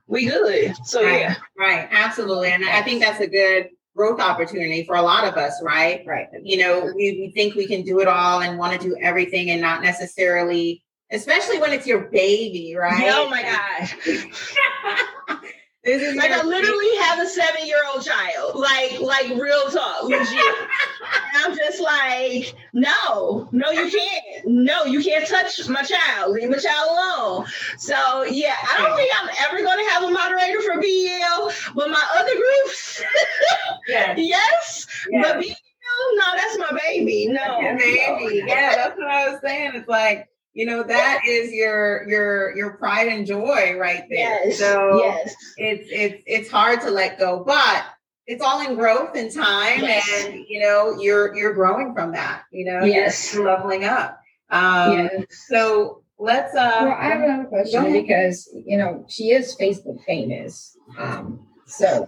we 0.07 0.25
good. 0.25 0.75
So 0.85 1.03
Right. 1.03 1.21
yeah. 1.21 1.35
Right. 1.57 1.87
Absolutely. 1.89 2.51
And 2.51 2.65
I 2.65 2.81
think 2.81 3.01
that's 3.01 3.21
a 3.21 3.27
good 3.27 3.69
growth 3.95 4.19
opportunity 4.19 4.83
for 4.83 4.95
a 4.95 5.01
lot 5.01 5.27
of 5.27 5.35
us, 5.35 5.61
right? 5.63 6.03
right. 6.05 6.27
You 6.41 6.57
know, 6.57 6.91
we, 6.95 7.19
we 7.19 7.31
think 7.35 7.55
we 7.55 7.67
can 7.67 7.83
do 7.83 7.99
it 7.99 8.07
all 8.07 8.41
and 8.41 8.57
want 8.57 8.79
to 8.79 8.87
do 8.87 8.95
everything 9.01 9.49
and 9.49 9.61
not 9.61 9.81
necessarily, 9.81 10.83
especially 11.11 11.59
when 11.59 11.71
it's 11.73 11.85
your 11.85 12.09
baby, 12.09 12.75
right? 12.75 13.11
Oh 13.13 13.29
my 13.29 13.43
God. 13.43 13.89
this 15.83 16.01
is 16.01 16.15
Like 16.15 16.31
I 16.31 16.43
literally 16.43 16.95
have 17.01 17.19
a 17.19 17.27
seven 17.27 17.65
year 17.65 17.79
old 17.93 18.05
child. 18.05 18.55
Like, 18.55 18.99
like 18.99 19.29
real 19.41 19.69
talk, 19.69 20.03
legit. 20.03 20.55
I'm 21.33 21.55
just 21.55 21.81
like, 21.81 22.53
no, 22.73 23.47
no, 23.51 23.71
you 23.71 23.89
can't. 23.89 24.45
No, 24.45 24.83
you 24.85 25.03
can't 25.03 25.27
touch 25.27 25.67
my 25.69 25.83
child. 25.83 26.33
Leave 26.33 26.49
my 26.49 26.57
child 26.57 26.89
alone. 26.91 27.45
So 27.77 28.23
yeah, 28.23 28.55
I 28.61 28.77
don't 28.77 28.95
think 28.95 29.11
I'm 29.19 29.29
ever 29.47 29.63
gonna 29.63 29.89
have 29.91 30.03
a 30.03 30.11
moderator 30.11 30.61
for 30.61 30.81
BEL, 30.81 31.51
but 31.75 31.89
my 31.89 32.03
other 32.17 32.35
groups, 32.35 33.03
Yeah. 33.87 34.15
yes. 34.17 34.87
Yeah. 35.09 35.21
But 35.21 35.39
BEL, 35.39 35.55
no, 36.15 36.25
that's 36.35 36.57
my 36.57 36.79
baby. 36.85 37.27
No. 37.27 37.59
Baby. 37.77 38.43
Yeah, 38.45 38.75
that's 38.75 38.97
what 38.97 39.07
I 39.07 39.29
was 39.29 39.41
saying. 39.41 39.71
It's 39.75 39.87
like, 39.87 40.27
you 40.53 40.65
know, 40.65 40.83
that 40.83 41.21
is 41.27 41.51
your 41.53 42.07
your 42.09 42.55
your 42.55 42.71
pride 42.71 43.07
and 43.07 43.25
joy 43.25 43.77
right 43.77 44.03
there. 44.09 44.47
Yes. 44.47 44.59
So 44.59 44.97
yes. 44.97 45.35
it's 45.57 45.87
it's 45.91 46.23
it's 46.27 46.51
hard 46.51 46.81
to 46.81 46.91
let 46.91 47.17
go, 47.17 47.43
but 47.45 47.85
it's 48.31 48.41
all 48.41 48.61
in 48.65 48.75
growth 48.75 49.13
and 49.15 49.29
time, 49.33 49.81
Yes. 49.81 50.25
and 50.25 50.45
you 50.47 50.61
know 50.61 50.97
you're 50.99 51.35
you're 51.35 51.53
growing 51.53 51.93
from 51.93 52.13
that. 52.13 52.43
You 52.51 52.65
know, 52.65 52.83
Yes. 52.85 53.33
you're 53.33 53.45
leveling 53.45 53.83
up. 53.83 54.19
Um, 54.49 54.93
yes. 54.97 55.25
So 55.49 56.03
let's. 56.17 56.55
Uh, 56.55 56.79
Well, 56.83 56.91
I 56.97 57.03
have 57.09 57.21
another 57.21 57.45
question 57.49 57.91
because 57.91 58.49
you 58.65 58.77
know 58.77 59.05
she 59.09 59.31
is 59.31 59.55
Facebook 59.59 60.03
famous. 60.05 60.77
Um, 60.97 61.45
so, 61.65 62.07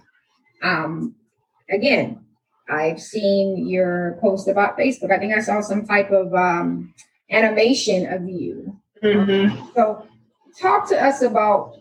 um, 0.62 1.14
again, 1.70 2.24
I've 2.70 3.00
seen 3.00 3.66
your 3.68 4.18
post 4.22 4.48
about 4.48 4.78
Facebook. 4.78 5.10
I 5.12 5.18
think 5.18 5.34
I 5.34 5.40
saw 5.40 5.60
some 5.60 5.84
type 5.84 6.10
of 6.10 6.34
um, 6.34 6.94
animation 7.30 8.06
of 8.12 8.26
you. 8.28 8.78
Mhm. 9.02 9.74
So, 9.74 10.06
talk 10.58 10.88
to 10.88 10.96
us 11.02 11.20
about 11.20 11.74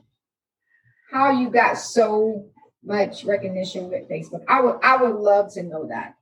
how 1.11 1.31
you 1.31 1.49
got 1.49 1.77
so 1.77 2.49
much 2.83 3.23
recognition 3.25 3.89
with 3.89 4.09
Facebook. 4.09 4.43
I 4.47 4.61
would 4.61 4.77
I 4.83 4.97
would 4.97 5.15
love 5.15 5.53
to 5.53 5.63
know 5.63 5.87
that. 5.87 6.15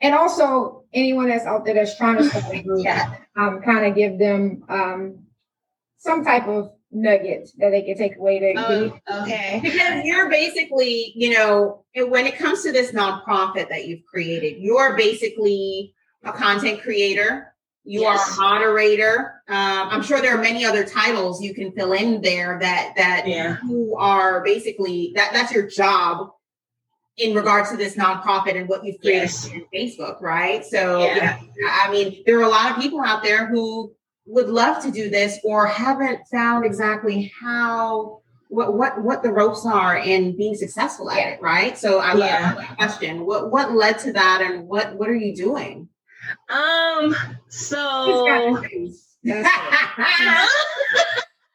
And 0.00 0.14
also, 0.14 0.84
anyone 0.92 1.28
that's 1.28 1.46
out 1.46 1.64
there 1.64 1.74
that's 1.74 1.96
trying 1.96 2.18
to 2.18 2.24
start 2.24 2.52
a 2.52 2.62
group, 2.62 2.86
um, 3.36 3.62
kind 3.62 3.86
of 3.86 3.94
give 3.94 4.18
them 4.18 4.64
um, 4.68 5.24
some 5.96 6.24
type 6.24 6.46
of 6.46 6.72
nugget 6.90 7.50
that 7.58 7.70
they 7.70 7.82
can 7.82 7.96
take 7.96 8.16
away 8.16 8.38
to 8.38 8.54
Oh, 9.08 9.22
okay. 9.22 9.60
because 9.62 10.04
you're 10.04 10.28
basically, 10.28 11.12
you 11.16 11.30
know, 11.30 11.84
when 11.96 12.26
it 12.26 12.36
comes 12.36 12.62
to 12.62 12.72
this 12.72 12.92
nonprofit 12.92 13.68
that 13.68 13.86
you've 13.86 14.04
created, 14.04 14.58
you're 14.58 14.96
basically 14.96 15.94
a 16.24 16.32
content 16.32 16.82
creator. 16.82 17.53
You 17.84 18.00
Yes. 18.02 18.38
are 18.38 18.44
a 18.44 18.48
moderator. 18.48 19.42
Um, 19.48 19.88
I'm 19.90 20.02
sure 20.02 20.20
there 20.22 20.34
are 20.36 20.40
many 20.42 20.64
other 20.64 20.84
titles 20.84 21.42
you 21.42 21.54
can 21.54 21.70
fill 21.72 21.92
in 21.92 22.22
there 22.22 22.58
that 22.60 22.94
that 22.96 23.28
Yeah. 23.28 23.58
you 23.68 23.94
are 23.98 24.42
basically 24.42 25.12
that 25.16 25.32
that's 25.34 25.52
your 25.52 25.66
job 25.66 26.30
in 27.18 27.34
regards 27.34 27.70
to 27.70 27.76
this 27.76 27.94
nonprofit 27.94 28.56
and 28.56 28.68
what 28.68 28.84
you've 28.84 29.00
created 29.00 29.22
Yes. 29.22 29.48
on 29.50 29.64
Facebook, 29.72 30.20
right? 30.22 30.64
So 30.64 31.00
Yeah. 31.04 31.38
yeah, 31.56 31.78
I 31.84 31.90
mean, 31.92 32.22
there 32.26 32.38
are 32.38 32.42
a 32.42 32.48
lot 32.48 32.70
of 32.72 32.78
people 32.82 33.00
out 33.02 33.22
there 33.22 33.46
who 33.46 33.92
would 34.26 34.48
love 34.48 34.82
to 34.82 34.90
do 34.90 35.10
this 35.10 35.38
or 35.44 35.66
haven't 35.66 36.26
found 36.28 36.64
exactly 36.64 37.30
how 37.40 38.20
what 38.48 38.74
what 38.74 39.02
what 39.02 39.22
the 39.22 39.30
ropes 39.32 39.66
are 39.66 39.96
in 39.98 40.36
being 40.36 40.54
successful 40.54 41.10
at 41.10 41.18
it, 41.34 41.42
right? 41.42 41.76
So 41.76 41.98
I 41.98 42.12
love 42.14 42.28
Yeah. 42.30 42.54
that 42.54 42.76
question. 42.78 43.26
What 43.26 43.50
what 43.52 43.72
led 43.72 43.98
to 44.00 44.12
that 44.14 44.40
and 44.42 44.66
what 44.68 44.94
what 44.96 45.08
are 45.10 45.14
you 45.14 45.34
doing? 45.36 45.88
Um, 46.48 47.16
so 47.48 48.26
got 48.26 48.62
the 48.62 48.68
juice. 48.68 49.16
It. 49.24 49.46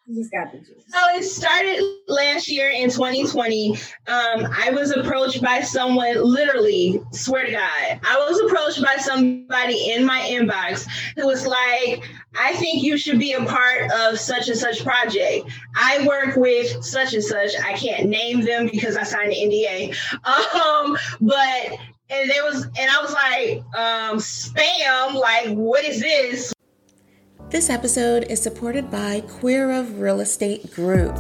He's 0.08 0.30
got 0.32 0.52
the 0.52 0.58
juice. 0.58 0.84
So 0.88 0.98
it 1.16 1.24
started 1.24 1.84
last 2.08 2.48
year 2.50 2.72
in 2.72 2.90
2020. 2.90 3.74
Um, 4.08 4.48
I 4.58 4.72
was 4.72 4.90
approached 4.92 5.40
by 5.40 5.62
someone, 5.62 6.24
literally, 6.24 7.00
swear 7.12 7.46
to 7.46 7.52
God, 7.52 8.00
I 8.04 8.18
was 8.28 8.40
approached 8.40 8.82
by 8.84 8.96
somebody 8.98 9.92
in 9.92 10.04
my 10.04 10.22
inbox 10.22 10.88
who 11.16 11.28
was 11.28 11.46
like, 11.46 12.10
I 12.40 12.54
think 12.54 12.82
you 12.82 12.98
should 12.98 13.20
be 13.20 13.34
a 13.34 13.46
part 13.46 13.92
of 13.92 14.20
such 14.20 14.50
and 14.50 14.58
such 14.58 14.84
project. 14.84 15.48
I 15.76 16.06
work 16.08 16.36
with 16.38 16.84
such 16.84 17.14
and 17.14 17.24
such. 17.24 17.52
I 17.64 17.74
can't 17.74 18.10
name 18.10 18.42
them 18.42 18.68
because 18.72 18.98
I 18.98 19.04
signed 19.04 19.32
an 19.32 19.50
NDA. 19.50 19.96
Um, 20.60 20.98
but 21.22 21.78
and 22.10 22.30
there 22.30 22.44
was 22.44 22.64
and 22.64 22.90
I 22.92 23.02
was 23.02 23.14
like, 23.14 23.64
um, 23.76 24.18
spam, 24.18 25.14
like, 25.14 25.56
what 25.56 25.84
is 25.84 26.00
this? 26.00 26.54
This 27.50 27.70
episode 27.70 28.26
is 28.30 28.42
supported 28.42 28.92
by 28.92 29.22
Queer 29.22 29.72
of 29.72 30.00
Real 30.00 30.20
Estate 30.20 30.72
Group. 30.74 31.18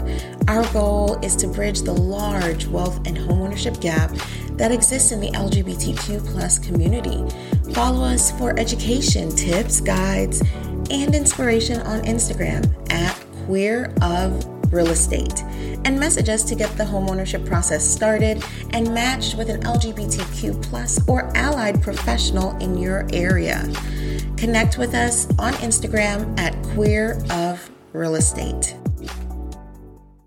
Our 0.47 0.63
goal 0.71 1.17
is 1.23 1.35
to 1.37 1.47
bridge 1.47 1.81
the 1.81 1.93
large 1.93 2.67
wealth 2.67 2.97
and 3.07 3.17
homeownership 3.17 3.81
gap 3.81 4.11
that 4.51 4.71
exists 4.71 5.11
in 5.11 5.21
the 5.21 5.31
LGBTQ 5.31 6.23
plus 6.31 6.59
community. 6.59 7.25
Follow 7.73 8.05
us 8.05 8.31
for 8.37 8.57
education, 8.59 9.35
tips, 9.35 9.81
guides, 9.81 10.41
and 10.91 11.15
inspiration 11.15 11.81
on 11.81 12.01
Instagram 12.01 12.91
at 12.91 13.15
Queer 13.45 13.93
of 14.03 14.58
Real 14.71 14.87
Estate 14.87 15.43
and 15.85 15.99
message 15.99 16.29
us 16.29 16.43
to 16.43 16.55
get 16.55 16.69
the 16.77 16.83
homeownership 16.83 17.45
process 17.45 17.83
started 17.83 18.43
and 18.71 18.93
matched 18.93 19.35
with 19.35 19.49
an 19.49 19.61
LGBTQ 19.61 20.61
plus 20.63 20.99
or 21.07 21.31
allied 21.35 21.81
professional 21.81 22.57
in 22.57 22.77
your 22.77 23.07
area. 23.13 23.67
Connect 24.37 24.77
with 24.77 24.93
us 24.93 25.27
on 25.39 25.53
Instagram 25.53 26.37
at 26.39 26.55
Queer 26.73 27.21
of 27.31 27.69
Real 27.93 28.15
Estate. 28.15 28.75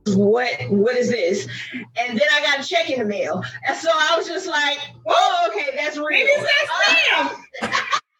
What 0.07 0.51
what 0.69 0.97
is 0.97 1.11
this? 1.11 1.47
And 1.97 2.19
then 2.19 2.29
I 2.33 2.41
got 2.41 2.65
a 2.65 2.69
check 2.69 2.91
in 2.91 2.99
the 2.99 3.05
mail. 3.05 3.43
And 3.67 3.77
so 3.77 3.89
I 3.93 4.17
was 4.17 4.27
just 4.27 4.49
like, 4.49 4.79
oh, 5.07 5.49
okay, 5.51 5.77
that's 5.77 5.97
real. 5.97 6.09
Maybe 6.11 6.29
it's 6.29 7.61
that 7.61 8.01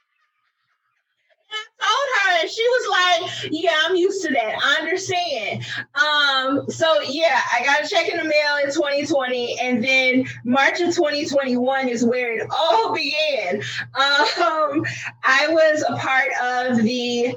Told 1.83 2.09
her 2.23 2.41
and 2.41 2.51
she 2.51 2.63
was 2.63 2.89
like, 2.91 3.53
Yeah, 3.53 3.79
I'm 3.85 3.97
used 3.97 4.23
to 4.23 4.33
that. 4.33 4.55
I 4.63 4.81
understand. 4.81 5.65
Um, 5.95 6.71
so 6.71 7.01
yeah, 7.03 7.41
I 7.53 7.65
got 7.65 7.85
a 7.85 7.89
check 7.89 8.09
in 8.09 8.19
the 8.19 8.25
mail 8.25 8.57
in 8.65 8.73
2020, 8.73 9.59
and 9.61 9.83
then 9.83 10.27
March 10.45 10.81
of 10.81 10.95
2021 10.95 11.89
is 11.89 12.05
where 12.05 12.39
it 12.39 12.47
all 12.51 12.93
began. 12.95 13.63
Um, 13.95 14.85
I 15.25 15.49
was 15.49 15.85
a 15.89 15.97
part 15.97 16.29
of 16.43 16.83
the 16.83 17.37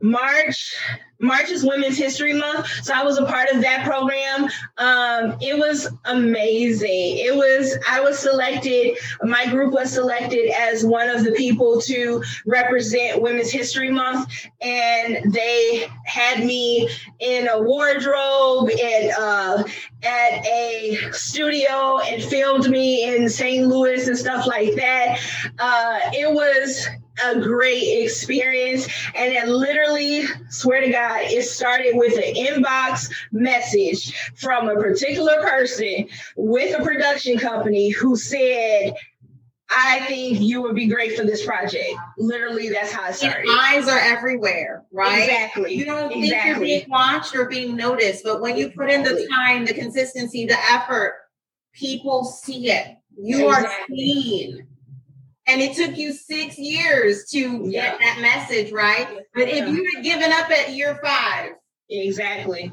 March 0.00 0.76
March 1.20 1.50
is 1.50 1.64
Women's 1.64 1.98
History 1.98 2.32
Month, 2.32 2.68
so 2.82 2.94
I 2.94 3.02
was 3.02 3.18
a 3.18 3.26
part 3.26 3.50
of 3.50 3.60
that 3.62 3.84
program. 3.84 4.48
Um, 4.76 5.36
it 5.40 5.58
was 5.58 5.88
amazing. 6.04 7.18
It 7.18 7.34
was 7.34 7.76
I 7.88 8.00
was 8.00 8.18
selected. 8.18 8.96
My 9.22 9.46
group 9.46 9.72
was 9.72 9.92
selected 9.92 10.50
as 10.50 10.84
one 10.84 11.08
of 11.08 11.24
the 11.24 11.32
people 11.32 11.80
to 11.82 12.22
represent 12.46 13.20
Women's 13.20 13.50
History 13.50 13.90
Month, 13.90 14.30
and 14.60 15.32
they 15.32 15.88
had 16.04 16.44
me 16.44 16.88
in 17.18 17.48
a 17.48 17.60
wardrobe 17.60 18.70
and 18.70 19.12
uh, 19.18 19.64
at 20.04 20.46
a 20.46 20.98
studio 21.12 21.98
and 21.98 22.22
filmed 22.22 22.70
me 22.70 23.16
in 23.16 23.28
St. 23.28 23.66
Louis 23.66 24.06
and 24.06 24.16
stuff 24.16 24.46
like 24.46 24.74
that. 24.76 25.18
Uh, 25.58 25.98
it 26.12 26.32
was 26.32 26.86
a 27.24 27.40
great 27.40 28.04
experience. 28.04 28.86
And 29.14 29.32
it 29.32 29.48
literally, 29.48 30.24
swear 30.50 30.80
to 30.80 30.90
God, 30.90 31.22
it 31.22 31.44
started 31.44 31.96
with 31.96 32.16
an 32.16 32.34
inbox 32.34 33.12
message 33.32 34.14
from 34.36 34.68
a 34.68 34.74
particular 34.74 35.40
person 35.42 36.08
with 36.36 36.78
a 36.78 36.82
production 36.82 37.38
company 37.38 37.90
who 37.90 38.16
said, 38.16 38.94
I 39.70 40.00
think 40.06 40.40
you 40.40 40.62
would 40.62 40.74
be 40.74 40.86
great 40.86 41.14
for 41.16 41.24
this 41.24 41.44
project. 41.44 41.92
Literally, 42.16 42.70
that's 42.70 42.90
how 42.90 43.04
it 43.04 43.08
And 43.08 43.16
started. 43.16 43.48
eyes 43.50 43.86
are 43.86 43.98
everywhere, 43.98 44.84
right? 44.92 45.24
Exactly. 45.24 45.74
You 45.74 45.84
don't 45.84 46.08
think 46.08 46.32
you're 46.44 46.58
being 46.58 46.88
watched 46.88 47.36
or 47.36 47.44
being 47.46 47.76
noticed, 47.76 48.24
but 48.24 48.40
when 48.40 48.56
you 48.56 48.70
put 48.70 48.88
in 48.88 49.02
the 49.02 49.28
time, 49.30 49.66
the 49.66 49.74
consistency, 49.74 50.46
the 50.46 50.58
effort, 50.70 51.16
people 51.74 52.24
see 52.24 52.70
it. 52.70 52.96
You 53.20 53.48
are 53.48 53.70
seen. 53.88 54.66
And 55.48 55.62
it 55.62 55.74
took 55.74 55.96
you 55.96 56.12
six 56.12 56.58
years 56.58 57.24
to 57.30 57.62
Yeah. 57.64 57.92
get 57.92 58.00
that 58.00 58.18
message, 58.20 58.70
right? 58.70 59.08
But 59.34 59.48
if 59.48 59.66
you 59.68 59.90
had 59.94 60.04
given 60.04 60.30
up 60.30 60.50
at 60.50 60.72
year 60.74 61.00
five, 61.02 61.52
Exactly. 61.90 62.70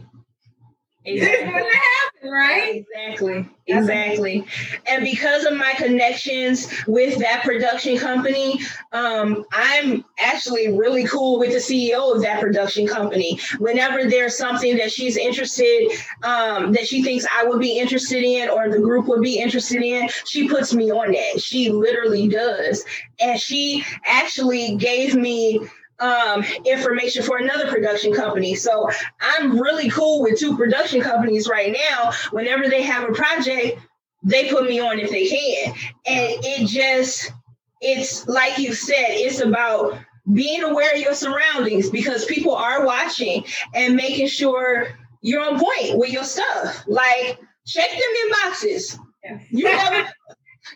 It 1.05 1.21
wouldn't 1.21 1.55
have 1.55 1.83
happened, 1.83 2.31
right? 2.31 2.75
Exactly. 2.75 3.47
Exactly. 3.67 4.45
And 4.87 5.03
because 5.03 5.45
of 5.45 5.55
my 5.57 5.73
connections 5.77 6.67
with 6.87 7.17
that 7.19 7.43
production 7.43 7.97
company, 7.97 8.59
um, 8.91 9.45
I'm 9.51 10.05
actually 10.19 10.71
really 10.71 11.05
cool 11.05 11.39
with 11.39 11.51
the 11.51 11.57
CEO 11.57 12.15
of 12.15 12.21
that 12.21 12.39
production 12.39 12.87
company. 12.87 13.39
Whenever 13.57 14.07
there's 14.09 14.37
something 14.37 14.77
that 14.77 14.91
she's 14.91 15.17
interested, 15.17 15.91
um, 16.23 16.73
that 16.73 16.87
she 16.87 17.03
thinks 17.03 17.25
I 17.33 17.45
would 17.45 17.59
be 17.59 17.79
interested 17.79 18.23
in 18.23 18.49
or 18.49 18.69
the 18.69 18.79
group 18.79 19.07
would 19.07 19.21
be 19.21 19.39
interested 19.39 19.81
in, 19.81 20.09
she 20.25 20.47
puts 20.47 20.73
me 20.73 20.91
on 20.91 21.11
that. 21.11 21.41
She 21.41 21.69
literally 21.69 22.27
does. 22.27 22.83
And 23.19 23.39
she 23.39 23.83
actually 24.05 24.75
gave 24.75 25.15
me 25.15 25.61
um, 25.99 26.43
information 26.65 27.23
for 27.23 27.37
another 27.37 27.69
production 27.69 28.13
company. 28.13 28.55
So 28.55 28.89
I'm 29.21 29.59
really 29.59 29.89
cool 29.89 30.21
with 30.21 30.39
two 30.39 30.57
production 30.57 31.01
companies 31.01 31.47
right 31.47 31.71
now. 31.73 32.11
Whenever 32.31 32.67
they 32.67 32.81
have 32.81 33.09
a 33.09 33.13
project, 33.13 33.79
they 34.23 34.49
put 34.49 34.65
me 34.65 34.79
on 34.79 34.99
if 34.99 35.09
they 35.09 35.27
can. 35.27 35.73
And 36.05 36.43
it 36.43 36.67
just, 36.67 37.31
it's 37.81 38.27
like 38.27 38.57
you 38.57 38.73
said, 38.73 39.07
it's 39.09 39.39
about 39.39 39.99
being 40.33 40.63
aware 40.63 40.93
of 40.93 40.99
your 40.99 41.13
surroundings 41.13 41.89
because 41.89 42.25
people 42.25 42.55
are 42.55 42.85
watching 42.85 43.45
and 43.73 43.95
making 43.95 44.27
sure 44.27 44.87
you're 45.21 45.41
on 45.41 45.59
point 45.59 45.97
with 45.97 46.11
your 46.11 46.23
stuff. 46.23 46.83
Like, 46.87 47.39
check 47.65 47.89
them 47.89 48.31
inboxes. 48.31 48.99
You 49.49 49.65
never, 49.65 50.09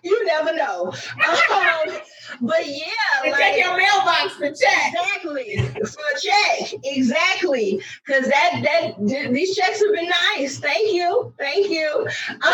you 0.04 0.26
never 0.26 0.54
know. 0.56 0.92
Um, 0.92 1.98
but 2.42 2.68
yeah, 2.68 2.86
like, 3.24 3.36
check 3.36 3.58
your 3.58 3.78
mailbox 3.78 4.34
for 4.34 4.52
check. 4.52 4.94
Exactly. 4.94 5.58
For 5.58 6.02
a 6.16 6.20
check. 6.20 6.80
Exactly. 6.84 7.82
Because 8.06 8.28
that 8.28 8.62
that 8.64 9.08
th- 9.08 9.32
these 9.32 9.56
checks 9.56 9.82
have 9.84 9.94
been 9.94 10.10
nice. 10.38 10.60
Thank 10.60 10.94
you. 10.94 11.34
Thank 11.38 11.70
you. 11.70 12.08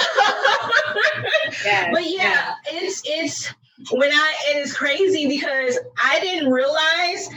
Yes, 1.64 1.90
but 1.92 2.10
yeah, 2.10 2.54
it's 2.68 3.02
it's 3.06 3.54
when 3.92 4.12
I 4.12 4.36
it 4.50 4.58
is 4.58 4.74
crazy 4.76 5.28
because 5.28 5.78
I 6.02 6.20
didn't 6.20 6.52
realize 6.52 7.30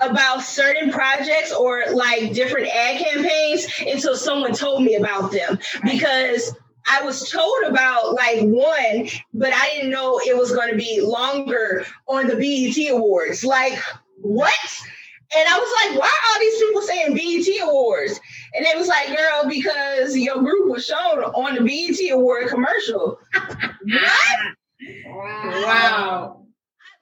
about 0.00 0.42
certain 0.42 0.90
projects 0.90 1.52
or 1.52 1.84
like 1.92 2.32
different 2.34 2.68
ad 2.68 2.98
campaigns 3.00 3.66
until 3.80 4.14
someone 4.16 4.52
told 4.52 4.82
me 4.82 4.94
about 4.96 5.32
them 5.32 5.58
because 5.84 6.54
I 6.88 7.02
was 7.02 7.28
told 7.30 7.64
about 7.66 8.14
like 8.14 8.40
one, 8.40 9.08
but 9.34 9.52
I 9.52 9.70
didn't 9.70 9.90
know 9.90 10.20
it 10.24 10.36
was 10.36 10.52
going 10.52 10.70
to 10.70 10.76
be 10.76 11.00
longer 11.00 11.84
on 12.06 12.28
the 12.28 12.36
BET 12.36 12.92
Awards. 12.92 13.44
Like, 13.44 13.78
what? 14.20 14.52
And 15.36 15.48
I 15.48 15.58
was 15.58 15.90
like, 15.90 16.00
why 16.00 16.06
are 16.06 16.32
all 16.32 16.40
these 16.40 16.58
people 16.60 16.82
saying 16.82 17.14
BET 17.14 17.68
Awards? 17.68 18.20
And 18.54 18.64
it 18.64 18.78
was 18.78 18.86
like, 18.86 19.08
girl, 19.08 19.48
because 19.48 20.16
your 20.16 20.38
group 20.38 20.70
was 20.70 20.86
shown 20.86 21.18
on 21.18 21.56
the 21.56 21.62
BET 21.62 22.12
Award 22.12 22.48
commercial. 22.48 23.18
what? 23.34 24.38
Wow. 25.06 26.46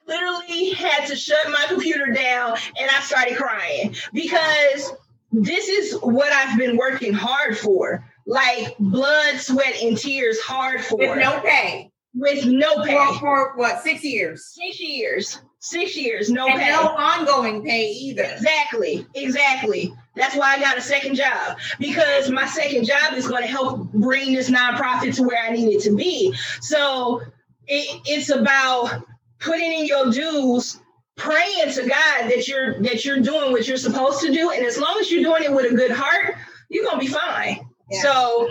I 0.07 0.11
literally 0.11 0.71
had 0.71 1.05
to 1.07 1.15
shut 1.15 1.49
my 1.49 1.65
computer 1.67 2.07
down 2.07 2.57
and 2.79 2.89
I 2.89 3.01
started 3.01 3.37
crying 3.37 3.95
because 4.13 4.93
this 5.31 5.67
is 5.67 5.93
what 6.01 6.31
I've 6.31 6.57
been 6.57 6.77
working 6.77 7.13
hard 7.13 7.57
for. 7.57 8.03
Like 8.25 8.77
blood, 8.79 9.37
sweat, 9.37 9.81
and 9.81 9.97
tears 9.97 10.39
hard 10.39 10.81
for. 10.81 10.97
With 10.97 11.17
no 11.17 11.39
pay. 11.41 11.91
with 12.13 12.45
no 12.45 12.83
pay. 12.83 12.95
For, 12.95 13.19
for 13.19 13.53
what, 13.55 13.83
six 13.83 14.03
years? 14.03 14.45
Six 14.45 14.79
years. 14.79 15.41
Six 15.59 15.97
years, 15.97 16.29
no 16.29 16.47
and 16.47 16.59
pay. 16.59 16.69
no 16.69 16.89
ongoing 16.89 17.65
pay 17.65 17.87
either. 17.89 18.21
Exactly, 18.21 19.03
exactly. 19.15 19.91
That's 20.15 20.35
why 20.35 20.53
I 20.53 20.59
got 20.59 20.77
a 20.77 20.81
second 20.81 21.15
job 21.15 21.57
because 21.79 22.29
my 22.29 22.45
second 22.45 22.85
job 22.85 23.13
is 23.13 23.27
going 23.27 23.41
to 23.41 23.47
help 23.47 23.91
bring 23.91 24.33
this 24.33 24.47
nonprofit 24.47 25.15
to 25.15 25.23
where 25.23 25.43
I 25.43 25.49
need 25.49 25.73
it 25.73 25.81
to 25.81 25.95
be. 25.95 26.35
So 26.61 27.21
it, 27.65 27.99
it's 28.05 28.29
about 28.29 29.07
putting 29.39 29.73
in 29.73 29.85
your 29.87 30.11
dues, 30.11 30.79
praying 31.15 31.71
to 31.73 31.81
God 31.81 32.29
that 32.29 32.47
you're 32.47 32.79
that 32.83 33.03
you're 33.03 33.21
doing 33.21 33.51
what 33.51 33.67
you're 33.67 33.77
supposed 33.77 34.21
to 34.21 34.31
do, 34.31 34.51
and 34.51 34.63
as 34.63 34.77
long 34.77 34.97
as 34.99 35.11
you're 35.11 35.23
doing 35.23 35.43
it 35.43 35.51
with 35.51 35.71
a 35.71 35.75
good 35.75 35.91
heart, 35.91 36.35
you're 36.69 36.85
gonna 36.85 36.99
be 36.99 37.07
fine. 37.07 37.64
Yeah. 37.95 38.01
So. 38.01 38.49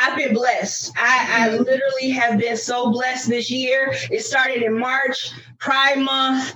I've 0.00 0.16
been 0.16 0.32
blessed. 0.32 0.90
I, 0.96 1.26
I 1.30 1.56
literally 1.58 2.08
have 2.10 2.38
been 2.40 2.56
so 2.56 2.90
blessed 2.90 3.28
this 3.28 3.50
year. 3.50 3.92
It 4.10 4.24
started 4.24 4.62
in 4.62 4.78
March, 4.78 5.32
Pride 5.58 5.98
Month 5.98 6.54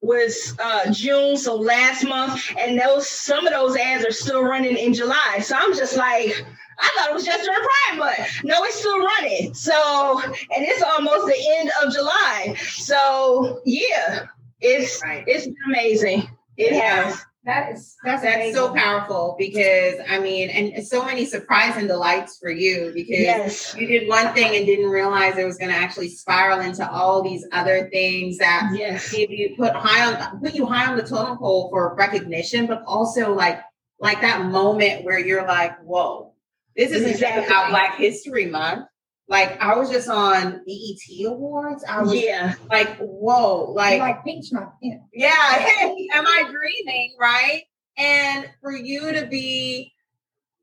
was 0.00 0.56
uh, 0.62 0.90
June, 0.90 1.36
so 1.36 1.56
last 1.56 2.04
month, 2.04 2.40
and 2.58 2.80
those 2.80 3.08
some 3.08 3.46
of 3.46 3.52
those 3.52 3.76
ads 3.76 4.04
are 4.04 4.12
still 4.12 4.42
running 4.42 4.76
in 4.78 4.94
July. 4.94 5.40
So 5.42 5.56
I'm 5.58 5.74
just 5.74 5.96
like, 5.98 6.44
I 6.78 6.90
thought 6.96 7.10
it 7.10 7.14
was 7.14 7.24
just 7.26 7.44
during 7.44 7.60
Pride 7.60 7.98
Month. 7.98 8.44
No, 8.44 8.64
it's 8.64 8.76
still 8.78 8.98
running. 8.98 9.52
So, 9.52 10.20
and 10.24 10.64
it's 10.64 10.82
almost 10.82 11.26
the 11.26 11.56
end 11.58 11.70
of 11.82 11.92
July. 11.92 12.54
So 12.76 13.60
yeah, 13.66 14.24
it's 14.60 15.02
Right. 15.04 15.22
it's 15.26 15.46
amazing. 15.66 16.28
It 16.56 16.72
has. 16.80 17.22
That 17.46 17.72
is 17.72 17.94
that's, 18.02 18.22
That's 18.22 18.54
so 18.54 18.72
powerful 18.74 19.36
because 19.38 19.96
I 20.08 20.18
mean, 20.18 20.48
and 20.48 20.86
so 20.86 21.04
many 21.04 21.26
surprise 21.26 21.76
and 21.76 21.86
delights 21.86 22.38
for 22.38 22.50
you 22.50 22.90
because 22.94 23.18
Yes. 23.18 23.74
you 23.76 23.86
did 23.86 24.08
one 24.08 24.32
thing 24.32 24.56
and 24.56 24.64
didn't 24.64 24.88
realize 24.88 25.36
it 25.36 25.44
was 25.44 25.58
going 25.58 25.70
to 25.70 25.76
actually 25.76 26.08
spiral 26.08 26.60
into 26.60 26.90
all 26.90 27.22
these 27.22 27.46
other 27.52 27.90
things 27.90 28.38
that 28.38 28.70
Yes. 28.74 29.12
give 29.12 29.30
you 29.30 29.54
put 29.58 29.74
high 29.74 30.06
on 30.14 30.40
put 30.40 30.54
you 30.54 30.64
high 30.64 30.86
on 30.86 30.96
the 30.96 31.02
totem 31.02 31.36
pole 31.36 31.68
for 31.68 31.94
recognition, 31.94 32.66
but 32.66 32.82
also 32.86 33.34
like 33.34 33.60
like 34.00 34.22
that 34.22 34.46
moment 34.46 35.04
where 35.04 35.18
you're 35.18 35.46
like, 35.46 35.78
whoa, 35.82 36.32
this 36.76 36.90
isn't 36.92 37.10
just 37.10 37.22
Exactly. 37.22 37.46
about 37.46 37.70
Black 37.70 37.96
History 37.96 38.46
Month. 38.46 38.86
Like 39.28 39.60
I 39.60 39.74
was 39.76 39.90
just 39.90 40.08
on 40.08 40.62
BET 40.66 41.26
Awards. 41.26 41.84
I 41.88 42.02
was 42.02 42.14
Yeah. 42.14 42.54
like, 42.70 42.96
whoa, 42.98 43.70
like, 43.72 44.00
like 44.00 44.16
like 44.16 44.24
peach 44.24 44.52
month. 44.52 44.70
Yeah. 44.82 44.96
yeah, 45.12 45.30
hey, 45.58 46.08
am 46.14 46.26
I 46.26 46.44
dreaming, 46.50 47.14
right? 47.18 47.62
And 47.96 48.50
for 48.60 48.72
you 48.76 49.12
to 49.12 49.26
be 49.26 49.92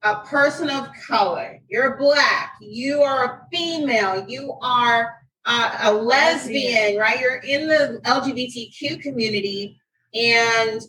a 0.03 0.17
person 0.17 0.69
of 0.69 0.89
color, 1.07 1.59
you're 1.69 1.97
black, 1.97 2.53
you 2.61 3.01
are 3.01 3.25
a 3.25 3.47
female, 3.51 4.25
you 4.27 4.57
are 4.61 5.15
uh, 5.45 5.77
a 5.83 5.93
lesbian, 5.93 6.97
right? 6.99 7.19
You're 7.19 7.37
in 7.37 7.67
the 7.67 7.99
LGBTQ 8.03 9.01
community, 9.01 9.79
and 10.13 10.81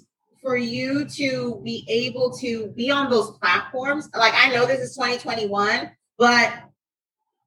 for 0.43 0.57
you 0.57 1.05
to 1.07 1.61
be 1.65 1.85
able 1.89 2.37
to 2.39 2.67
be 2.77 2.91
on 2.91 3.09
those 3.09 3.31
platforms, 3.39 4.11
like 4.15 4.35
I 4.37 4.53
know 4.53 4.67
this 4.67 4.81
is 4.81 4.95
2021, 4.97 5.91
but 6.19 6.53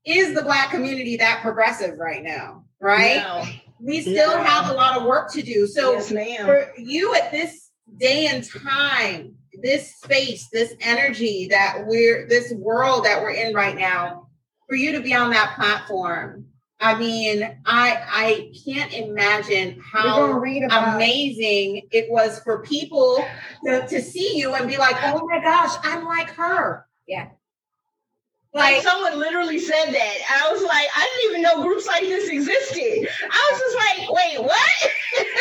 is 0.05 0.35
the 0.35 0.41
black 0.41 0.69
community 0.71 1.17
that 1.17 1.41
progressive 1.41 1.97
right 1.97 2.23
now, 2.23 2.63
right? 2.79 3.17
No. 3.17 3.43
We 3.79 4.01
still 4.01 4.37
No. 4.37 4.43
have 4.43 4.69
a 4.69 4.73
lot 4.73 4.97
of 4.97 5.03
work 5.03 5.31
to 5.33 5.41
do. 5.41 5.67
So 5.67 5.93
yes, 5.93 6.11
ma'am. 6.11 6.45
for 6.45 6.71
you 6.77 7.13
at 7.15 7.31
this 7.31 7.69
day 7.97 8.27
and 8.27 8.43
time, 8.43 9.35
this 9.61 9.95
space, 9.95 10.47
this 10.51 10.73
energy 10.81 11.47
that 11.49 11.85
we're, 11.85 12.27
this 12.27 12.53
world 12.53 13.05
that 13.05 13.21
we're 13.21 13.31
in 13.31 13.53
right 13.53 13.75
now, 13.75 14.27
for 14.67 14.75
you 14.75 14.91
to 14.93 15.01
be 15.01 15.13
on 15.13 15.29
that 15.31 15.55
platform, 15.55 16.47
I 16.79 16.95
mean, 16.95 17.43
I 17.65 17.97
I 18.07 18.51
can't 18.65 18.93
imagine 18.93 19.79
how 19.79 20.31
read 20.33 20.63
about 20.63 20.95
amazing 20.95 21.87
it 21.91 22.09
was 22.11 22.39
for 22.39 22.63
people 22.63 23.25
to, 23.65 23.87
to 23.87 24.01
see 24.01 24.37
you 24.37 24.53
and 24.55 24.67
be 24.67 24.77
like, 24.77 24.95
oh 25.03 25.25
my 25.25 25.39
gosh, 25.39 25.73
I'm 25.83 26.05
like 26.05 26.29
her. 26.31 26.85
Yeah. 27.07 27.29
Like 28.55 28.75
Like, 28.75 28.83
someone 28.83 29.19
literally 29.19 29.59
said 29.59 29.87
that. 29.91 30.17
I 30.31 30.49
was 30.51 30.63
like, 30.63 30.87
I 30.95 31.09
didn't 31.21 31.31
even 31.31 31.41
know 31.41 31.61
groups 31.61 31.85
like 31.87 32.03
this 32.03 32.29
existed. 32.29 33.09
I 33.29 33.51
was 33.51 33.59
just 33.59 33.75
like, 33.75 34.09
wait, 34.11 34.41
what? 34.43 35.27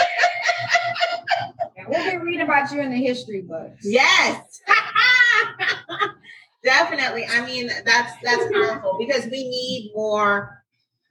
Yeah, 1.77 1.85
we'll 1.89 2.11
be 2.11 2.17
reading 2.25 2.43
about 2.43 2.71
you 2.73 2.81
in 2.81 2.91
the 2.91 2.97
history 2.97 3.43
books. 3.43 3.81
Yes. 3.85 4.61
Definitely. 6.63 7.27
I 7.27 7.45
mean, 7.45 7.69
that's 7.85 8.13
that's 8.23 8.45
powerful 8.53 8.97
because 8.99 9.25
we 9.27 9.49
need 9.49 9.93
more 9.95 10.63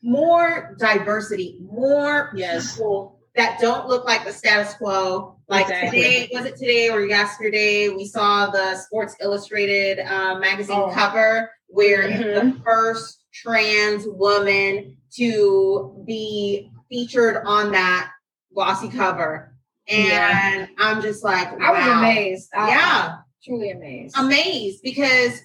more 0.02 0.76
diversity, 0.80 1.58
more 1.72 2.32
Yes. 2.36 2.76
people 2.76 3.20
that 3.36 3.60
don't 3.60 3.88
look 3.88 4.06
like 4.06 4.24
the 4.26 4.32
status 4.34 4.74
quo. 4.76 5.36
Like 5.50 5.66
Exactly. 5.66 6.02
today, 6.02 6.30
was 6.34 6.46
it 6.46 6.56
today 6.56 6.90
or 6.90 7.02
yesterday? 7.06 7.90
We 7.90 8.06
saw 8.06 8.50
the 8.50 8.76
Sports 8.78 9.16
Illustrated 9.22 10.00
uh, 10.00 10.40
magazine 10.40 10.80
Oh. 10.80 10.92
cover 10.94 11.52
where 11.74 12.04
Mhm. 12.04 12.56
the 12.56 12.64
first 12.64 13.24
trans 13.34 14.06
woman 14.06 14.96
to 15.16 16.04
be 16.06 16.72
featured 16.88 17.42
on 17.46 17.72
that 17.72 18.12
glossy 18.54 18.90
cover. 18.90 19.56
And 19.88 20.08
Yeah. 20.08 20.68
I'm 20.78 21.02
just 21.02 21.24
like, 21.24 21.48
I 21.60 21.72
was 21.72 21.88
amazed. 21.98 22.50
I, 22.56 22.68
Yeah. 22.70 23.16
truly 23.44 23.72
amazed. 23.72 24.16
amazed 24.18 24.82
because 24.84 25.42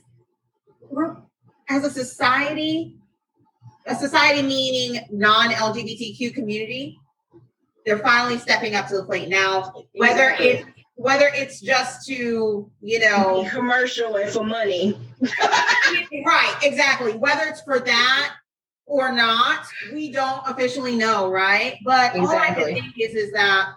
we're 0.90 1.16
as 1.70 1.84
a 1.84 1.90
society, 1.90 2.96
a 3.86 3.94
society 3.94 4.42
meaning 4.42 5.06
non-LGBTQ 5.10 6.30
community, 6.34 6.98
they're 7.86 7.98
finally 7.98 8.38
stepping 8.38 8.74
up 8.74 8.86
to 8.88 8.96
the 8.96 9.04
plate 9.04 9.28
now. 9.30 9.72
Whether 9.94 10.30
it 10.38 10.66
whether 10.98 11.30
it's 11.32 11.60
just 11.60 12.06
to 12.08 12.70
you 12.82 12.98
know. 12.98 13.48
Commercial 13.50 14.16
and 14.16 14.30
for 14.30 14.44
money. 14.44 14.98
right 16.26 16.56
exactly. 16.62 17.12
Whether 17.12 17.44
it's 17.44 17.62
for 17.62 17.78
that 17.78 18.34
or 18.84 19.12
not 19.12 19.64
we 19.92 20.10
don't 20.10 20.42
officially 20.46 20.96
know 20.96 21.30
right? 21.30 21.76
But 21.84 22.16
all 22.16 22.28
i 22.28 22.48
can 22.48 22.64
think 22.64 22.94
is 22.98 23.14
is 23.14 23.32
that 23.32 23.74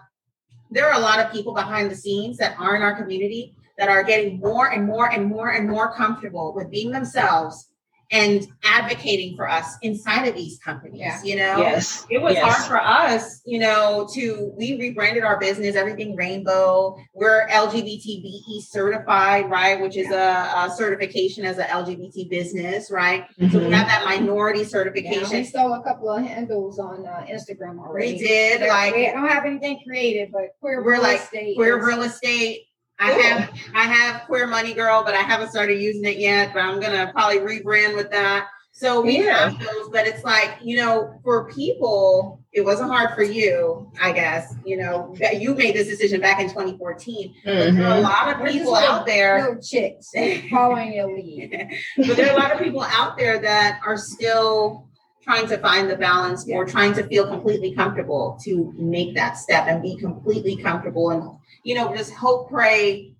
there 0.70 0.88
are 0.88 0.98
a 0.98 1.02
lot 1.02 1.20
of 1.20 1.30
people 1.30 1.54
behind 1.54 1.90
the 1.90 1.94
scenes 1.94 2.38
that 2.38 2.58
are 2.58 2.74
in 2.74 2.82
our 2.82 2.96
community 2.96 3.54
that 3.78 3.88
are 3.88 4.02
getting 4.02 4.40
more 4.40 4.72
and 4.72 4.84
more 4.84 5.10
and 5.12 5.26
more 5.26 5.50
and 5.50 5.68
more 5.68 5.94
comfortable 5.94 6.52
with 6.54 6.70
being 6.70 6.90
themselves 6.90 7.68
and 8.12 8.46
advocating 8.62 9.34
for 9.36 9.48
us 9.48 9.76
inside 9.82 10.28
of 10.28 10.34
these 10.36 10.58
companies 10.58 11.00
Yeah. 11.00 11.20
you 11.24 11.36
know 11.36 11.56
Yes. 11.58 12.06
it 12.10 12.20
was 12.20 12.34
Yes. 12.34 12.44
hard 12.44 12.68
for 12.68 12.80
us, 12.80 13.40
you 13.46 13.58
know, 13.58 14.06
to 14.14 14.52
we 14.56 14.78
rebranded 14.78 15.24
our 15.24 15.38
business, 15.40 15.74
everything 15.76 16.14
rainbow. 16.14 16.96
We're 17.14 17.48
LGBTBE 17.48 18.42
E 18.50 18.60
certified, 18.68 19.50
right? 19.50 19.80
Which 19.80 19.96
is 19.96 20.10
a, 20.10 20.52
a 20.66 20.70
certification 20.76 21.44
as 21.44 21.58
a 21.58 21.64
LGBT 21.64 22.28
business, 22.28 22.90
right? 22.90 23.24
So 23.50 23.58
we 23.58 23.72
have 23.72 23.86
that 23.88 24.04
minority 24.04 24.60
Yeah, 24.60 24.64
we 24.64 24.68
certification. 24.70 25.44
stole 25.46 25.72
a 25.74 25.82
couple 25.82 26.10
of 26.10 26.22
handles 26.22 26.78
on 26.78 27.06
uh, 27.06 27.24
Instagram 27.30 27.78
already. 27.78 28.12
we 28.12 28.18
did 28.18 28.60
They're- 28.60 28.68
like 28.68 28.94
we 28.94 29.06
don't 29.06 29.26
have 29.28 29.44
anything 29.46 29.80
creative, 29.86 30.30
but 30.32 30.54
queer 30.60 30.82
We're 30.84 30.92
real 30.92 31.02
like 31.02 31.20
estate. 31.20 31.56
queer 31.56 31.78
is- 31.78 31.84
real 31.86 32.02
estate. 32.02 32.60
I 33.02 33.10
have 33.12 33.50
I 33.74 33.82
have 33.82 34.22
queer 34.22 34.46
money 34.46 34.74
girl, 34.74 35.02
but 35.04 35.14
I 35.14 35.22
haven't 35.22 35.50
started 35.50 35.80
using 35.80 36.04
it 36.04 36.18
yet. 36.18 36.52
But 36.54 36.60
I'm 36.60 36.80
gonna 36.80 37.10
probably 37.12 37.40
rebrand 37.40 37.96
with 37.96 38.10
that. 38.10 38.48
So 38.72 39.00
we 39.00 39.24
Yeah. 39.24 39.50
have 39.50 39.58
those, 39.58 39.88
but 39.90 40.06
it's 40.06 40.24
like 40.24 40.50
you 40.62 40.76
know, 40.76 41.20
for 41.24 41.50
people, 41.52 42.40
it 42.52 42.62
wasn't 42.64 42.90
hard 42.90 43.14
for 43.14 43.22
you, 43.22 43.90
I 44.00 44.12
guess. 44.12 44.54
You 44.64 44.76
know, 44.76 45.14
that 45.18 45.40
you 45.40 45.54
made 45.54 45.74
this 45.74 45.88
decision 45.88 46.20
back 46.20 46.40
in 46.40 46.48
2014. 46.48 47.34
But 47.44 47.52
there 47.52 47.64
are 47.64 47.66
a 47.66 47.70
mm-hmm. 47.70 48.02
lot 48.02 48.40
of 48.40 48.46
people 48.46 48.74
out 48.74 49.04
there 49.04 49.42
Little 49.42 49.62
chicks 49.62 50.10
following 50.50 50.94
your 50.94 51.14
lead. 51.14 51.70
but 51.96 52.16
there 52.16 52.30
are 52.30 52.36
a 52.36 52.40
lot 52.40 52.52
of 52.52 52.60
people 52.60 52.82
out 52.82 53.18
there 53.18 53.38
that 53.40 53.80
are 53.84 53.96
still 53.96 54.86
trying 55.22 55.46
to 55.48 55.56
find 55.58 55.88
the 55.88 55.96
balance 55.96 56.48
or 56.48 56.64
trying 56.64 56.92
to 56.94 57.04
feel 57.04 57.26
completely 57.26 57.74
comfortable 57.74 58.38
to 58.42 58.72
make 58.76 59.14
that 59.14 59.36
step 59.36 59.66
and 59.68 59.80
be 59.82 59.96
completely 59.96 60.56
comfortable 60.56 61.10
and 61.10 61.30
you 61.64 61.74
know 61.74 61.94
just 61.96 62.12
hope 62.12 62.48
pray 62.50 63.12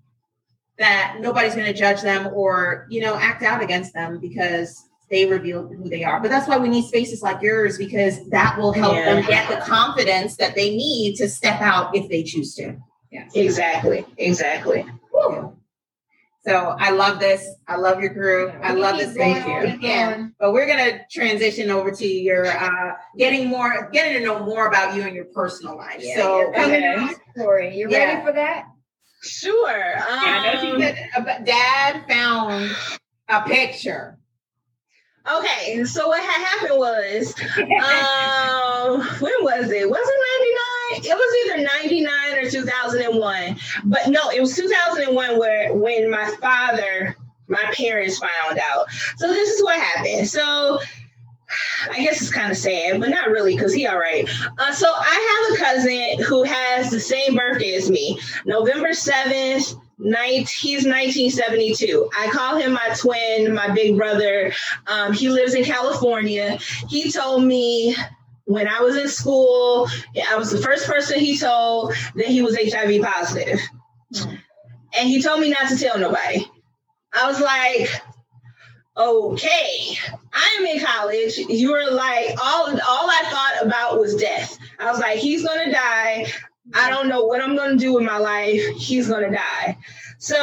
that 0.79 1.17
nobody's 1.21 1.55
going 1.55 1.67
to 1.67 1.73
judge 1.73 2.03
them 2.03 2.27
or 2.35 2.87
you 2.91 3.01
know 3.01 3.15
act 3.15 3.43
out 3.43 3.63
against 3.63 3.95
them 3.95 4.19
because 4.21 4.89
they 5.11 5.27
reveal 5.27 5.67
who 5.69 5.89
they 5.89 6.03
are 6.03 6.21
but 6.21 6.29
that's 6.29 6.49
why 6.49 6.59
we 6.59 6.69
need 6.69 6.87
spaces 6.87 7.23
like 7.23 7.41
yours 7.43 7.79
because 7.79 8.29
that 8.31 8.57
will 8.59 8.73
help 8.73 8.95
Yeah. 8.95 9.15
them 9.15 9.25
get 9.27 9.49
the 9.49 9.65
confidence 9.65 10.37
that 10.39 10.55
they 10.55 10.71
need 10.71 11.17
to 11.17 11.29
step 11.29 11.61
out 11.61 11.95
if 11.95 12.09
they 12.09 12.23
choose 12.23 12.55
to 12.57 12.77
yeah 13.11 13.29
Exactly. 13.35 14.05
Exactly. 14.19 14.85
So 16.45 16.75
I 16.79 16.91
love 16.91 17.21
this. 17.21 17.49
I 17.69 17.77
love 17.77 18.01
your 18.01 18.13
group. 18.13 18.53
I 18.63 18.73
love 18.73 18.99
this. 18.99 19.15
Thank 19.17 19.47
you. 19.47 19.53
and 19.53 19.83
Yeah. 19.83 20.27
But 20.41 20.53
we're 20.53 20.67
gonna 20.67 21.01
transition 21.11 21.71
over 21.71 21.93
to 21.93 22.07
your 22.07 22.47
uh 22.47 22.95
getting 23.17 23.49
more 23.49 23.89
getting 23.93 24.15
to 24.19 24.25
know 24.25 24.41
more 24.45 24.67
about 24.67 24.97
you 24.97 25.03
and 25.03 25.15
your 25.15 25.27
personal 25.27 25.77
life. 25.77 25.99
Yeah, 26.01 26.17
so 26.17 26.39
you're 26.41 26.53
coming 26.53 26.83
okay. 26.83 26.97
on, 26.97 27.15
Corey. 27.37 27.77
You 27.77 27.89
Yeah. 27.89 27.99
ready 28.15 28.27
for 28.27 28.33
that? 28.33 28.65
Sure. 29.23 29.79
yeah, 29.79 30.05
I 30.09 30.53
know 30.55 30.61
she 30.61 30.71
Um, 30.73 30.81
said, 30.81 31.11
uh, 31.17 31.39
Dad 31.45 32.05
found 32.09 32.71
a 33.29 33.43
picture. 33.43 34.19
okay. 35.33 35.85
So 35.85 36.09
what 36.09 36.21
had 36.21 36.45
happened 36.45 36.77
was, 36.79 37.35
um, 37.59 39.01
when 39.21 39.33
was 39.43 39.71
it? 39.71 39.89
Was 39.89 40.11
it 40.93 41.05
99? 41.05 41.11
It 41.11 41.15
was 41.15 41.35
either 41.47 41.63
99 41.89 42.39
or 42.39 42.51
2001. 42.51 43.57
But 43.85 44.09
no, 44.09 44.31
it 44.31 44.41
was 44.41 44.57
2001 44.57 45.39
where 45.39 45.75
when 45.75 46.11
my 46.11 46.31
father, 46.41 47.17
my 47.49 47.65
parents 47.73 48.19
found 48.19 48.59
out. 48.59 48.91
So 49.17 49.29
this 49.29 49.51
is 49.51 49.63
what 49.63 49.79
happened. 49.81 50.29
So 50.29 50.81
I 51.91 52.03
guess 52.03 52.21
it's 52.21 52.31
kind 52.31 52.51
of 52.51 52.57
sad, 52.57 53.01
but 53.01 53.11
not 53.11 53.29
really 53.29 53.55
because 53.55 53.75
he 53.75 53.87
all 53.87 53.99
right. 53.99 54.29
Uh, 54.59 54.73
so 54.73 54.87
I 54.89 55.49
have 55.51 55.55
a 55.55 55.63
cousin 55.63 56.25
who 56.25 56.43
has 56.45 56.91
the 56.91 57.01
same 57.01 57.37
birthday 57.37 57.75
as 57.75 57.91
me, 57.91 58.19
November 58.45 58.91
7th, 58.91 59.79
19, 59.99 60.47
he's 60.47 60.87
1972. 60.87 62.11
I 62.19 62.29
call 62.31 62.57
him 62.57 62.73
my 62.73 62.95
twin, 62.97 63.55
my 63.55 63.71
big 63.71 63.97
brother. 63.97 64.53
Um, 64.87 65.13
he 65.13 65.29
lives 65.29 65.55
in 65.55 65.65
California. 65.65 66.59
He 66.89 67.11
told 67.13 67.45
me 67.45 67.97
when 68.53 68.69
I 68.69 68.81
was 68.81 68.97
in 68.97 69.09
school, 69.09 69.89
I 70.29 70.37
was 70.37 70.51
the 70.51 70.59
first 70.59 70.87
person 70.87 71.19
he 71.19 71.39
told 71.39 71.95
that 72.17 72.27
he 72.27 72.43
was 72.43 72.57
HIV 72.57 73.03
positive. 73.03 73.61
And 74.95 75.09
he 75.09 75.23
told 75.23 75.41
me 75.41 75.51
not 75.51 75.69
to 75.69 75.77
tell 75.77 75.99
nobody. 75.99 76.47
I 77.15 77.27
was 77.27 77.41
like, 77.41 77.89
okay, 78.97 79.97
I 80.33 80.57
am 80.59 80.67
in 80.67 80.85
college. 80.85 81.37
You 81.37 81.73
were 81.73 81.91
like, 81.91 82.31
all, 82.43 82.69
all 82.69 83.11
I 83.11 83.23
thought 83.31 83.67
about 83.67 83.99
was 83.99 84.15
death. 84.17 84.59
I 84.79 84.91
was 84.91 85.01
like, 85.01 85.19
he's 85.19 85.45
gonna 85.45 85.73
die. 85.73 86.27
I 86.75 86.91
don't 86.91 87.09
know 87.09 87.25
what 87.25 87.43
I'm 87.43 87.57
going 87.57 87.71
to 87.71 87.77
do 87.77 87.95
with 87.95 88.05
my 88.05 88.19
life. 88.19 88.63
He's 88.77 89.09
going 89.09 89.29
to 89.29 89.37
die. 89.37 89.77
So 90.19 90.37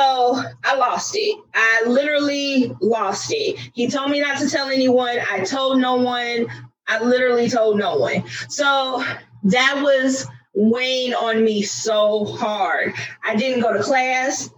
I 0.64 0.76
lost 0.76 1.16
it. 1.16 1.39
I 1.53 1.84
literally 1.88 2.76
lost 2.82 3.32
it. 3.32 3.57
He 3.74 3.88
told 3.88 4.12
me 4.12 4.20
not 4.20 4.38
to 4.39 4.49
tell 4.49 4.68
anyone. 4.68 5.18
I 5.32 5.43
told 5.45 5.80
no 5.80 5.95
one. 5.95 6.47
I 6.90 7.02
literally 7.04 7.50
told 7.50 7.78
no 7.78 7.98
one. 7.98 8.24
So 8.50 9.04
that 9.44 9.82
was 9.82 10.28
weighing 10.54 11.14
on 11.14 11.44
me 11.44 11.62
so 11.62 12.26
hard. 12.26 12.94
I 13.24 13.36
didn't 13.36 13.62
go 13.62 13.72
to 13.72 13.82
class 13.82 14.50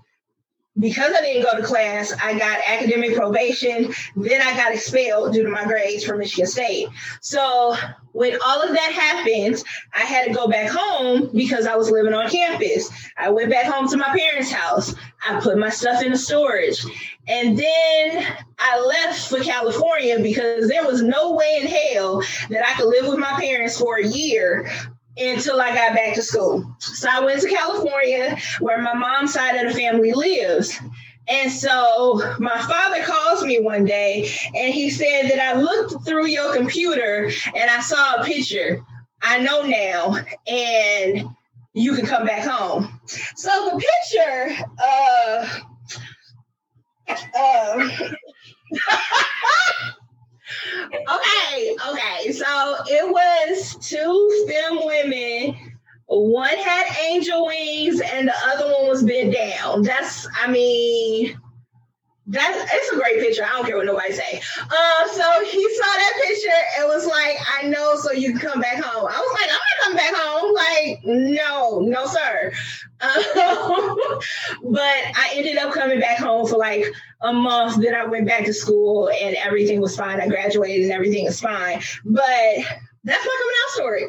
because 0.79 1.13
I 1.13 1.21
didn't 1.21 1.43
go 1.43 1.57
to 1.57 1.63
class, 1.63 2.13
I 2.23 2.37
got 2.37 2.59
academic 2.65 3.15
probation. 3.15 3.93
Then 4.15 4.41
I 4.41 4.55
got 4.55 4.73
expelled 4.73 5.33
due 5.33 5.43
to 5.43 5.49
my 5.49 5.65
grades 5.65 6.05
from 6.05 6.19
Michigan 6.19 6.47
State. 6.47 6.87
So 7.19 7.75
when 8.13 8.37
all 8.45 8.61
of 8.61 8.69
that 8.69 8.91
happened, 8.91 9.63
I 9.93 10.01
had 10.01 10.27
to 10.27 10.33
go 10.33 10.47
back 10.47 10.71
home 10.71 11.29
because 11.35 11.67
I 11.67 11.75
was 11.75 11.91
living 11.91 12.13
on 12.13 12.29
campus. 12.29 12.89
I 13.17 13.29
went 13.29 13.51
back 13.51 13.65
home 13.65 13.89
to 13.89 13.97
my 13.97 14.17
parents' 14.17 14.51
house. 14.51 14.95
I 15.27 15.39
put 15.41 15.57
my 15.57 15.69
stuff 15.69 16.01
in 16.03 16.13
the 16.13 16.17
storage. 16.17 16.83
And 17.27 17.57
then 17.57 18.25
I 18.57 18.79
left 18.79 19.29
for 19.29 19.39
California 19.39 20.19
because 20.19 20.67
there 20.67 20.85
was 20.85 21.01
no 21.01 21.33
way 21.33 21.59
in 21.61 21.67
hell 21.67 22.21
that 22.49 22.67
I 22.67 22.73
could 22.73 22.89
live 22.89 23.07
with 23.07 23.19
my 23.19 23.39
parents 23.39 23.77
for 23.77 23.97
a 23.97 24.05
year 24.05 24.69
until 25.17 25.61
I 25.61 25.75
got 25.75 25.95
back 25.95 26.15
to 26.15 26.23
school. 26.23 26.75
So 26.79 27.09
I 27.11 27.23
went 27.23 27.41
to 27.41 27.49
California 27.49 28.37
where 28.59 28.81
my 28.81 28.93
mom's 28.93 29.33
side 29.33 29.55
of 29.55 29.71
the 29.71 29.77
family 29.77 30.13
lives. 30.13 30.79
And 31.27 31.51
so 31.51 32.35
my 32.39 32.59
father 32.61 33.03
calls 33.03 33.43
me 33.43 33.59
one 33.59 33.85
day 33.85 34.29
and 34.55 34.73
he 34.73 34.89
said 34.89 35.29
that 35.29 35.39
I 35.39 35.59
looked 35.59 36.05
through 36.05 36.27
your 36.27 36.55
computer 36.55 37.31
and 37.55 37.69
I 37.69 37.79
saw 37.81 38.15
a 38.15 38.23
picture. 38.23 38.83
I 39.21 39.37
know 39.37 39.61
now, 39.61 40.17
and 40.47 41.29
you 41.73 41.93
can 41.95 42.05
come 42.05 42.25
back 42.25 42.47
home. 42.47 42.99
So 43.35 43.69
the 43.71 43.85
picture, 44.09 44.65
uh, 44.83 45.59
uh 47.35 47.89
okay, 51.09 51.75
okay. 51.89 52.31
So 52.31 52.75
it 52.87 53.09
was 53.09 53.77
two 53.81 54.45
STEM 54.45 54.85
women. 54.85 55.55
One 56.07 56.57
had 56.57 56.87
angel 57.03 57.45
wings 57.47 58.01
and 58.01 58.27
the 58.27 58.35
other 58.47 58.65
one 58.65 58.89
was 58.89 59.03
bent 59.03 59.33
down. 59.33 59.83
That's, 59.83 60.27
I 60.41 60.51
mean, 60.51 61.39
that 62.27 62.67
it's 62.73 62.91
a 62.91 62.95
great 62.95 63.19
picture. 63.19 63.43
I 63.43 63.49
don't 63.49 63.65
care 63.65 63.77
what 63.77 63.85
nobody 63.85 64.13
say. 64.13 64.41
Uh, 64.59 65.07
so 65.07 65.45
he 65.45 65.75
saw 65.75 65.85
that 65.85 66.21
picture 66.27 66.61
and 66.79 66.87
was 66.87 67.05
like, 67.05 67.37
"I 67.59 67.67
know, 67.67 67.95
so 67.97 68.11
you 68.11 68.31
can 68.31 68.39
come 68.39 68.61
back 68.61 68.81
home." 68.81 69.07
I 69.09 69.19
was 69.19 69.39
like, 69.41 69.49
"I'm 69.49 69.57
not 69.57 69.83
coming 69.83 69.97
back 69.97 70.13
home." 70.15 70.53
Like, 70.53 70.99
no, 71.03 71.79
no, 71.79 72.05
sir. 72.05 72.51
Um, 73.01 73.50
but 74.71 74.79
I 74.81 75.33
ended 75.35 75.57
up 75.57 75.73
coming 75.73 75.99
back 75.99 76.17
home 76.17 76.47
for 76.47 76.57
like 76.57 76.85
a 77.21 77.33
month. 77.33 77.81
Then 77.81 77.93
I 77.93 78.05
went 78.05 78.25
back 78.25 78.45
to 78.45 78.53
school 78.53 79.09
and 79.09 79.35
everything 79.35 79.81
was 79.81 79.97
fine. 79.97 80.21
I 80.21 80.27
graduated 80.27 80.83
and 80.83 80.91
everything 80.93 81.25
is 81.25 81.41
fine. 81.41 81.81
But 82.05 82.55
that's 83.03 83.25
my 83.25 83.35
coming 83.39 83.55
out 83.63 83.69
story. 83.73 84.05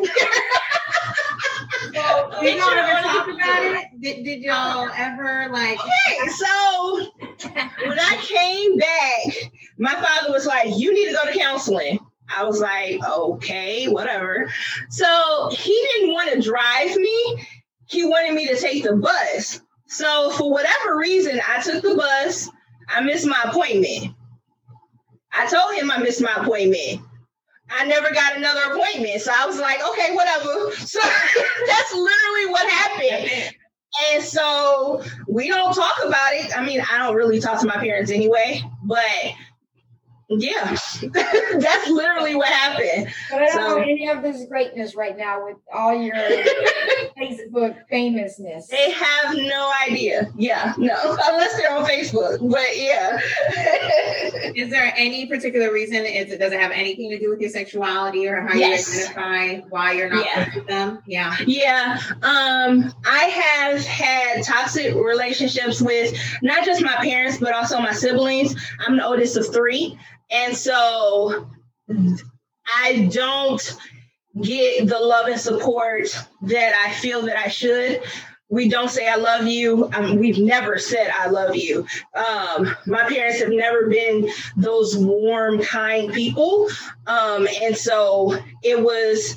so, 1.94 2.40
did 2.42 2.58
y'all 2.58 2.70
ever 2.70 3.02
talk 3.02 3.28
about 3.28 3.64
it? 3.64 3.86
Did, 4.00 4.24
did 4.24 4.42
y'all 4.42 4.88
ever 4.96 5.48
like? 5.50 5.78
Okay, 5.80 6.28
so 6.28 7.10
when 7.86 7.98
I 7.98 8.16
came 8.20 8.76
back, 8.76 9.50
my 9.78 9.94
father 9.94 10.32
was 10.32 10.46
like, 10.46 10.76
"You 10.76 10.94
need 10.94 11.06
to 11.06 11.12
go 11.12 11.32
to 11.32 11.38
counseling." 11.38 11.98
I 12.34 12.44
was 12.44 12.60
like, 12.60 13.00
"Okay, 13.04 13.88
whatever." 13.88 14.48
So 14.90 15.50
he 15.50 15.88
didn't 15.94 16.12
want 16.12 16.32
to 16.32 16.40
drive 16.40 16.96
me. 16.96 17.46
He 17.86 18.04
wanted 18.04 18.34
me 18.34 18.46
to 18.46 18.56
take 18.56 18.84
the 18.84 18.94
bus. 18.94 19.60
So 19.92 20.30
for 20.30 20.50
whatever 20.50 20.96
reason, 20.96 21.38
I 21.46 21.60
took 21.60 21.82
the 21.82 21.94
bus. 21.94 22.48
I 22.88 23.02
missed 23.02 23.26
my 23.26 23.42
appointment. 23.44 24.14
I 25.32 25.46
told 25.46 25.74
him 25.74 25.90
I 25.90 25.98
missed 25.98 26.22
my 26.22 26.32
appointment. 26.36 27.02
I 27.70 27.84
never 27.84 28.10
got 28.10 28.36
another 28.36 28.72
appointment. 28.72 29.20
So 29.20 29.32
I 29.36 29.44
was 29.46 29.58
like, 29.58 29.80
okay, 29.90 30.14
whatever. 30.14 30.70
So 30.76 30.98
that's 31.66 31.92
literally 31.92 32.46
what 32.46 32.68
happened. 32.70 33.54
And 34.12 34.22
so 34.22 35.02
we 35.28 35.48
don't 35.48 35.74
talk 35.74 35.98
about 36.02 36.32
it. 36.32 36.56
I 36.56 36.64
mean, 36.64 36.82
I 36.90 36.96
don't 36.96 37.14
really 37.14 37.38
talk 37.38 37.60
to 37.60 37.66
my 37.66 37.76
parents 37.76 38.10
anyway, 38.10 38.62
but 38.84 39.04
yeah, 40.28 40.70
that's 41.02 41.88
literally 41.88 42.34
what 42.34 42.48
happened. 42.48 43.12
But 43.30 43.42
I 43.42 43.46
don't 43.46 43.54
so, 43.54 43.76
know 43.76 43.82
any 43.82 44.08
of 44.08 44.22
this 44.22 44.46
greatness 44.46 44.94
right 44.94 45.16
now 45.16 45.44
with 45.44 45.56
all 45.72 45.94
your 45.94 46.14
Facebook 47.18 47.76
famousness. 47.88 48.68
They 48.68 48.90
have 48.92 49.34
no 49.34 49.72
idea. 49.88 50.30
Yeah, 50.36 50.74
no, 50.78 50.96
unless 51.02 51.56
they're 51.56 51.72
on 51.72 51.84
Facebook. 51.84 52.50
But 52.50 52.76
yeah. 52.76 53.18
Is 54.54 54.70
there 54.70 54.92
any 54.96 55.26
particular 55.26 55.72
reason? 55.72 56.04
Is 56.04 56.32
it 56.32 56.38
does 56.38 56.52
it 56.52 56.60
have 56.60 56.72
anything 56.72 57.10
to 57.10 57.18
do 57.18 57.30
with 57.30 57.40
your 57.40 57.50
sexuality 57.50 58.28
or 58.28 58.40
how 58.40 58.54
yes. 58.54 58.94
you 58.94 59.02
identify 59.02 59.68
why 59.68 59.92
you're 59.92 60.10
not 60.10 60.24
yeah. 60.24 60.54
with 60.54 60.66
them? 60.66 61.02
Yeah. 61.06 61.36
Yeah. 61.46 61.98
Um, 62.22 62.92
I 63.04 63.24
have 63.24 63.84
had 63.84 64.42
toxic 64.44 64.94
relationships 64.94 65.80
with 65.80 66.16
not 66.42 66.64
just 66.64 66.82
my 66.82 66.96
parents, 66.96 67.38
but 67.38 67.54
also 67.54 67.78
my 67.78 67.92
siblings. 67.92 68.54
I'm 68.86 68.96
the 68.96 69.06
oldest 69.06 69.36
of 69.36 69.52
three. 69.52 69.98
And 70.32 70.56
so 70.56 71.46
I 72.66 73.08
don't 73.12 73.76
get 74.40 74.88
the 74.88 74.98
love 74.98 75.26
and 75.26 75.38
support 75.40 76.08
that 76.42 76.74
I 76.86 76.92
feel 76.94 77.22
that 77.22 77.36
I 77.36 77.48
should. 77.48 78.02
We 78.48 78.68
don't 78.68 78.90
say 78.90 79.08
I 79.08 79.16
love 79.16 79.46
you. 79.46 79.90
Um, 79.94 80.16
we've 80.16 80.38
never 80.38 80.78
said 80.78 81.10
I 81.14 81.28
love 81.28 81.54
you. 81.54 81.86
Um, 82.14 82.74
my 82.86 83.04
parents 83.08 83.40
have 83.40 83.50
never 83.50 83.88
been 83.88 84.30
those 84.56 84.96
warm, 84.96 85.62
kind 85.62 86.12
people. 86.12 86.68
Um, 87.06 87.46
and 87.62 87.76
so 87.76 88.38
it 88.62 88.82
was 88.82 89.36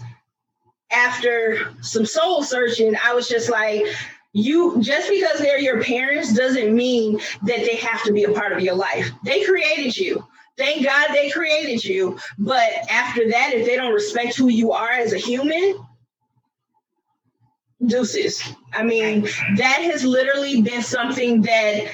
after 0.92 1.74
some 1.82 2.06
soul 2.06 2.44
searching, 2.44 2.96
I 3.04 3.14
was 3.14 3.28
just 3.28 3.50
like, 3.50 3.86
you 4.34 4.82
just 4.82 5.10
because 5.10 5.40
they're 5.40 5.60
your 5.60 5.82
parents 5.82 6.34
doesn't 6.34 6.76
mean 6.76 7.20
that 7.44 7.60
they 7.60 7.78
have 7.78 8.04
to 8.04 8.12
be 8.12 8.26
a 8.26 8.34
part 8.34 8.52
of 8.52 8.60
your 8.60 8.76
life. 8.76 9.10
They 9.24 9.46
created 9.46 9.96
you 9.96 10.26
thank 10.58 10.86
God 10.86 11.10
they 11.14 11.30
created 11.30 11.84
you. 11.84 12.18
But 12.38 12.72
after 12.90 13.30
that, 13.30 13.52
if 13.54 13.66
they 13.66 13.76
don't 13.76 13.94
respect 13.94 14.36
who 14.36 14.50
you 14.50 14.72
are 14.72 14.92
as 14.92 15.14
a 15.14 15.18
human, 15.18 15.86
deuces. 17.86 18.42
I 18.74 18.84
mean, 18.84 19.28
that 19.58 19.80
has 19.82 20.04
literally 20.04 20.62
been 20.62 20.82
something 20.82 21.42
that 21.44 21.92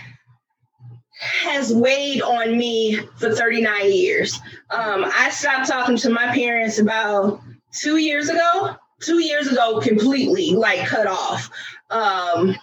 has 1.21 1.73
weighed 1.73 2.21
on 2.21 2.57
me 2.57 2.95
for 3.17 3.33
39 3.33 3.91
years. 3.91 4.39
Um, 4.69 5.05
I 5.05 5.29
stopped 5.29 5.69
talking 5.69 5.97
to 5.97 6.09
my 6.09 6.27
parents 6.33 6.79
about 6.79 7.41
two 7.71 7.97
years 7.97 8.29
ago. 8.29 8.75
Two 9.01 9.19
years 9.19 9.47
ago, 9.47 9.79
completely 9.79 10.51
like 10.51 10.85
cut 10.85 11.07
off. 11.07 11.49
Um, 11.89 12.55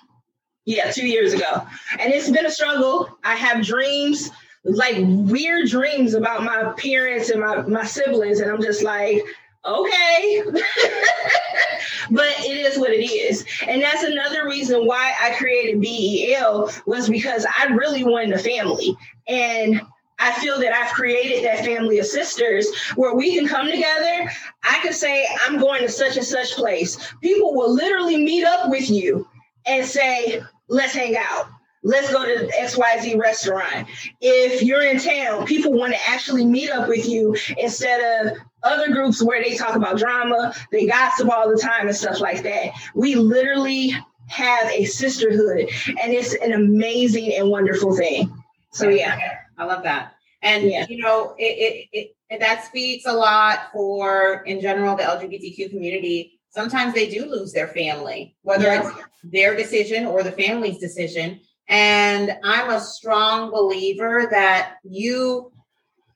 yeah, 0.65 0.93
two 0.93 1.07
years 1.07 1.33
ago. 1.33 1.67
And 1.99 2.13
it's 2.13 2.31
been 2.31 2.47
a 2.47 2.51
struggle. 2.51 3.19
I 3.25 3.35
have 3.35 3.65
dreams 3.65 4.31
like 4.65 4.97
weird 4.99 5.69
dreams 5.69 6.15
about 6.15 6.43
my 6.43 6.73
parents 6.77 7.31
and 7.31 7.41
my, 7.41 7.63
my 7.63 7.85
siblings. 7.85 8.41
And 8.41 8.51
I'm 8.51 8.63
just 8.63 8.83
like, 8.83 9.23
okay. 9.65 10.43
but 12.11 12.29
it 12.41 12.57
is 12.57 12.79
what 12.79 12.91
it 12.91 13.05
is. 13.05 13.45
And 13.67 13.83
that's 13.83 14.03
another 14.03 14.47
reason 14.47 14.87
why 14.87 15.15
I 15.21 15.35
created 15.35 15.81
BEL 15.81 16.71
was 16.87 17.09
because 17.09 17.47
I 17.59 17.67
really 17.67 18.05
wanted 18.05 18.33
a 18.33 18.39
family. 18.39 18.97
And 19.27 19.81
I 20.19 20.33
feel 20.41 20.59
that 20.59 20.73
I've 20.73 20.93
created 20.93 21.45
that 21.45 21.65
family 21.65 21.99
of 22.01 22.07
sisters 22.07 22.67
where 22.97 23.15
we 23.15 23.37
can 23.37 23.47
come 23.47 23.71
together. 23.71 24.31
I 24.65 24.81
could 24.83 24.95
say, 24.95 25.27
I'm 25.47 25.59
going 25.61 25.83
to 25.83 25.89
such 25.89 26.17
and 26.17 26.27
such 26.27 26.55
place. 26.55 26.99
People 27.23 27.55
will 27.55 27.73
literally 27.73 28.17
meet 28.17 28.45
up 28.45 28.69
with 28.69 28.91
you 28.91 29.29
and 29.67 29.87
say, 29.87 30.43
let's 30.69 30.95
hang 30.95 31.17
out 31.17 31.49
let's 31.83 32.13
go 32.13 32.25
to 32.25 32.47
XYZ 32.49 33.19
restaurant. 33.19 33.89
If 34.21 34.63
you're 34.63 34.83
in 34.83 34.99
town, 34.99 35.47
people 35.47 35.73
want 35.73 35.93
to 35.95 36.09
actually 36.09 36.45
meet 36.45 36.71
up 36.71 36.89
with 36.89 37.09
you 37.09 37.37
instead 37.57 38.27
of 38.27 38.39
other 38.63 38.93
groups 38.93 39.23
where 39.23 39.43
they 39.43 39.57
talk 39.57 39.77
about 39.77 39.99
drama, 39.99 40.55
they 40.73 40.87
gossip 40.87 41.31
all 41.31 41.49
the 41.49 41.61
time 41.61 41.87
and 41.87 41.97
stuff 41.97 42.21
like 42.21 42.43
that. 42.43 42.73
We 42.95 43.15
literally 43.15 43.95
have 44.29 44.71
a 44.71 44.85
sisterhood 44.85 45.71
and 45.87 46.13
it's 46.13 46.35
an 46.35 46.53
amazing 46.53 47.35
and 47.35 47.49
wonderful 47.51 47.97
thing. 47.97 48.33
So 48.73 48.89
yeah. 48.89 49.19
I 49.57 49.65
love 49.65 49.83
that. 49.85 50.15
And 50.43 50.65
yeah. 50.65 50.87
you 50.89 50.99
know, 50.99 51.35
it, 51.39 51.89
it, 51.93 52.15
it 52.31 52.41
that 52.41 52.65
speaks 52.65 53.07
a 53.07 53.13
lot 53.13 53.71
for 53.73 54.43
in 54.45 54.61
general 54.61 54.97
the 54.97 55.03
LGBTQ 55.03 55.71
community. 55.71 56.39
Sometimes 56.51 56.95
they 56.95 57.09
do 57.09 57.27
lose 57.27 57.53
their 57.53 57.69
family, 57.69 58.37
whether 58.43 58.71
it's 58.73 58.91
their 59.25 59.57
decision 59.57 60.07
or 60.07 60.23
the 60.23 60.33
family's 60.33 60.79
decision 60.79 61.41
and 61.69 62.37
I'm 62.45 62.71
a 62.71 62.81
strong 62.81 63.51
believer 63.51 64.27
that 64.31 64.77
you 64.85 65.53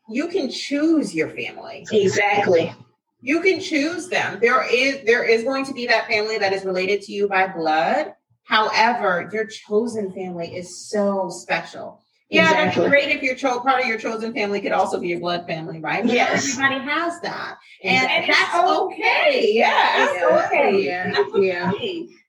you 0.08 0.28
can 0.28 0.50
choose 0.50 1.14
your 1.14 1.28
family. 1.30 1.86
Exactly. 1.92 2.74
You 3.20 3.40
can 3.40 3.60
choose 3.60 4.08
them. 4.08 4.38
There 4.40 4.64
is 4.68 5.04
there 5.06 5.24
is 5.24 5.44
going 5.44 5.64
to 5.66 5.72
be 5.72 5.86
that 5.86 6.06
family 6.08 6.38
that 6.38 6.52
is 6.52 6.64
related 6.64 7.02
to 7.02 7.12
you 7.12 7.28
by 7.28 7.46
blood. 7.46 8.14
However, 8.44 9.30
your 9.32 9.46
chosen 9.46 10.12
family 10.12 10.56
is 10.56 10.88
so 10.90 11.28
special. 11.30 12.02
Yeah, 12.28 12.44
Exactly. 12.50 12.82
that's 12.84 12.90
great 12.90 13.16
if 13.16 13.22
your 13.22 13.34
cho- 13.34 13.60
part 13.60 13.82
of 13.82 13.86
your 13.86 13.98
chosen 13.98 14.32
family 14.32 14.60
could 14.60 14.72
also 14.72 14.98
be 14.98 15.08
your 15.08 15.20
blood 15.20 15.46
family, 15.46 15.80
right? 15.80 16.02
But 16.02 16.14
Yes. 16.14 16.58
everybody 16.58 16.82
has 16.90 17.20
that, 17.20 17.58
and 17.84 18.04
Exactly. 18.04 18.32
that's 18.32 18.78
okay. 18.80 19.52
Yeah, 19.52 20.14
Yeah. 20.14 20.46
okay. 20.46 20.80
Yeah. 20.82 21.24
Yeah. 21.36 21.72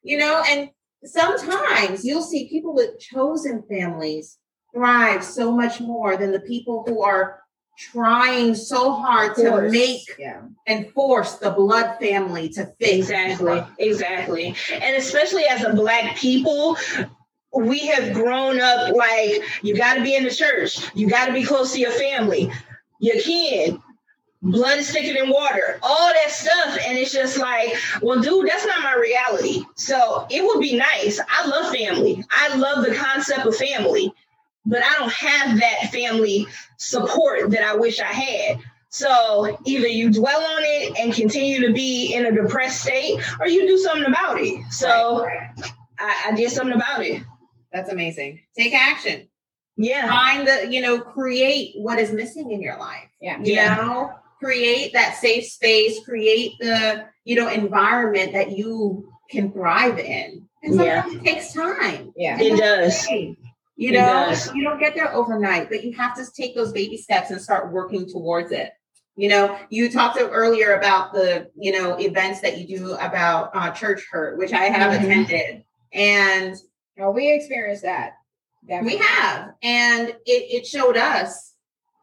You 0.02 0.18
know, 0.18 0.42
and 0.46 0.68
sometimes 1.04 2.04
you'll 2.04 2.22
see 2.22 2.48
people 2.48 2.74
with 2.74 2.98
chosen 2.98 3.62
families 3.68 4.38
thrive 4.74 5.22
so 5.22 5.52
much 5.52 5.80
more 5.80 6.16
than 6.16 6.32
the 6.32 6.40
people 6.40 6.84
who 6.86 7.02
are 7.02 7.40
trying 7.76 8.54
so 8.54 8.92
hard 8.92 9.34
to 9.36 9.68
make 9.68 10.02
Yeah. 10.18 10.42
and 10.66 10.90
force 10.92 11.34
the 11.36 11.50
blood 11.50 11.96
family 12.00 12.48
to 12.50 12.66
fit. 12.78 12.94
Exactly, 12.94 13.62
exactly. 13.78 14.54
And 14.72 14.96
especially 14.96 15.44
as 15.44 15.64
a 15.64 15.74
black 15.74 16.16
people, 16.16 16.76
we 17.52 17.86
have 17.86 18.14
grown 18.14 18.60
up 18.60 18.94
like 18.94 19.42
you 19.62 19.76
got 19.76 19.94
to 19.94 20.02
be 20.02 20.14
in 20.14 20.24
the 20.24 20.30
church, 20.30 20.78
you 20.94 21.08
got 21.08 21.26
to 21.26 21.32
be 21.32 21.44
close 21.44 21.72
to 21.72 21.80
your 21.80 21.92
family, 21.92 22.50
your 23.00 23.20
kid. 23.20 23.76
Blood 24.44 24.78
is 24.78 24.90
thicker 24.90 25.18
than 25.18 25.30
water, 25.30 25.78
all 25.82 26.12
that 26.12 26.30
stuff. 26.30 26.78
And 26.86 26.98
it's 26.98 27.12
just 27.12 27.38
like, 27.38 27.74
well, 28.02 28.20
dude, 28.20 28.46
that's 28.46 28.66
not 28.66 28.82
my 28.82 28.94
reality. 28.94 29.64
So 29.74 30.26
it 30.30 30.44
would 30.44 30.60
be 30.60 30.76
nice. 30.76 31.18
I 31.28 31.46
love 31.46 31.74
family. 31.74 32.22
I 32.30 32.54
love 32.56 32.84
the 32.84 32.94
concept 32.94 33.46
of 33.46 33.56
family, 33.56 34.12
but 34.66 34.82
I 34.84 34.94
don't 34.98 35.12
have 35.12 35.58
that 35.60 35.90
family 35.90 36.46
support 36.76 37.50
that 37.52 37.62
I 37.64 37.74
wish 37.74 38.00
I 38.00 38.12
had. 38.12 38.60
So 38.90 39.58
either 39.64 39.88
you 39.88 40.12
dwell 40.12 40.40
on 40.42 40.62
it 40.62 40.98
and 40.98 41.14
continue 41.14 41.66
to 41.66 41.72
be 41.72 42.12
in 42.14 42.26
a 42.26 42.30
depressed 42.30 42.82
state, 42.82 43.20
or 43.40 43.48
you 43.48 43.66
do 43.66 43.78
something 43.78 44.04
about 44.06 44.36
it. 44.40 44.62
So 44.70 45.26
I, 45.98 46.26
I 46.28 46.32
did 46.36 46.50
something 46.50 46.76
about 46.76 47.02
it. 47.02 47.22
That's 47.72 47.90
amazing. 47.90 48.40
Take 48.56 48.74
action. 48.74 49.26
Yeah. 49.76 50.06
Find 50.06 50.46
the, 50.46 50.68
you 50.70 50.80
know, 50.82 51.00
create 51.00 51.72
what 51.76 51.98
is 51.98 52.12
missing 52.12 52.52
in 52.52 52.62
your 52.62 52.78
life. 52.78 53.08
Yeah. 53.20 53.40
You 53.42 53.54
Yeah. 53.54 53.74
know, 53.74 54.12
create 54.38 54.92
that 54.92 55.16
safe 55.16 55.44
space, 55.46 56.04
create 56.04 56.52
the, 56.60 57.06
you 57.24 57.36
know, 57.36 57.48
environment 57.48 58.32
that 58.32 58.56
you 58.56 59.08
can 59.30 59.52
thrive 59.52 59.98
in. 59.98 60.46
And 60.62 60.74
Yeah. 60.74 61.04
it 61.06 61.22
takes 61.24 61.52
time. 61.52 62.12
Yeah. 62.16 62.38
It 62.40 62.56
does. 62.58 63.06
You 63.76 63.88
It 63.90 63.92
know, 63.92 64.00
does. 64.28 64.54
you 64.54 64.62
don't 64.62 64.78
get 64.78 64.94
there 64.94 65.12
overnight, 65.12 65.68
but 65.68 65.82
you 65.82 65.92
have 65.94 66.14
to 66.16 66.24
take 66.36 66.54
those 66.54 66.72
baby 66.72 66.96
steps 66.96 67.30
and 67.30 67.40
start 67.40 67.72
working 67.72 68.06
towards 68.08 68.52
it. 68.52 68.72
You 69.16 69.28
know, 69.28 69.58
you 69.70 69.90
talked 69.90 70.18
earlier 70.20 70.74
about 70.74 71.12
the, 71.12 71.50
you 71.56 71.72
know, 71.72 71.96
events 71.98 72.40
that 72.40 72.58
you 72.58 72.78
do 72.78 72.94
about 72.94 73.50
uh, 73.54 73.70
church 73.70 74.04
hurt, 74.10 74.38
which 74.38 74.52
I 74.52 74.64
have 74.64 74.92
Mhm. 74.92 75.04
attended. 75.04 75.64
And 75.92 76.56
No, 76.96 77.10
we 77.10 77.32
experienced 77.32 77.82
that. 77.82 78.12
we 78.82 78.96
have. 78.96 79.54
And 79.62 80.08
it, 80.08 80.16
it 80.26 80.66
showed 80.66 80.96
us 80.96 81.53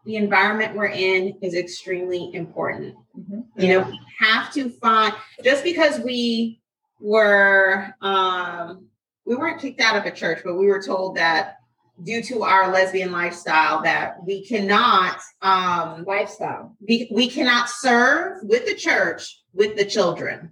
the 0.05 0.15
environment 0.15 0.75
we're 0.75 0.87
in 0.87 1.37
is 1.41 1.53
extremely 1.55 2.31
important. 2.33 2.95
Mhm. 3.17 3.45
You 3.57 3.67
know, 3.67 3.81
we 3.87 3.99
have 4.19 4.51
to 4.53 4.69
find 4.69 5.13
just 5.43 5.63
because 5.63 5.99
we 5.99 6.59
were 6.99 7.93
um 8.01 8.87
we 9.25 9.35
weren't 9.35 9.61
kicked 9.61 9.81
out 9.81 9.95
of 9.95 10.05
a 10.05 10.11
church, 10.15 10.41
but 10.43 10.55
we 10.55 10.67
were 10.67 10.81
told 10.81 11.15
that 11.17 11.57
due 12.03 12.23
to 12.23 12.43
our 12.43 12.71
lesbian 12.71 13.11
lifestyle 13.11 13.83
that 13.83 14.23
we 14.25 14.43
cannot 14.45 15.19
um 15.41 16.03
Lifestyle. 16.05 16.75
we, 16.87 17.07
we 17.11 17.27
cannot 17.29 17.69
serve 17.69 18.39
with 18.43 18.65
the 18.65 18.75
church 18.75 19.41
with 19.53 19.75
the 19.77 19.85
children. 19.85 20.51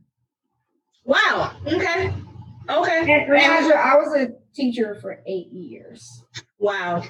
Wow. 1.05 1.53
Okay. 1.65 2.13
Okay. 2.69 2.99
And 2.99 3.29
remember, 3.29 3.75
I 3.75 3.95
was 3.95 4.13
a 4.15 4.29
teacher 4.53 4.93
for 5.01 5.23
eight 5.25 5.47
years. 5.51 6.23
Wow. 6.59 7.03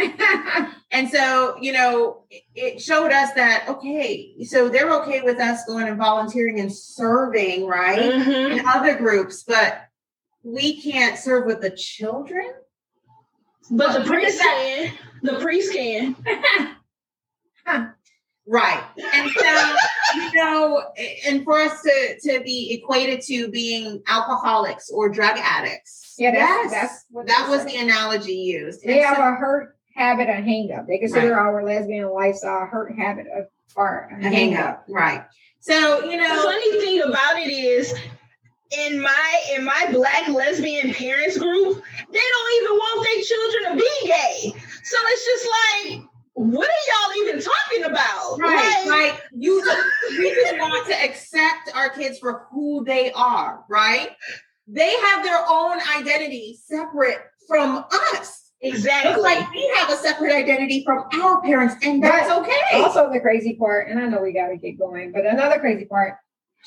and 0.90 1.08
so, 1.10 1.56
you 1.60 1.72
know, 1.72 2.24
it- 2.30 2.42
it 2.54 2.82
showed 2.82 3.12
us 3.12 3.32
that 3.34 3.64
okay, 3.68 4.34
so 4.44 4.68
they're 4.68 4.90
okay 5.02 5.20
with 5.22 5.38
us 5.38 5.64
going 5.66 5.88
and 5.88 5.96
volunteering 5.98 6.60
and 6.60 6.72
serving, 6.74 7.66
right? 7.66 7.98
Mhm. 8.12 8.58
In 8.58 8.66
other 8.66 8.96
groups, 8.96 9.42
but 9.42 9.82
we 10.42 10.80
can't 10.80 11.18
serve 11.18 11.46
with 11.46 11.60
the 11.60 11.70
children. 11.70 12.50
But 13.70 13.92
the 13.92 13.98
What 14.00 14.02
is 14.02 14.08
priest 14.08 14.38
that? 14.38 14.62
can. 14.64 14.98
The 15.22 15.38
priest 15.40 15.72
can. 15.72 16.16
Right. 18.46 18.82
And 19.14 19.30
so, 19.30 19.76
you 20.16 20.30
know, 20.34 20.82
and 21.28 21.44
for 21.44 21.56
us 21.60 21.82
to 21.82 22.18
to 22.22 22.40
be 22.42 22.72
equated 22.74 23.20
to 23.26 23.48
being 23.48 24.02
alcoholics 24.08 24.90
or 24.90 25.08
drug 25.08 25.36
addicts. 25.38 26.14
Yeah, 26.18 26.32
that's, 26.32 26.72
yes, 26.72 26.82
that's 26.82 27.04
what 27.10 27.26
that 27.28 27.46
was 27.48 27.60
said. 27.60 27.68
the 27.70 27.76
analogy 27.76 28.32
used. 28.34 28.82
They 28.82 28.98
And 28.98 29.04
have 29.06 29.16
so- 29.18 29.22
a 29.22 29.32
hurt 29.36 29.76
habit 29.94 30.28
of 30.28 30.44
hang 30.44 30.72
up. 30.72 30.86
They 30.86 30.98
consider 30.98 31.38
our 31.38 31.64
lesbian 31.64 32.10
lifestyle 32.10 32.62
a 32.64 32.66
hurt 32.66 32.94
habit 32.96 33.26
of 33.36 33.46
or 33.76 34.08
a 34.10 34.26
a 34.26 34.28
hang 34.28 34.56
up. 34.56 34.84
Right. 34.88 35.24
So, 35.60 36.04
you 36.04 36.12
The 36.12 36.16
know, 36.16 36.42
funny 36.42 36.80
thing 36.80 37.02
about 37.02 37.38
it 37.38 37.50
is, 37.50 37.94
in 38.78 39.00
my 39.00 39.42
in 39.54 39.64
my 39.64 39.88
black 39.92 40.28
lesbian 40.28 40.94
parents 40.94 41.36
group, 41.36 41.82
they 42.10 42.18
don't 42.18 42.62
even 42.62 42.76
want 42.76 43.06
their 43.06 43.22
children 43.22 43.72
to 43.72 43.84
be 43.84 44.08
gay. 44.08 44.60
So 44.84 44.96
it's 45.02 45.26
just 45.26 45.48
like, 45.96 46.02
what 46.34 46.68
are 46.68 47.12
y'all 47.12 47.26
even 47.26 47.42
talking 47.42 47.84
about? 47.84 48.38
right, 48.38 48.84
Like, 48.86 49.12
like 49.12 49.22
you 49.36 49.60
we 50.10 50.34
just 50.34 50.56
want 50.58 50.86
to 50.88 50.94
accept 51.04 51.70
our 51.74 51.90
kids 51.90 52.18
for 52.18 52.46
who 52.50 52.84
they 52.84 53.12
are, 53.12 53.64
right? 53.68 54.10
They 54.68 54.90
have 54.90 55.24
their 55.24 55.44
own 55.48 55.78
identity 55.96 56.56
separate 56.64 57.18
from 57.48 57.84
us. 58.14 58.39
Just 58.62 58.74
Exactly. 58.76 59.22
like 59.22 59.50
we 59.52 59.72
have 59.78 59.88
a 59.90 59.96
separate 59.96 60.32
identity 60.32 60.82
from 60.84 61.04
our 61.22 61.40
parents, 61.40 61.74
and 61.82 62.02
that's 62.02 62.28
But 62.28 62.42
okay. 62.42 62.82
Also, 62.82 63.10
the 63.10 63.20
crazy 63.20 63.54
part, 63.56 63.88
and 63.88 63.98
I 63.98 64.06
know 64.06 64.20
we 64.20 64.32
got 64.32 64.48
to 64.48 64.56
get 64.58 64.78
going, 64.78 65.12
but 65.12 65.24
another 65.24 65.58
crazy 65.58 65.86
part, 65.86 66.16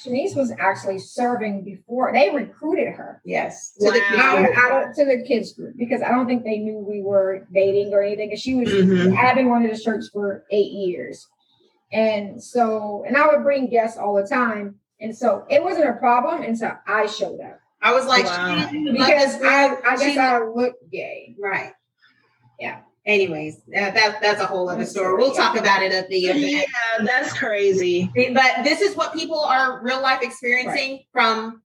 Shanice 0.03 0.35
was 0.35 0.51
actually 0.57 0.97
serving 0.97 1.63
before 1.63 2.11
they 2.11 2.31
recruited 2.31 2.95
her 2.95 3.21
yes. 3.23 3.75
Wow. 3.79 3.91
To 3.91 3.93
the 3.93 3.99
kids. 4.07 4.57
out 4.57 4.89
of- 4.89 4.95
to 4.95 5.05
the 5.05 5.23
kids 5.23 5.53
group 5.53 5.77
because 5.77 6.01
I 6.01 6.09
don't 6.09 6.25
think 6.25 6.43
they 6.43 6.57
knew 6.57 6.79
we 6.79 7.03
were 7.03 7.47
dating 7.53 7.93
or 7.93 8.01
anything. 8.01 8.29
Because 8.29 8.41
she 8.41 8.55
was, 8.55 8.69
Mhm. 8.69 9.15
I've 9.15 9.35
been 9.35 9.47
going 9.47 9.61
to 9.61 9.69
this 9.69 9.83
church 9.83 10.05
for 10.11 10.45
eight 10.49 10.71
years, 10.71 11.27
and 11.91 12.41
so, 12.43 13.03
and 13.05 13.15
I 13.15 13.27
would 13.27 13.43
bring 13.43 13.67
guests 13.67 13.99
all 13.99 14.15
the 14.15 14.25
time, 14.27 14.79
and 14.99 15.15
so 15.15 15.45
it 15.47 15.63
wasn't 15.63 15.89
a 15.89 15.93
problem 15.93 16.41
until 16.41 16.71
I 16.87 17.05
showed 17.05 17.39
up 17.39 17.59
I 17.85 17.93
was 17.93 18.07
like, 18.07 18.23
Wow. 18.25 18.65
she 18.71 18.77
didn't 18.79 18.95
love 18.97 19.07
because 19.09 19.35
us, 19.35 19.41
I, 19.43 19.77
I 19.85 19.95
she- 19.97 20.05
guess 20.15 20.17
I 20.17 20.39
looked 20.39 20.89
gay. 20.89 21.35
right. 21.39 21.73
Yeah. 22.59 22.81
Anyways, 23.05 23.57
that, 23.67 23.93
that 23.95 24.21
that's 24.21 24.39
a 24.39 24.45
whole 24.45 24.69
other 24.69 24.85
story. 24.85 25.17
We'll 25.17 25.33
talk 25.33 25.57
about 25.57 25.83
it 25.83 25.91
at 25.91 26.07
the 26.07 26.19
event. 26.19 26.39
Yeah, 26.39 27.05
that's 27.05 27.33
crazy. 27.37 28.09
But 28.15 28.63
this 28.63 28.79
is 28.79 28.95
what 28.95 29.13
people 29.13 29.41
are 29.41 29.83
real 29.83 30.01
life 30.01 30.21
experiencing 30.21 31.03
from 31.11 31.61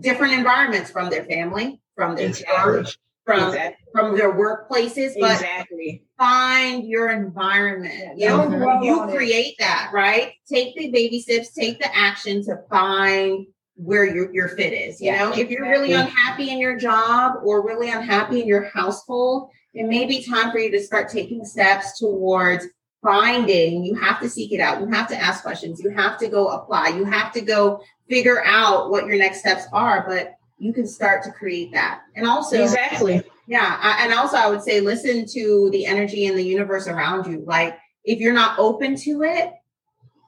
different 0.00 0.34
environments, 0.34 0.90
from 0.90 1.10
their 1.10 1.24
family, 1.24 1.80
from 1.96 2.14
their 2.14 2.28
Exactly. 2.28 2.54
church, 2.56 2.98
from 3.24 3.48
Exactly. 3.48 3.84
from 3.92 4.16
their 4.16 4.32
workplaces. 4.32 5.14
But 5.18 5.32
Exactly. 5.32 6.04
find 6.18 6.86
your 6.86 7.10
environment. 7.10 8.16
You 8.16 8.28
know, 8.28 8.48
dwell 8.48 8.84
you 8.84 9.08
create 9.08 9.56
that, 9.58 9.90
right? 9.92 10.34
Take 10.48 10.76
the 10.76 10.92
baby 10.92 11.20
steps, 11.20 11.52
take 11.52 11.80
the 11.80 11.92
action 11.96 12.44
to 12.44 12.62
find 12.70 13.44
where 13.74 14.06
your, 14.06 14.32
your 14.32 14.48
fit 14.48 14.72
is. 14.72 15.00
You 15.00 15.10
Yeah, 15.10 15.24
know, 15.24 15.32
if 15.36 15.50
you're 15.50 15.68
really 15.68 15.92
unhappy 15.92 16.50
in 16.50 16.58
your 16.58 16.76
job 16.76 17.40
or 17.42 17.66
really 17.66 17.90
unhappy 17.90 18.40
in 18.40 18.46
your 18.46 18.70
household, 18.70 19.50
it 19.76 19.86
may 19.86 20.06
be 20.06 20.24
time 20.24 20.50
for 20.50 20.58
you 20.58 20.70
to 20.70 20.82
start 20.82 21.10
taking 21.10 21.44
steps 21.44 21.98
towards 21.98 22.66
finding. 23.02 23.84
You 23.84 23.94
have 23.94 24.18
to 24.20 24.28
seek 24.28 24.52
it 24.52 24.58
out. 24.58 24.80
You 24.80 24.86
have 24.86 25.06
to 25.08 25.16
ask 25.16 25.42
questions. 25.42 25.80
You 25.80 25.90
have 25.90 26.18
to 26.18 26.28
go 26.28 26.48
apply. 26.48 26.88
You 26.88 27.04
have 27.04 27.30
to 27.32 27.42
go 27.42 27.82
figure 28.08 28.42
out 28.44 28.90
what 28.90 29.06
your 29.06 29.18
next 29.18 29.40
steps 29.40 29.66
are. 29.74 30.04
But 30.08 30.34
you 30.58 30.72
can 30.72 30.86
start 30.86 31.22
to 31.24 31.30
create 31.30 31.72
that. 31.72 32.00
And 32.16 32.26
also, 32.26 32.62
Exactly. 32.62 33.22
yeah, 33.46 33.78
I, 33.82 34.04
and 34.04 34.14
also 34.14 34.38
I 34.38 34.48
would 34.48 34.62
say 34.62 34.80
listen 34.80 35.26
to 35.34 35.68
the 35.70 35.84
energy 35.84 36.24
in 36.24 36.36
the 36.36 36.44
universe 36.44 36.88
around 36.88 37.30
you. 37.30 37.44
Like 37.46 37.78
if 38.04 38.18
you're 38.18 38.32
not 38.32 38.58
open 38.58 38.96
to 38.96 39.24
it, 39.24 39.52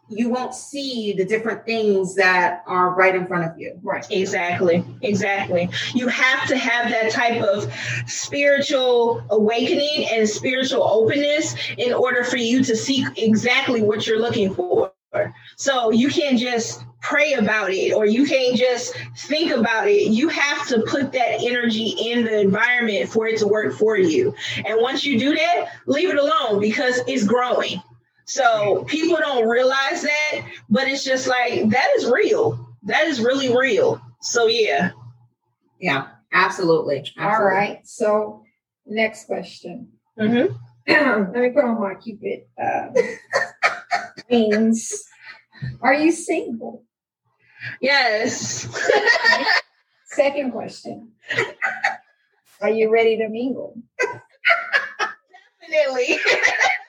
you 0.08 0.28
won't 0.30 0.54
see 0.54 1.12
the 1.12 1.24
different 1.24 1.64
things 1.64 2.14
that 2.14 2.62
are 2.66 2.94
right 2.94 3.14
in 3.14 3.26
front 3.26 3.50
of 3.50 3.58
you. 3.58 3.78
Right. 3.82 4.06
Exactly. 4.10 4.84
Exactly. 5.02 5.68
You 5.94 6.08
have 6.08 6.48
to 6.48 6.56
have 6.56 6.90
that 6.90 7.12
type 7.12 7.42
of 7.42 7.72
spiritual 8.06 9.22
awakening 9.30 10.08
and 10.10 10.28
spiritual 10.28 10.82
openness 10.82 11.54
in 11.76 11.92
order 11.92 12.24
for 12.24 12.36
you 12.36 12.64
to 12.64 12.76
seek 12.76 13.06
exactly 13.18 13.82
what 13.82 14.06
you're 14.06 14.20
looking 14.20 14.54
for. 14.54 14.92
So 15.56 15.90
you 15.90 16.08
can't 16.10 16.38
just 16.38 16.84
pray 17.00 17.32
about 17.34 17.70
it 17.70 17.92
or 17.94 18.04
you 18.04 18.26
can't 18.26 18.56
just 18.56 18.94
think 19.16 19.52
about 19.52 19.88
it. 19.88 20.10
You 20.10 20.28
have 20.28 20.66
to 20.68 20.82
put 20.82 21.12
that 21.12 21.40
energy 21.40 21.94
in 21.98 22.24
the 22.24 22.40
environment 22.40 23.08
for 23.08 23.26
it 23.26 23.38
to 23.38 23.48
work 23.48 23.74
for 23.74 23.96
you. 23.96 24.34
And 24.64 24.80
once 24.80 25.04
you 25.04 25.18
do 25.18 25.34
that, 25.34 25.70
leave 25.86 26.10
it 26.10 26.18
alone 26.18 26.60
because 26.60 27.00
it's 27.06 27.24
growing. 27.24 27.82
So 28.28 28.84
people 28.84 29.16
don't 29.16 29.48
realize 29.48 30.02
that, 30.02 30.42
but 30.68 30.86
it's 30.86 31.02
just 31.02 31.26
like 31.26 31.70
that 31.70 31.88
is 31.96 32.04
real. 32.10 32.74
That 32.82 33.06
is 33.06 33.20
really 33.20 33.56
real. 33.56 34.02
So 34.20 34.46
yeah. 34.46 34.90
Yeah, 35.80 36.08
absolutely. 36.30 36.98
absolutely. 36.98 37.24
All 37.24 37.42
right. 37.42 37.80
So 37.86 38.44
next 38.86 39.24
question. 39.24 39.88
Mm-hmm. 40.20 40.54
Let 41.32 41.32
me 41.32 41.50
put 41.50 41.64
on 41.64 41.80
my 41.80 41.94
Cupid 41.94 42.40
uh, 42.62 42.88
wings. 44.30 45.04
Are 45.80 45.94
you 45.94 46.12
single? 46.12 46.84
Yes. 47.80 48.68
Second 50.04 50.52
question. 50.52 51.12
Are 52.60 52.70
you 52.70 52.90
ready 52.92 53.16
to 53.16 53.28
mingle? 53.30 53.74
Definitely. 55.60 56.18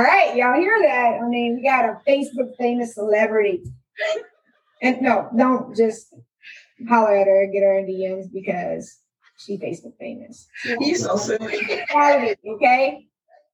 All 0.00 0.06
right, 0.06 0.34
y'all 0.34 0.54
hear 0.54 0.80
that? 0.80 1.20
I 1.22 1.28
mean, 1.28 1.56
we 1.56 1.62
got 1.62 1.84
a 1.84 2.00
Facebook 2.08 2.56
famous 2.56 2.94
celebrity. 2.94 3.62
And 4.80 5.02
no, 5.02 5.28
don't 5.36 5.76
just 5.76 6.14
holler 6.88 7.14
at 7.14 7.26
her, 7.26 7.42
and 7.42 7.52
get 7.52 7.62
her 7.62 7.80
in 7.80 7.86
DMs 7.86 8.32
because 8.32 8.96
she 9.36 9.58
Facebook 9.58 9.98
famous. 9.98 10.48
You 10.64 10.96
so 10.96 11.18
silly. 11.18 11.84
Okay? 12.48 13.08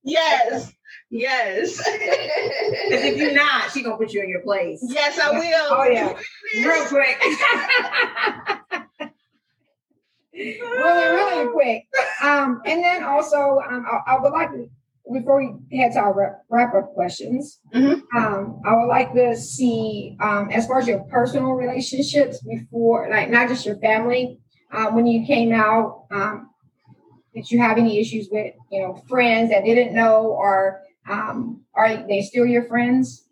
Yes. 0.05 0.73
Yes. 1.11 1.83
If 1.85 3.17
you're 3.17 3.35
not, 3.35 3.73
she 3.73 3.83
gonna 3.83 3.97
put 3.97 4.13
you 4.13 4.23
in 4.23 4.29
your 4.29 4.43
place. 4.43 4.79
yes, 4.89 5.19
I 5.19 5.33
will. 5.33 5.67
Oh 5.69 5.83
yeah, 5.83 6.17
Real 6.65 6.87
quick. 6.87 7.19
really, 10.33 11.09
really 11.11 11.53
quick. 11.53 11.87
Um, 12.23 12.63
and 12.65 12.85
then 12.85 13.03
also, 13.03 13.61
um, 13.69 13.85
I, 13.85 14.13
I 14.13 14.21
would 14.21 14.31
like 14.31 14.53
to, 14.53 14.71
before 15.13 15.39
we 15.39 15.77
head 15.79 15.93
to 15.93 15.99
our 16.01 16.15
wrap, 16.15 16.43
wrap 16.49 16.75
up 16.75 16.93
questions, 16.95 17.61
Mhm. 17.75 18.03
um, 18.17 18.61
I 18.65 18.75
would 18.77 18.87
like 18.87 19.13
to 19.15 19.37
see, 19.37 20.17
um, 20.21 20.51
as 20.51 20.67
far 20.67 20.79
as 20.79 20.89
your 20.89 21.01
personal 21.05 21.53
relationships 21.53 22.41
before, 22.43 23.09
like 23.11 23.31
not 23.31 23.49
just 23.49 23.65
your 23.67 23.77
family, 23.77 24.41
um, 24.73 24.95
when 24.95 25.07
you 25.07 25.25
came 25.27 25.53
out, 25.53 26.05
um, 26.11 26.51
did 27.35 27.51
you 27.51 27.59
have 27.61 27.79
any 27.79 28.01
issues 28.01 28.29
with, 28.33 28.55
you 28.73 28.81
know, 28.83 28.95
friends 29.09 29.51
that 29.51 29.65
didn't 29.65 29.95
know, 29.95 30.27
or 30.27 30.81
um, 31.09 31.61
are 31.75 31.97
they 32.09 32.23
still 32.23 32.47
your 32.47 32.65
friends? 32.65 33.23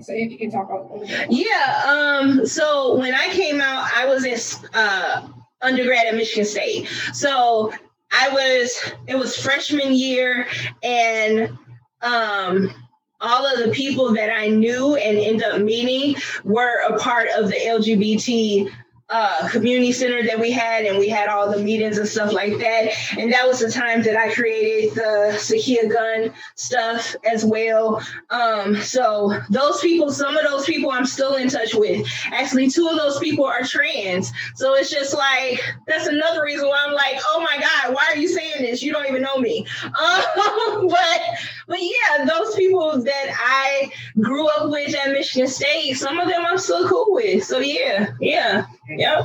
So 0.00 0.12
if 0.14 0.30
you 0.32 0.38
can 0.38 0.50
talk 0.50 0.70
a 0.70 0.74
little 0.74 1.06
bit. 1.06 1.26
Yeah. 1.30 1.82
Um. 1.86 2.46
So 2.46 2.96
when 2.96 3.14
I 3.14 3.28
came 3.28 3.60
out, 3.60 3.86
I 3.94 4.06
was 4.06 4.24
in 4.24 4.38
uh, 4.72 5.28
undergrad 5.60 6.06
at 6.06 6.14
Michigan 6.14 6.46
State. 6.46 6.88
So 7.12 7.70
I 8.12 8.28
was. 8.30 8.92
It 9.06 9.16
was 9.16 9.36
freshman 9.36 9.94
year, 9.94 10.46
and 10.82 11.56
um, 12.02 12.74
all 13.20 13.46
of 13.46 13.64
the 13.64 13.70
people 13.72 14.14
that 14.14 14.30
I 14.30 14.48
knew 14.48 14.96
and 14.96 15.18
ended 15.18 15.42
up 15.42 15.60
meeting 15.60 16.20
were 16.44 16.80
a 16.88 16.98
part 16.98 17.28
of 17.36 17.48
the 17.48 17.56
LGBT. 17.56 18.70
Uh, 19.10 19.48
community 19.48 19.92
center 19.92 20.22
that 20.24 20.38
we 20.38 20.52
had, 20.52 20.84
and 20.84 20.98
we 20.98 21.08
had 21.08 21.28
all 21.28 21.50
the 21.50 21.58
meetings 21.58 21.98
and 21.98 22.06
stuff 22.06 22.32
like 22.32 22.56
that. 22.58 22.92
And 23.18 23.32
that 23.32 23.46
was 23.46 23.58
the 23.58 23.70
time 23.70 24.02
that 24.02 24.16
I 24.16 24.32
created 24.32 24.94
the 24.94 25.32
Sakia 25.36 25.90
gun 25.90 26.32
stuff 26.54 27.16
as 27.24 27.44
well. 27.44 28.00
Um, 28.30 28.76
so 28.76 29.32
those 29.50 29.80
people, 29.80 30.12
some 30.12 30.36
of 30.36 30.44
those 30.44 30.64
people 30.64 30.90
I'm 30.90 31.06
still 31.06 31.34
in 31.34 31.48
touch 31.48 31.74
with. 31.74 32.06
Actually, 32.26 32.70
two 32.70 32.88
of 32.88 32.96
those 32.96 33.18
people 33.18 33.44
are 33.44 33.62
trans. 33.62 34.32
So 34.54 34.74
it's 34.74 34.90
just 34.90 35.14
like 35.14 35.60
that's 35.86 36.06
another 36.06 36.42
reason 36.44 36.68
why 36.68 36.84
I'm 36.86 36.94
like, 36.94 37.20
oh 37.26 37.40
my 37.40 37.60
God, 37.60 37.94
why 37.94 38.10
are 38.12 38.16
you 38.16 38.28
saying 38.28 38.62
this? 38.62 38.82
You 38.82 38.92
don't 38.92 39.06
even 39.06 39.22
know 39.22 39.38
me. 39.38 39.66
Um, 40.00 40.88
but 40.88 41.20
but 41.66 41.78
yeah, 41.80 42.24
those 42.24 42.54
people 42.54 43.02
that 43.02 43.26
I 43.38 43.90
grew 44.20 44.48
up 44.48 44.70
with 44.70 44.94
at 44.94 45.12
Michigan 45.12 45.48
State, 45.48 45.94
some 45.94 46.18
of 46.18 46.28
them 46.28 46.44
I'm 46.44 46.58
still 46.58 46.88
cool 46.88 47.06
with. 47.10 47.44
So 47.44 47.58
yeah, 47.58 48.08
yeah, 48.20 48.66
yep. 49.00 49.24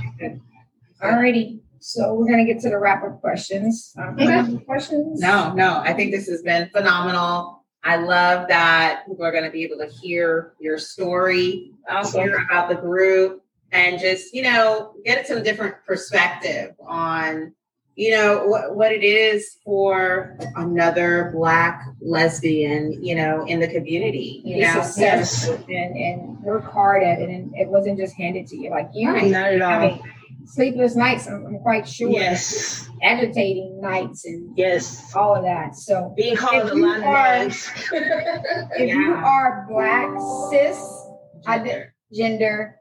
Alrighty, 1.01 1.59
so 1.79 2.13
we're 2.13 2.29
gonna 2.29 2.45
get 2.45 2.59
to 2.61 2.69
the 2.69 2.77
wrap 2.79 3.03
up 3.03 3.19
questions. 3.21 3.93
Um, 3.97 4.17
Okay. 4.19 4.57
questions? 4.65 5.19
No, 5.19 5.53
no, 5.53 5.81
I 5.83 5.93
think 5.93 6.11
this 6.11 6.27
has 6.27 6.41
been 6.41 6.69
phenomenal. 6.69 7.63
I 7.83 7.97
love 7.97 8.47
that 8.47 9.03
people 9.07 9.23
are 9.23 9.31
going 9.31 9.43
to 9.43 9.51
be 9.51 9.63
able 9.63 9.77
to 9.77 9.85
hear 9.85 10.53
your 10.59 10.79
story, 10.79 11.71
Awesome. 11.87 12.21
hear 12.23 12.37
about 12.43 12.67
the 12.67 12.73
group, 12.75 13.43
and 13.71 13.99
just, 13.99 14.33
you 14.33 14.41
know, 14.41 14.93
get 15.05 15.27
some 15.27 15.43
different 15.43 15.75
perspective 15.85 16.71
on, 16.79 17.53
you 17.95 18.11
know, 18.11 18.45
what, 18.45 18.75
what 18.75 18.91
it 18.91 19.03
is 19.03 19.57
for 19.63 20.37
another 20.55 21.31
Black 21.33 21.81
lesbian, 22.01 23.01
you 23.03 23.15
know, 23.15 23.45
in 23.45 23.59
the 23.59 23.67
community. 23.67 24.41
You 24.43 24.55
Be 24.55 24.61
know, 24.61 24.81
successful 24.81 25.55
and, 25.69 25.95
and 25.95 26.39
work 26.41 26.65
hard 26.65 27.03
at 27.03 27.19
it, 27.19 27.29
and 27.29 27.53
it 27.55 27.69
wasn't 27.69 27.97
just 27.97 28.15
handed 28.15 28.47
to 28.47 28.57
you 28.57 28.69
like 28.69 28.89
you. 28.93 29.09
Not 29.11 29.53
at 29.53 29.61
all. 29.61 29.71
I 29.71 29.87
mean, 29.87 30.01
sleepless 30.45 30.95
nights. 30.97 31.27
I'm, 31.27 31.45
I'm 31.45 31.59
quite 31.59 31.87
sure. 31.87 32.09
Yes, 32.09 32.89
Agitating 33.01 33.79
nights 33.81 34.25
and 34.25 34.57
yes. 34.57 35.13
all 35.15 35.35
of 35.35 35.43
that. 35.43 35.75
So 35.75 36.13
Being 36.17 36.35
called 36.35 36.67
If 36.67 36.73
a 36.73 36.75
you 36.75 36.85
lot 36.85 36.97
of 36.97 37.03
are- 37.05 37.39
names. 37.39 37.69
if 37.91 38.93
you 38.93 39.13
are 39.13 39.65
black, 39.69 40.09
cis, 40.51 41.07
ide- 41.47 41.91
gender, 42.13 42.75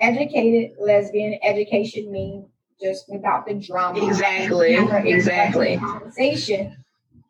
educated, 0.00 0.76
lesbian, 0.78 1.38
education 1.42 2.10
means 2.12 2.46
just 2.82 3.08
without 3.08 3.46
the 3.46 3.54
drama. 3.54 4.04
Exactly, 4.06 4.74
exactly. 5.10 5.76
Conversation. 5.76 6.76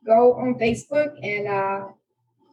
Go 0.04 0.34
on 0.34 0.54
Facebook 0.54 1.14
and 1.22 1.46
uh, 1.46 1.88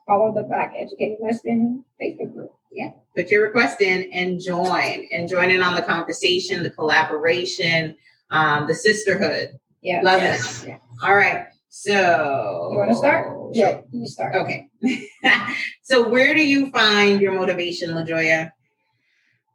follow 0.06 0.34
the 0.34 0.44
Black 0.44 0.74
Educated 0.78 1.18
Lesbian 1.22 1.84
Facebook 2.02 2.34
group. 2.34 2.52
Yeah. 2.72 2.92
Put 3.16 3.30
your 3.32 3.44
request 3.44 3.82
in 3.82 4.12
and 4.12 4.40
join 4.40 5.08
and 5.12 5.28
join 5.28 5.50
in 5.50 5.62
on 5.62 5.76
the 5.76 5.82
conversation, 5.82 6.62
the 6.62 6.70
collaboration, 6.70 7.96
um, 8.30 8.68
the 8.68 8.76
sisterhood. 8.76 9.58
Yeah. 9.82 10.02
Love 10.04 10.22
Yes. 10.22 10.64
it. 10.66 10.80
All 11.02 11.16
right. 11.16 11.48
So 11.70 12.70
You 12.72 12.78
want 12.78 12.92
to 12.92 12.96
start? 12.96 13.36
Yeah, 13.54 13.82
you 13.92 14.06
start. 14.08 14.36
Okay. 14.36 14.68
so 15.84 16.08
where 16.10 16.34
do 16.36 16.46
you 16.46 16.70
find 16.72 17.22
your 17.22 17.34
motivation, 17.34 17.92
LaJoya? 17.92 18.52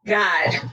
God, 0.06 0.70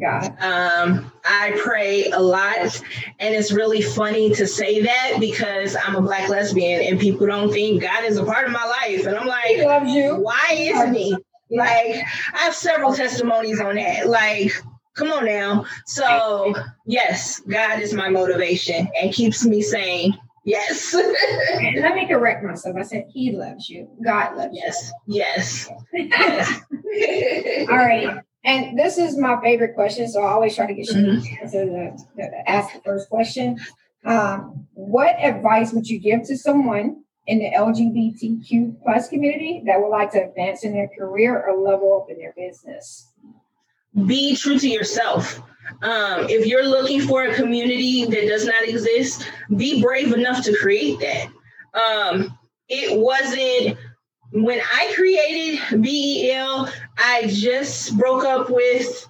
God. 0.00 0.24
um, 0.42 1.12
I 1.24 1.58
pray 1.62 2.10
a 2.10 2.20
lot, 2.20 2.82
and 3.18 3.34
it's 3.34 3.52
really 3.52 3.82
funny 3.82 4.34
to 4.34 4.46
say 4.46 4.82
that 4.82 5.16
because 5.20 5.76
I'm 5.76 5.96
a 5.96 6.02
black 6.02 6.28
lesbian, 6.28 6.82
and 6.82 7.00
people 7.00 7.26
don't 7.26 7.52
think 7.52 7.82
God 7.82 8.04
is 8.04 8.16
a 8.16 8.24
part 8.24 8.46
of 8.46 8.52
my 8.52 8.64
life, 8.64 9.06
and 9.06 9.16
I'm 9.16 9.22
He 9.22 9.56
like, 9.58 9.66
loves 9.66 9.90
you. 9.92 10.16
why 10.16 10.46
isn't 10.52 10.94
He? 10.94 11.16
Like, 11.50 12.02
I 12.34 12.38
have 12.38 12.54
several 12.54 12.94
testimonies 12.94 13.60
on 13.60 13.76
that. 13.76 14.08
Like, 14.08 14.52
come 14.94 15.12
on 15.12 15.26
now. 15.26 15.66
So, 15.86 16.54
yes, 16.86 17.40
God 17.40 17.80
is 17.80 17.92
my 17.92 18.08
motivation 18.08 18.88
and 19.00 19.12
keeps 19.12 19.44
me 19.44 19.62
saying 19.62 20.14
yes, 20.44 20.94
let 20.94 21.94
me 21.94 22.06
correct 22.06 22.44
myself. 22.44 22.76
I 22.76 22.82
said 22.82 23.06
He 23.12 23.32
loves 23.32 23.68
you. 23.68 23.88
God 24.04 24.36
loves 24.36 24.54
yes, 24.54 24.92
yes, 25.06 25.68
yes. 25.92 26.60
All 27.70 27.76
right. 27.76 28.22
And 28.44 28.78
this 28.78 28.98
is 28.98 29.16
my 29.16 29.40
favorite 29.42 29.74
question, 29.74 30.06
so 30.08 30.22
I 30.22 30.32
always 30.32 30.54
try 30.54 30.66
to 30.66 30.74
get 30.74 30.86
you 30.88 30.94
Mhm. 30.94 31.40
to 31.50 31.58
the, 31.58 32.04
the 32.16 32.50
ask 32.50 32.74
the 32.74 32.80
first 32.82 33.08
question. 33.08 33.58
Um, 34.04 34.66
what 34.74 35.16
advice 35.18 35.72
would 35.72 35.88
you 35.88 35.98
give 35.98 36.24
to 36.24 36.36
someone 36.36 37.02
in 37.26 37.38
the 37.38 37.50
LGBTQ 37.54 38.82
plus 38.82 39.08
community 39.08 39.62
that 39.64 39.80
would 39.80 39.88
like 39.88 40.10
to 40.12 40.22
advance 40.22 40.62
in 40.62 40.72
their 40.74 40.88
career 40.88 41.42
or 41.42 41.56
level 41.56 42.02
up 42.02 42.10
in 42.10 42.18
their 42.18 42.34
business? 42.36 43.08
be 44.06 44.34
true 44.34 44.58
to 44.58 44.68
yourself. 44.68 45.40
Um, 45.82 46.26
if 46.28 46.46
you're 46.46 46.66
looking 46.66 47.00
for 47.00 47.22
a 47.24 47.34
community 47.34 48.04
that 48.04 48.26
does 48.26 48.44
not 48.44 48.64
exist, 48.64 49.24
be 49.56 49.80
brave 49.80 50.12
enough 50.12 50.42
to 50.44 50.56
create 50.56 50.98
that. 50.98 51.28
Um, 51.80 52.36
it 52.68 52.98
wasn't 52.98 53.78
when 54.34 54.60
I 54.60 54.92
created 54.94 55.82
BEL, 55.82 56.68
I 56.98 57.26
just 57.28 57.96
broke 57.96 58.24
up 58.24 58.50
with 58.50 59.08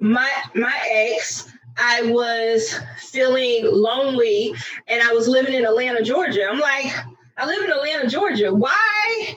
my 0.00 0.30
my 0.54 0.74
ex. 0.90 1.48
I 1.76 2.02
was 2.10 2.78
feeling 2.98 3.66
lonely 3.70 4.54
and 4.86 5.02
I 5.02 5.12
was 5.12 5.26
living 5.28 5.54
in 5.54 5.64
Atlanta, 5.64 6.02
Georgia. 6.02 6.46
I'm 6.48 6.58
like, 6.58 6.92
I 7.36 7.46
live 7.46 7.64
in 7.64 7.70
Atlanta, 7.70 8.08
Georgia. 8.08 8.52
Why 8.52 9.36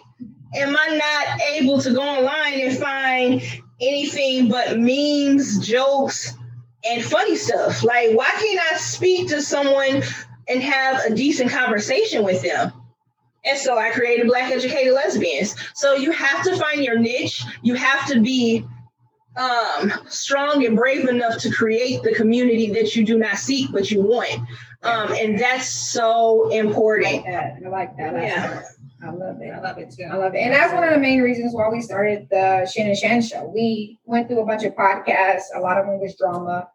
am 0.55 0.75
I 0.75 0.97
not 0.97 1.41
able 1.51 1.81
to 1.81 1.93
go 1.93 2.01
online 2.01 2.61
and 2.61 2.77
find 2.77 3.41
anything 3.79 4.49
but 4.49 4.79
memes, 4.79 5.59
jokes, 5.59 6.33
and 6.83 7.03
funny 7.03 7.35
stuff. 7.35 7.83
Like, 7.83 8.11
why 8.15 8.29
can't 8.39 8.59
I 8.71 8.77
speak 8.77 9.29
to 9.29 9.41
someone 9.41 10.01
and 10.47 10.63
have 10.63 11.05
a 11.05 11.13
decent 11.13 11.51
conversation 11.51 12.23
with 12.23 12.41
them? 12.41 12.71
And 13.47 13.57
so 13.57 13.77
I 13.77 13.91
created 13.91 14.27
Black 14.27 14.51
Educated 14.51 14.93
Lesbians. 14.93 15.55
So 15.75 15.93
you 15.95 16.11
have 16.11 16.43
to 16.43 16.57
find 16.57 16.83
your 16.83 16.97
niche. 16.99 17.43
You 17.63 17.75
have 17.75 18.05
to 18.07 18.21
be 18.21 18.65
um, 19.37 19.91
strong 20.07 20.65
and 20.65 20.75
brave 20.75 21.07
enough 21.07 21.37
to 21.39 21.51
create 21.51 22.01
the 22.03 22.13
community 22.13 22.71
that 22.71 22.95
you 22.95 23.05
do 23.05 23.17
not 23.17 23.37
seek, 23.37 23.71
but 23.71 23.91
you 23.91 24.01
want. 24.01 24.39
Um, 24.83 25.11
and 25.13 25.39
that's 25.39 25.67
so 25.67 26.45
I 26.45 26.47
like 26.47 26.65
important. 26.65 27.25
that. 27.25 27.53
I 27.65 27.69
like 27.69 27.97
that. 27.97 28.15
I 28.15 28.25
Yeah. 28.25 28.41
like 28.41 28.61
that. 28.61 28.65
I 28.99 29.11
love 29.11 29.41
it. 29.41 29.51
I 29.53 29.59
love 29.61 29.77
it 29.77 29.91
too. 29.91 30.05
I 30.11 30.15
love 30.15 30.33
it. 30.33 30.39
And 30.39 30.53
that's 30.53 30.73
one 30.73 30.83
of 30.83 30.91
the 30.91 30.99
main 30.99 31.21
reasons 31.21 31.53
why 31.53 31.69
we 31.69 31.81
started 31.81 32.27
the 32.31 32.65
Shin 32.65 32.87
and 32.87 32.97
Shan 32.97 33.21
show. 33.21 33.45
We 33.53 33.99
went 34.05 34.27
through 34.27 34.41
a 34.41 34.45
bunch 34.45 34.63
of 34.63 34.73
podcasts. 34.73 35.43
A 35.55 35.59
lot 35.59 35.77
of 35.77 35.85
them 35.85 35.99
was 35.99 36.15
drama. 36.15 36.67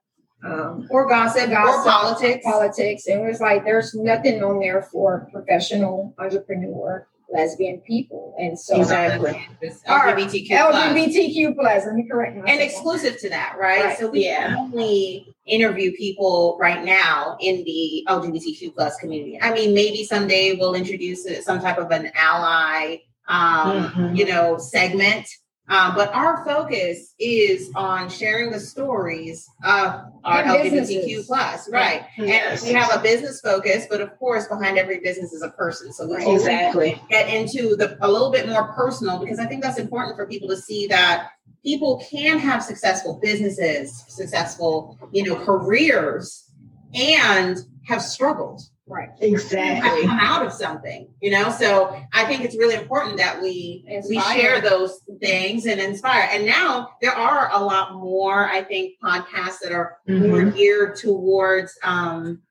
Um, 0.45 0.87
Or 0.91 1.09
gossip, 1.09 1.49
or 1.49 1.53
gossip, 1.53 1.91
politics. 1.93 2.45
Politics. 2.45 3.07
And 3.07 3.21
it 3.23 3.29
was 3.29 3.41
like 3.41 3.65
there's 3.65 3.95
nothing 3.95 4.43
on 4.43 4.59
there 4.61 4.83
for 4.83 5.29
professional 5.33 6.15
entrepreneur 6.19 7.07
lesbian 7.33 7.79
people. 7.81 8.35
And 8.39 8.59
so 8.59 8.77
Exactly. 8.79 9.47
This 9.61 9.81
LGBTQ 9.87 10.49
plus. 10.49 10.75
LGBTQ 10.75 11.55
plus. 11.55 11.87
Let 11.87 11.95
me 11.95 12.07
correct 12.11 12.37
myself. 12.37 12.51
and 12.51 12.61
exclusive 12.61 13.19
to 13.21 13.31
that, 13.31 13.57
right? 13.59 13.85
Right, 13.85 13.99
So 13.99 14.11
we 14.11 14.25
yeah. 14.27 14.55
only 14.59 15.27
interview 15.47 15.93
people 15.97 16.59
right 16.61 16.85
now 16.85 17.37
in 17.41 17.65
the 17.65 18.05
LGBTQ 18.09 18.75
plus 18.75 18.97
community. 18.99 19.39
I 19.41 19.55
mean, 19.55 19.73
maybe 19.75 20.05
someday 20.05 20.57
we'll 20.59 20.75
introduce 20.75 21.27
some 21.45 21.61
type 21.61 21.79
of 21.79 21.91
an 21.91 22.11
ally, 22.15 22.97
um, 23.29 23.91
Mhm. 23.97 24.17
you 24.19 24.27
know, 24.27 24.59
segment. 24.59 25.27
Um, 25.69 25.95
but 25.95 26.13
our 26.13 26.45
focus 26.45 27.15
is 27.19 27.71
on 27.75 28.11
sharing 28.11 28.51
the 28.51 28.59
stories 28.61 29.49
of 29.65 30.01
our 30.25 30.43
And 30.43 30.51
LGBTQ 30.51 31.27
plus, 31.27 31.71
right? 31.71 32.05
Yes. 32.19 32.63
And 32.63 32.69
we 32.69 32.75
have 32.75 32.95
a 32.95 33.03
business 33.03 33.41
focus, 33.41 33.87
but 33.89 34.01
of 34.01 34.19
course, 34.19 34.49
behind 34.49 34.77
every 34.77 34.99
business 35.01 35.33
is 35.33 35.43
a 35.43 35.51
person. 35.51 35.93
So 35.93 36.07
we 36.07 36.17
Right. 36.17 36.27
always 36.27 36.43
Exactly. 36.43 37.01
get 37.09 37.29
into 37.29 37.77
the 37.77 37.97
a 38.01 38.11
little 38.11 38.31
bit 38.31 38.49
more 38.49 38.73
personal 38.73 39.19
because 39.19 39.39
I 39.39 39.47
think 39.47 39.63
that's 39.63 39.79
important 39.79 40.17
for 40.17 40.27
people 40.27 40.49
to 40.49 40.57
see 40.57 40.89
that 40.89 41.29
people 41.65 42.05
can 42.11 42.39
have 42.39 42.63
successful 42.63 43.21
businesses, 43.23 44.05
successful, 44.09 44.99
you 45.13 45.23
know, 45.23 45.37
careers 45.37 46.51
and 46.93 47.57
have 47.87 48.03
struggled. 48.03 48.63
Right. 48.87 49.09
Exactly. 49.21 50.03
come 50.07 50.19
out 50.19 50.45
of 50.45 50.53
something, 50.53 51.09
you 51.21 51.31
know. 51.31 51.51
So 51.51 51.97
I 52.13 52.25
think 52.25 52.45
it's 52.45 52.57
really 52.57 52.75
important 52.75 53.17
that 53.19 53.41
we 53.41 53.85
we 54.09 54.21
share 54.21 54.61
those 54.61 55.01
things 55.21 55.67
and 55.67 55.81
inspire. 55.81 56.29
And 56.33 56.47
now 56.47 56.91
there 57.01 57.13
are 57.15 57.51
a 57.53 57.63
lot 57.65 57.95
more, 57.95 58.49
I 58.49 58.63
think, 58.63 58.95
podcasts 59.03 59.61
that 59.63 59.73
are 59.73 59.99
more 60.09 60.43
Mhm. 60.43 60.57
geared 60.57 60.97
towards 60.97 61.79
um 61.83 62.43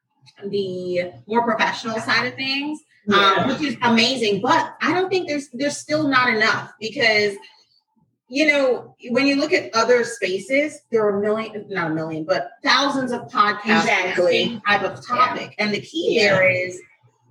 the 0.48 1.12
more 1.28 1.44
professional 1.44 2.00
side 2.00 2.26
of 2.26 2.36
things 2.36 2.80
Yeah. 3.08 3.18
um, 3.18 3.48
which 3.50 3.62
is 3.62 3.76
amazing. 3.82 4.42
But 4.42 4.76
I 4.82 4.94
don't 4.94 5.10
think 5.10 5.28
there's 5.28 5.50
there's 5.54 5.78
still 5.78 6.08
not 6.08 6.30
enough 6.30 6.72
because 6.80 7.36
you 8.32 8.48
know 8.48 8.96
when 9.10 9.28
you 9.28 9.36
look 9.36 9.52
at 9.52 9.70
other 9.76 10.06
spaces, 10.06 10.82
there 10.90 11.04
are 11.06 11.18
a 11.20 11.22
million, 11.22 11.66
not 11.70 11.92
a 11.92 11.94
million, 11.94 12.24
but 12.24 12.52
thousands 12.64 13.12
of 13.12 13.22
podcasts 13.24 13.66
on 13.66 13.86
the 13.86 14.10
Exactly. 14.10 14.32
same 14.46 14.62
type 14.62 14.84
of 14.84 15.06
topic, 15.06 15.54
and 15.60 15.74
the 15.74 15.82
key 15.82 16.16
Yeah. 16.16 16.34
there 16.36 16.50
is. 16.50 16.80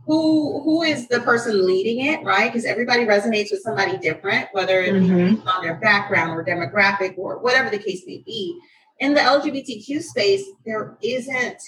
Who 0.07 0.61
who 0.63 0.83
is 0.83 1.09
the 1.09 1.21
person 1.21 1.67
leading 1.67 2.05
it, 2.07 2.23
right? 2.25 2.51
Because 2.53 2.65
everybody 2.67 3.05
resonates 3.07 3.51
with 3.51 3.63
somebody 3.63 3.97
different, 3.99 4.49
whether 4.53 4.81
it 4.81 4.93
Mhm. 4.95 5.47
on 5.47 5.63
their 5.65 5.77
background 5.77 6.39
or 6.39 6.45
demographic 6.45 7.15
or 7.17 7.39
whatever 7.39 7.71
the 7.71 7.79
case 7.79 8.03
may 8.07 8.23
be. 8.27 8.59
In 8.99 9.15
the 9.15 9.21
LGBTQ 9.23 10.01
space, 10.03 10.45
there 10.67 10.97
isn't 11.03 11.63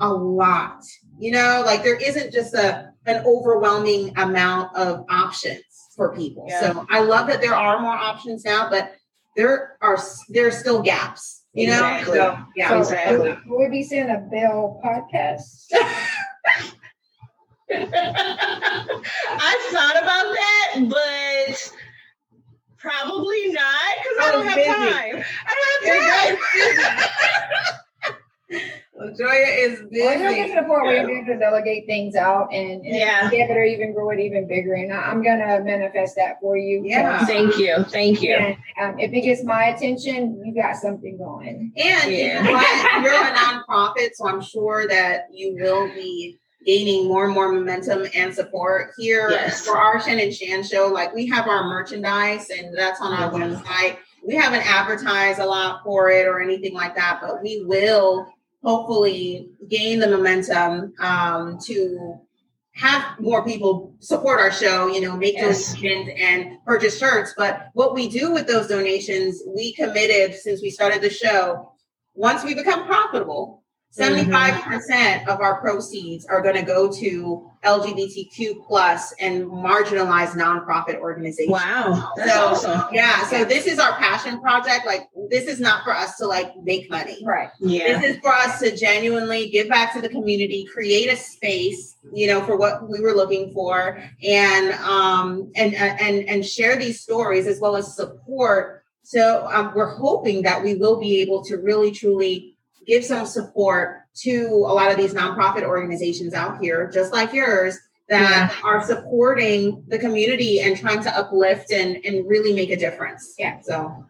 a 0.00 0.12
lot, 0.12 0.82
you 1.18 1.30
know, 1.30 1.62
like 1.64 1.82
there 1.84 1.96
isn't 1.96 2.32
just 2.32 2.52
a 2.54 2.90
an 3.06 3.22
overwhelming 3.26 4.12
amount 4.16 4.74
of 4.76 5.04
options 5.10 5.63
for 5.94 6.14
people. 6.14 6.46
Yeah. 6.48 6.60
So 6.72 6.86
I 6.90 7.00
love 7.00 7.26
that 7.28 7.40
there 7.40 7.54
are 7.54 7.80
more 7.80 7.92
options 7.92 8.44
now, 8.44 8.68
but 8.70 8.94
there 9.36 9.76
are 9.80 9.98
there 10.28 10.46
are 10.46 10.50
still 10.50 10.82
gaps, 10.82 11.44
you 11.52 11.66
know. 11.68 11.74
Exactly. 11.74 12.16
So, 12.16 12.38
yeah, 12.56 12.68
So 12.68 12.78
exactly. 12.78 13.38
Will 13.46 13.58
we 13.58 13.68
be 13.68 13.82
seeing 13.82 14.10
a 14.10 14.18
BEL 14.18 14.80
podcast? 14.84 15.66
I 17.70 19.68
thought 19.72 19.96
about 20.02 20.34
that, 20.34 20.88
but 20.88 21.72
probably 22.78 23.48
not 23.48 23.96
because 24.02 24.18
I 24.20 24.28
I 24.28 24.32
don't 24.32 24.46
have 24.46 24.56
busy. 24.56 24.70
time. 24.70 25.24
I 25.46 25.54
don't 25.54 25.84
have 25.88 26.38
time. 28.50 28.70
Joya 29.16 29.34
is 29.34 29.80
Well, 29.90 30.12
you'll 30.18 30.34
get 30.34 30.42
busy. 30.46 30.48
to 30.54 30.60
the 30.60 30.66
point 30.68 30.82
where 30.84 31.00
you 31.08 31.16
need 31.20 31.26
to 31.26 31.36
delegate 31.36 31.84
things 31.86 32.14
out 32.14 32.48
and, 32.52 32.80
and 32.84 32.94
Yeah. 32.96 33.28
give 33.28 33.50
it 33.50 33.56
or 33.56 33.64
even 33.64 33.92
grow 33.92 34.10
it 34.10 34.20
even 34.20 34.46
bigger. 34.46 34.74
And 34.74 34.92
I- 34.92 35.10
I'm 35.10 35.20
gonna 35.22 35.60
manifest 35.64 36.14
that 36.16 36.40
for 36.40 36.56
you. 36.56 36.82
Yeah. 36.84 37.24
Thank 37.26 37.58
you. 37.58 37.84
Thank 37.90 38.22
you. 38.22 38.34
And 38.34 38.56
um, 38.80 38.98
if 39.00 39.12
it 39.12 39.22
gets 39.22 39.42
my 39.42 39.64
attention, 39.64 40.40
you 40.44 40.54
got 40.54 40.76
something 40.76 41.18
going. 41.18 41.72
And 41.76 42.10
you 42.12 42.18
Yeah. 42.18 42.42
know 42.42 42.52
what? 42.52 43.02
you're 43.02 43.12
a 43.12 43.32
nonprofit, 43.34 44.10
so 44.14 44.28
I'm 44.28 44.40
sure 44.40 44.86
that 44.86 45.26
you 45.32 45.56
will 45.60 45.88
be 45.88 46.38
gaining 46.64 47.08
more 47.08 47.24
and 47.24 47.34
more 47.34 47.50
momentum 47.52 48.06
and 48.14 48.32
support 48.32 48.92
here 48.96 49.28
Yes. 49.30 49.66
for 49.66 49.76
our 49.76 50.00
Shan 50.00 50.20
and 50.20 50.32
Shan 50.32 50.62
show. 50.62 50.86
Like 50.86 51.12
we 51.12 51.26
have 51.26 51.48
our 51.48 51.64
merchandise, 51.64 52.48
and 52.48 52.74
that's 52.78 53.00
on 53.00 53.12
our 53.12 53.30
Mhm. 53.30 53.56
website. 53.60 53.96
We 54.26 54.34
haven't 54.36 54.62
advertised 54.66 55.40
a 55.40 55.44
lot 55.46 55.80
for 55.84 56.10
it 56.10 56.26
or 56.26 56.40
anything 56.40 56.72
like 56.72 56.94
that, 56.94 57.18
but 57.20 57.42
we 57.42 57.64
will 57.66 58.26
hopefully 58.64 59.50
gain 59.68 59.98
the 60.00 60.08
momentum 60.08 60.94
um, 60.98 61.58
to 61.66 62.18
have 62.72 63.20
more 63.20 63.44
people 63.44 63.94
support 64.00 64.40
our 64.40 64.50
show, 64.50 64.88
you 64.88 65.00
know, 65.00 65.16
make 65.16 65.34
Yes. 65.34 65.74
donations 65.74 66.10
and 66.18 66.58
purchase 66.64 66.98
shirts. 66.98 67.34
But 67.36 67.68
what 67.74 67.94
we 67.94 68.08
do 68.08 68.32
with 68.32 68.46
those 68.46 68.66
donations, 68.66 69.42
we 69.46 69.74
committed 69.74 70.34
since 70.34 70.60
we 70.62 70.70
started 70.70 71.00
the 71.02 71.10
show, 71.10 71.72
once 72.14 72.42
we 72.42 72.54
become 72.54 72.86
profitable, 72.86 73.62
75% 73.96 75.28
of 75.28 75.40
our 75.40 75.60
proceeds 75.60 76.26
are 76.26 76.42
going 76.42 76.56
to 76.56 76.62
go 76.62 76.90
to 76.92 77.50
LGBTQ 77.64 78.66
plus 78.66 79.14
and 79.20 79.44
marginalized 79.44 80.32
nonprofit 80.32 80.98
organizations. 80.98 81.50
Wow. 81.52 82.12
That's 82.16 82.32
So, 82.32 82.46
awesome. 82.46 82.82
Yeah, 82.92 83.24
so 83.26 83.44
this 83.44 83.66
is 83.66 83.78
our 83.78 83.92
passion 83.92 84.40
project. 84.40 84.84
Like, 84.84 85.08
this 85.30 85.44
is 85.44 85.60
not 85.60 85.84
for 85.84 85.92
us 85.92 86.16
to 86.16 86.26
like 86.26 86.56
make 86.62 86.90
money. 86.90 87.22
Right. 87.24 87.50
Yeah. 87.60 88.00
This 88.00 88.16
is 88.16 88.20
for 88.20 88.32
us 88.32 88.58
to 88.60 88.76
genuinely 88.76 89.48
give 89.50 89.68
back 89.68 89.92
to 89.94 90.00
the 90.00 90.08
community, 90.08 90.66
create 90.72 91.10
a 91.12 91.16
space, 91.16 91.96
you 92.12 92.26
know, 92.26 92.42
for 92.44 92.56
what 92.56 92.88
we 92.88 93.00
were 93.00 93.12
looking 93.12 93.52
for, 93.52 94.02
and 94.22 94.72
um 94.80 95.52
and 95.54 95.74
and 95.74 96.28
and 96.28 96.44
share 96.44 96.76
these 96.76 97.00
stories 97.00 97.46
as 97.46 97.60
well 97.60 97.76
as 97.76 97.94
support. 97.94 98.82
So 99.02 99.46
um, 99.52 99.72
we're 99.74 99.94
hoping 99.94 100.42
that 100.42 100.62
we 100.62 100.74
will 100.76 100.98
be 100.98 101.20
able 101.20 101.44
to 101.44 101.58
really 101.58 101.90
truly 101.90 102.53
give 102.86 103.04
some 103.04 103.26
support 103.26 104.02
to 104.22 104.46
a 104.66 104.72
lot 104.72 104.90
of 104.90 104.96
these 104.96 105.14
nonprofit 105.14 105.62
organizations 105.62 106.34
out 106.34 106.60
here, 106.62 106.90
just 106.92 107.12
like 107.12 107.32
yours, 107.32 107.78
that 108.08 108.54
are 108.62 108.84
supporting 108.84 109.82
the 109.88 109.98
community 109.98 110.60
and 110.60 110.76
trying 110.76 111.02
to 111.02 111.16
uplift 111.16 111.72
and 111.72 111.96
and 112.04 112.28
really 112.28 112.52
make 112.52 112.70
a 112.70 112.76
difference. 112.76 113.34
Yeah. 113.38 113.60
So 113.62 114.04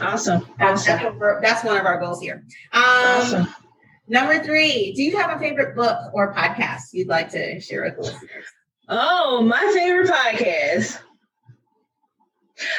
Awesome. 0.00 0.46
that's 0.58 0.86
Awesome. 0.88 1.18
that's, 1.40 1.64
one 1.64 1.76
of 1.78 1.86
our 1.86 1.98
goals 2.00 2.20
here. 2.20 2.44
Um, 2.72 2.82
Awesome. 2.84 3.46
Number 4.08 4.42
three, 4.42 4.92
do 4.92 5.02
you 5.02 5.16
have 5.16 5.34
a 5.36 5.38
favorite 5.40 5.74
book 5.74 5.98
or 6.12 6.34
podcast 6.34 6.92
you'd 6.92 7.08
like 7.08 7.30
to 7.30 7.58
share 7.60 7.82
with 7.82 7.96
the 7.96 8.02
listeners? 8.02 8.44
Oh, 8.88 9.42
my 9.42 9.60
favorite 9.74 10.08
podcast. 10.08 11.00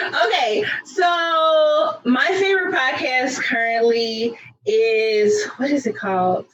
Okay, 0.01 0.63
so 0.85 1.99
my 2.05 2.27
favorite 2.39 2.73
podcast 2.73 3.41
currently 3.43 4.37
is 4.67 5.45
what 5.57 5.71
is 5.71 5.87
it 5.87 5.95
called? 5.95 6.45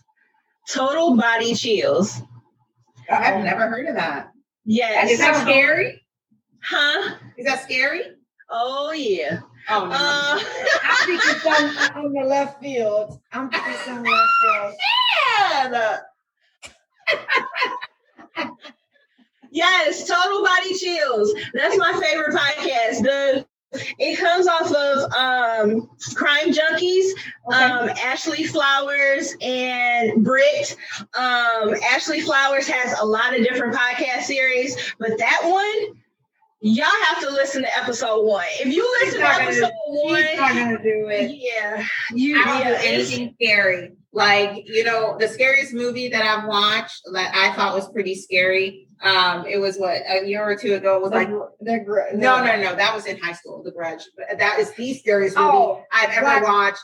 Total 0.70 1.16
Body 1.16 1.56
Chills. 1.56 2.22
I've 3.12 3.44
never 3.44 3.68
heard 3.68 3.88
of 3.88 3.96
that. 3.96 4.32
Yes. 4.66 5.12
Is 5.12 5.20
that 5.20 5.42
scary? 5.42 6.02
Huh? 6.64 7.16
Is 7.38 7.46
that 7.46 7.64
scary? 7.64 8.04
Oh 8.50 8.92
yeah. 8.92 9.42
Oh 9.70 9.86
no. 9.86 9.92
Uh, 9.92 10.40
I'm 10.84 11.06
thinking 11.06 11.40
some 11.42 12.06
on 12.06 12.14
the 12.14 12.24
left 12.24 12.62
field. 12.62 13.20
I'm 13.32 13.50
thinking 13.50 13.74
some 13.86 14.04
left 14.04 14.32
field. 14.42 14.76
Yes, 19.54 20.08
Total 20.08 20.44
Body 20.44 20.74
Chills. 20.74 21.32
That's 21.54 21.78
my 21.78 21.94
favorite 22.02 22.36
podcast. 22.36 23.04
The 23.04 23.46
it 24.00 24.18
comes 24.20 24.48
off 24.48 24.72
of 24.72 25.12
um 25.14 25.90
Crime 26.16 26.52
Junkies, 26.52 27.10
um 27.48 27.90
Ashley 28.04 28.44
Flowers 28.44 29.36
and 29.42 30.24
Britt. 30.24 30.76
Um 31.18 31.74
Ashley 31.92 32.22
Flowers 32.22 32.68
has 32.68 33.00
a 33.00 33.06
lot 33.06 33.38
of 33.38 33.44
different 33.44 33.76
podcast 33.76 34.24
series, 34.24 34.76
but 35.00 35.18
that 35.18 35.42
one 35.44 35.98
y'all 36.66 36.86
have 37.10 37.20
to 37.22 37.30
listen 37.30 37.62
to 37.62 37.78
episode 37.78 38.24
one. 38.24 38.46
If 38.62 38.74
you 38.74 38.90
listen 39.02 39.20
to 39.20 39.26
not 39.26 39.38
gonna- 39.40 39.52
episode 39.52 39.72
one, 39.88 40.24
not 40.38 40.50
gonna 40.54 40.78
do 40.82 41.10
it. 41.10 41.32
yeah, 41.36 41.86
you 42.14 42.40
I 42.42 42.46
don't 42.46 42.60
yeah, 42.62 42.82
do 42.82 42.88
anything 42.88 43.36
scary. 43.42 43.92
Like, 44.14 44.68
you 44.68 44.84
know, 44.84 45.18
the 45.20 45.28
scariest 45.28 45.74
movie 45.74 46.08
that 46.10 46.22
I've 46.24 46.48
watched 46.48 47.02
that 47.14 47.34
I 47.36 47.52
thought 47.56 47.76
was 47.76 47.90
pretty 47.90 48.16
scary. 48.16 48.83
Um, 49.04 49.46
it 49.46 49.58
was 49.58 49.78
what 49.78 50.02
a 50.08 50.26
year 50.26 50.44
or 50.44 50.56
two 50.56 50.76
ago. 50.76 50.96
It 50.96 51.02
was 51.02 51.12
The 51.12 51.18
like 51.18 51.30
the 51.60 51.80
gr- 51.86 52.16
no, 52.16 52.44
no, 52.44 52.56
no. 52.62 52.76
That 52.76 52.96
was 52.96 53.06
in 53.06 53.18
high 53.20 53.34
school. 53.34 53.62
The 53.64 53.72
Grudge. 53.72 54.02
That 54.38 54.60
is 54.60 54.72
the 54.74 54.94
scariest 54.94 55.36
movie 55.38 55.50
Oh, 55.52 55.84
I've 55.92 56.10
ever 56.12 56.22
Black- 56.22 56.44
watched. 56.44 56.80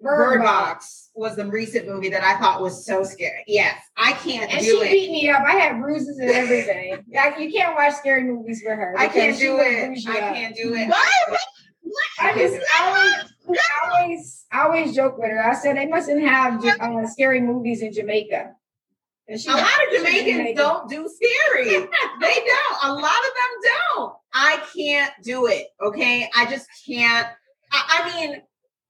Bird 0.00 0.16
Bird 0.38 0.42
Box. 0.42 0.64
Box 0.74 1.10
was 1.14 1.36
the 1.36 1.46
recent 1.46 1.86
movie 1.86 2.08
that 2.08 2.24
I 2.24 2.36
thought 2.40 2.60
was 2.60 2.84
so 2.84 3.04
scary. 3.04 3.44
Yes, 3.46 3.78
I 3.96 4.12
can't 4.14 4.50
And 4.50 4.60
do 4.60 4.66
she 4.66 4.86
it. 4.88 4.90
beat 4.90 5.10
me 5.12 5.30
up. 5.30 5.42
I 5.46 5.52
had 5.52 5.80
bruises 5.80 6.18
and 6.18 6.30
everything. 6.30 7.04
Like 7.14 7.38
you 7.38 7.52
can't 7.52 7.76
watch 7.76 7.94
scary 7.94 8.24
movies 8.24 8.62
with 8.66 8.74
her. 8.76 8.94
I 8.98 9.06
can't 9.06 9.38
do 9.38 9.58
it. 9.60 10.04
I 10.08 10.20
up. 10.20 10.34
can't 10.34 10.56
do 10.56 10.74
it. 10.74 10.88
What? 10.88 11.40
I 12.20 12.34
just 12.36 12.56
I 12.74 12.86
always, 12.88 13.58
I 13.60 13.88
always, 14.02 14.44
I 14.50 14.60
always 14.62 14.94
joke 14.96 15.18
with 15.18 15.30
her. 15.30 15.44
I 15.44 15.54
said 15.54 15.76
they 15.76 15.86
mustn't 15.86 16.22
have 16.26 16.64
uh, 16.64 17.06
scary 17.06 17.40
movies 17.40 17.82
in 17.82 17.92
Jamaica. 17.92 18.52
And 19.28 19.40
she- 19.40 19.48
A 19.50 19.54
lot 19.54 19.64
of 19.64 19.92
Jamaicans 19.94 20.56
don't 20.56 20.88
do 20.90 21.08
scary. 21.08 21.68
they 21.70 21.78
don't. 21.80 22.78
A 22.84 22.92
lot 22.92 23.04
of 23.04 23.32
them 23.34 23.72
don't. 23.96 24.12
I 24.34 24.62
can't 24.76 25.12
do 25.22 25.46
it. 25.46 25.66
Okay. 25.80 26.28
I 26.34 26.46
just 26.46 26.66
can't. 26.86 27.28
I, 27.72 28.02
I 28.04 28.20
mean, 28.26 28.42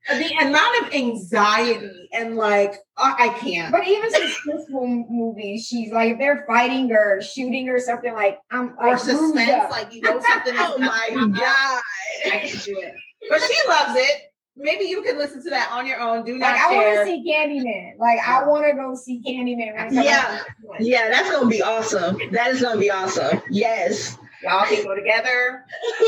the 0.08 0.34
amount 0.46 0.82
of 0.86 0.94
anxiety 0.94 2.08
and 2.12 2.34
like, 2.36 2.74
I 2.96 3.14
I 3.18 3.38
can't. 3.38 3.70
But 3.70 3.86
even 3.86 4.10
suspenseful 4.10 5.04
movies, 5.08 5.66
she's 5.66 5.92
like 5.92 6.12
if 6.14 6.18
they're 6.18 6.44
fighting 6.48 6.90
or 6.92 7.20
shooting 7.22 7.68
or 7.68 7.78
something 7.78 8.12
like 8.12 8.38
I'm 8.50 8.74
Or 8.80 8.88
like, 8.90 8.98
suspense, 8.98 9.70
like 9.70 9.92
you 9.92 10.00
know 10.02 10.20
something. 10.20 10.54
Oh, 10.58 10.74
oh 10.76 10.78
my 10.78 11.08
god. 11.38 11.82
I 12.26 12.38
can't 12.38 12.64
do 12.64 12.78
it. 12.80 12.94
But 13.28 13.40
she 13.42 13.68
loves 13.68 13.92
it. 13.96 14.31
Maybe 14.56 14.84
you 14.84 15.02
can 15.02 15.16
listen 15.16 15.42
to 15.44 15.50
that 15.50 15.70
on 15.72 15.86
your 15.86 15.98
own. 16.00 16.24
Do 16.24 16.36
not 16.36 16.52
Like 16.52 16.60
I 16.60 16.74
want 16.74 16.98
to 16.98 17.04
see 17.06 17.24
Candyman. 17.30 17.98
Like 17.98 18.18
I 18.20 18.46
want 18.46 18.66
to 18.66 18.74
go 18.74 18.94
see 18.94 19.22
Candyman. 19.26 19.92
Yeah. 19.92 20.40
Yeah, 20.78 21.08
that's 21.08 21.30
gonna 21.30 21.48
be 21.48 21.62
awesome. 21.62 22.18
That 22.32 22.50
is 22.50 22.60
gonna 22.60 22.78
be 22.78 22.90
awesome. 22.90 23.40
Yes. 23.50 24.18
Y'all 24.42 24.64
can 24.66 24.84
go 24.84 24.94
together. 24.94 25.64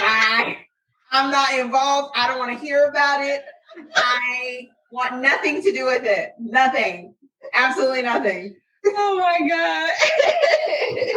Bye. 0.00 0.56
I'm 1.10 1.30
not 1.30 1.58
involved. 1.58 2.12
I 2.16 2.28
don't 2.28 2.38
want 2.38 2.58
to 2.58 2.64
hear 2.64 2.86
about 2.86 3.22
it. 3.24 3.42
I 3.94 4.68
want 4.90 5.20
nothing 5.20 5.62
to 5.62 5.72
do 5.72 5.86
with 5.86 6.04
it. 6.04 6.34
Nothing. 6.38 7.14
Absolutely 7.52 8.02
nothing. 8.02 8.56
oh 8.86 9.18
my 9.18 9.48
god. 9.48 9.90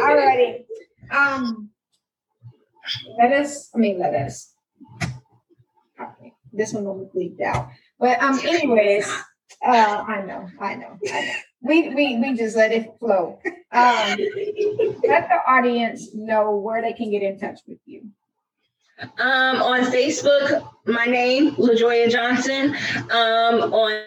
Alrighty. 0.00 0.64
Um, 1.10 1.70
let 3.18 3.32
us. 3.32 3.70
I 3.74 3.78
mean, 3.78 3.98
let 3.98 4.14
us. 4.14 4.51
This 6.52 6.72
one 6.72 6.84
will 6.84 7.10
be 7.12 7.28
bleeped 7.28 7.40
out. 7.40 7.68
But 7.98 8.22
um, 8.22 8.38
anyways, 8.40 9.08
uh, 9.64 10.04
I 10.06 10.22
know, 10.22 10.48
I 10.60 10.74
know, 10.74 10.98
I 11.12 11.20
know. 11.20 11.32
We 11.62 11.94
we 11.94 12.18
we 12.18 12.34
just 12.34 12.56
let 12.56 12.72
it 12.72 12.92
flow. 12.98 13.38
Um, 13.74 14.18
let 15.08 15.28
the 15.28 15.40
audience 15.46 16.14
know 16.14 16.56
where 16.56 16.82
they 16.82 16.92
can 16.92 17.10
get 17.10 17.22
in 17.22 17.38
touch 17.38 17.60
with 17.66 17.78
you. 17.86 18.02
Um, 19.18 19.62
on 19.62 19.80
Facebook, 19.90 20.68
my 20.84 21.06
name, 21.06 21.52
LaJoya 21.56 22.10
Johnson. 22.10 22.76
Um, 23.10 23.72
on 23.72 24.04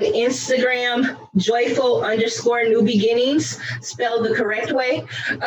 Instagram, 0.00 1.16
joyful 1.36 2.02
underscore 2.02 2.64
new 2.64 2.82
beginnings, 2.82 3.58
spelled 3.80 4.24
the 4.24 4.34
correct 4.34 4.72
way. 4.72 4.98
and 5.30 5.42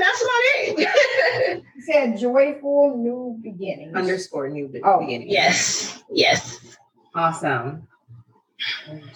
that's 0.00 0.22
about 0.22 0.42
it. 0.78 1.62
You 1.80 1.82
said 1.92 2.18
joyful 2.18 2.96
new 2.98 3.38
beginnings. 3.42 3.94
Underscore 3.96 4.48
new 4.50 4.68
be- 4.68 4.82
Oh. 4.84 5.00
beginning. 5.00 5.30
yes, 5.30 6.02
yes. 6.12 6.76
Awesome. 7.14 7.86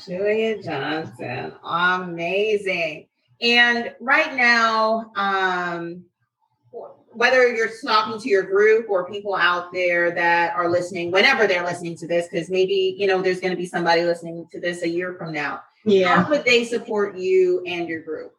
Julia 0.07 0.63
Johnson. 0.63 1.53
Amazing. 1.63 3.07
And 3.43 3.93
right 4.01 4.35
now, 4.35 5.13
um, 5.17 6.05
whether 7.15 7.55
you're 7.55 7.71
talking 7.85 8.21
to 8.21 8.29
your 8.29 8.43
group 8.43 8.89
or 8.89 9.11
people 9.11 9.35
out 9.35 9.73
there 9.73 10.11
that 10.13 10.55
are 10.55 10.69
listening, 10.69 11.11
whenever 11.11 11.47
they're 11.47 11.65
listening 11.65 11.97
to 11.97 12.07
this, 12.07 12.29
because 12.29 12.51
maybe 12.51 12.95
you 12.99 13.07
know 13.07 13.23
there's 13.23 13.41
going 13.41 13.53
to 13.53 13.57
be 13.57 13.67
somebody 13.67 14.03
listening 14.05 14.47
to 14.53 14.61
this 14.61 14.83
a 14.83 14.89
year 14.89 15.15
from 15.15 15.33
now. 15.33 15.63
Yeah. 15.85 16.23
How 16.23 16.31
would 16.31 16.45
they 16.45 16.65
support 16.65 17.17
you 17.17 17.63
and 17.67 17.89
your 17.89 18.01
group? 18.01 18.35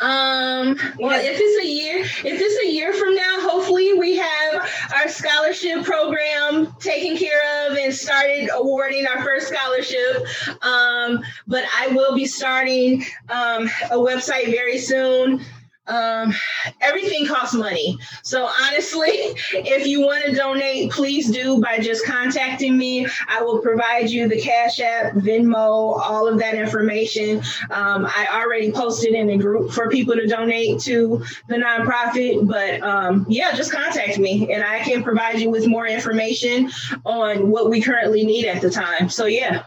Um, 0.00 0.78
well, 0.98 1.20
if 1.20 1.36
it's 1.40 1.64
a 1.64 1.68
year, 1.68 2.00
if 2.00 2.40
it's 2.40 2.64
a 2.64 2.70
year 2.70 2.92
from 2.92 3.14
now, 3.14 3.40
hopefully 3.40 3.94
we 3.94 4.16
have 4.16 4.70
our 4.94 5.08
scholarship 5.08 5.84
program 5.84 6.72
taken 6.78 7.16
care 7.16 7.40
of 7.66 7.76
and 7.76 7.92
started 7.92 8.50
awarding 8.54 9.06
our 9.06 9.22
first 9.22 9.48
scholarship. 9.48 10.26
Um, 10.62 11.24
but 11.46 11.64
I 11.76 11.88
will 11.88 12.14
be 12.14 12.26
starting 12.26 13.04
um, 13.28 13.68
a 13.90 13.96
website 13.96 14.46
very 14.46 14.78
soon. 14.78 15.44
Um, 15.88 16.34
everything 16.80 17.26
costs 17.26 17.54
money. 17.54 17.98
So 18.22 18.48
honestly, 18.62 19.08
if 19.52 19.86
you 19.86 20.00
want 20.00 20.24
to 20.24 20.34
donate, 20.34 20.90
please 20.92 21.30
do 21.30 21.60
by 21.60 21.78
just 21.78 22.04
contacting 22.04 22.76
me. 22.76 23.06
I 23.28 23.42
will 23.42 23.60
provide 23.60 24.10
you 24.10 24.28
the 24.28 24.40
Cash 24.40 24.80
App, 24.80 25.14
Venmo, 25.14 25.98
all 25.98 26.28
of 26.28 26.38
that 26.38 26.54
information. 26.54 27.38
Um, 27.70 28.06
I 28.06 28.28
already 28.30 28.70
posted 28.70 29.14
in 29.14 29.30
a 29.30 29.38
group 29.38 29.72
for 29.72 29.88
people 29.88 30.14
to 30.14 30.26
donate 30.26 30.80
to 30.80 31.24
the 31.48 31.56
nonprofit, 31.56 32.46
but 32.46 32.82
um, 32.82 33.26
yeah, 33.28 33.54
just 33.54 33.72
contact 33.72 34.18
me 34.18 34.52
and 34.52 34.62
I 34.62 34.80
can 34.80 35.02
provide 35.02 35.40
you 35.40 35.50
with 35.50 35.66
more 35.66 35.86
information 35.86 36.70
on 37.04 37.50
what 37.50 37.70
we 37.70 37.80
currently 37.80 38.24
need 38.24 38.46
at 38.46 38.60
the 38.60 38.70
time. 38.70 39.08
So 39.08 39.26
yeah. 39.26 39.64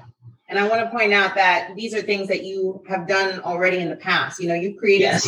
And 0.48 0.60
I 0.60 0.68
want 0.68 0.82
to 0.82 0.90
point 0.90 1.14
out 1.14 1.36
that 1.36 1.76
these 1.78 1.94
are 1.94 2.02
things 2.02 2.28
that 2.28 2.44
you 2.44 2.84
have 2.90 3.08
done 3.08 3.40
already 3.40 3.78
in 3.78 3.90
the 3.90 3.96
past. 3.96 4.38
You 4.42 4.50
know, 4.50 4.54
you've 4.54 4.76
created 4.76 5.04
Yes. 5.06 5.26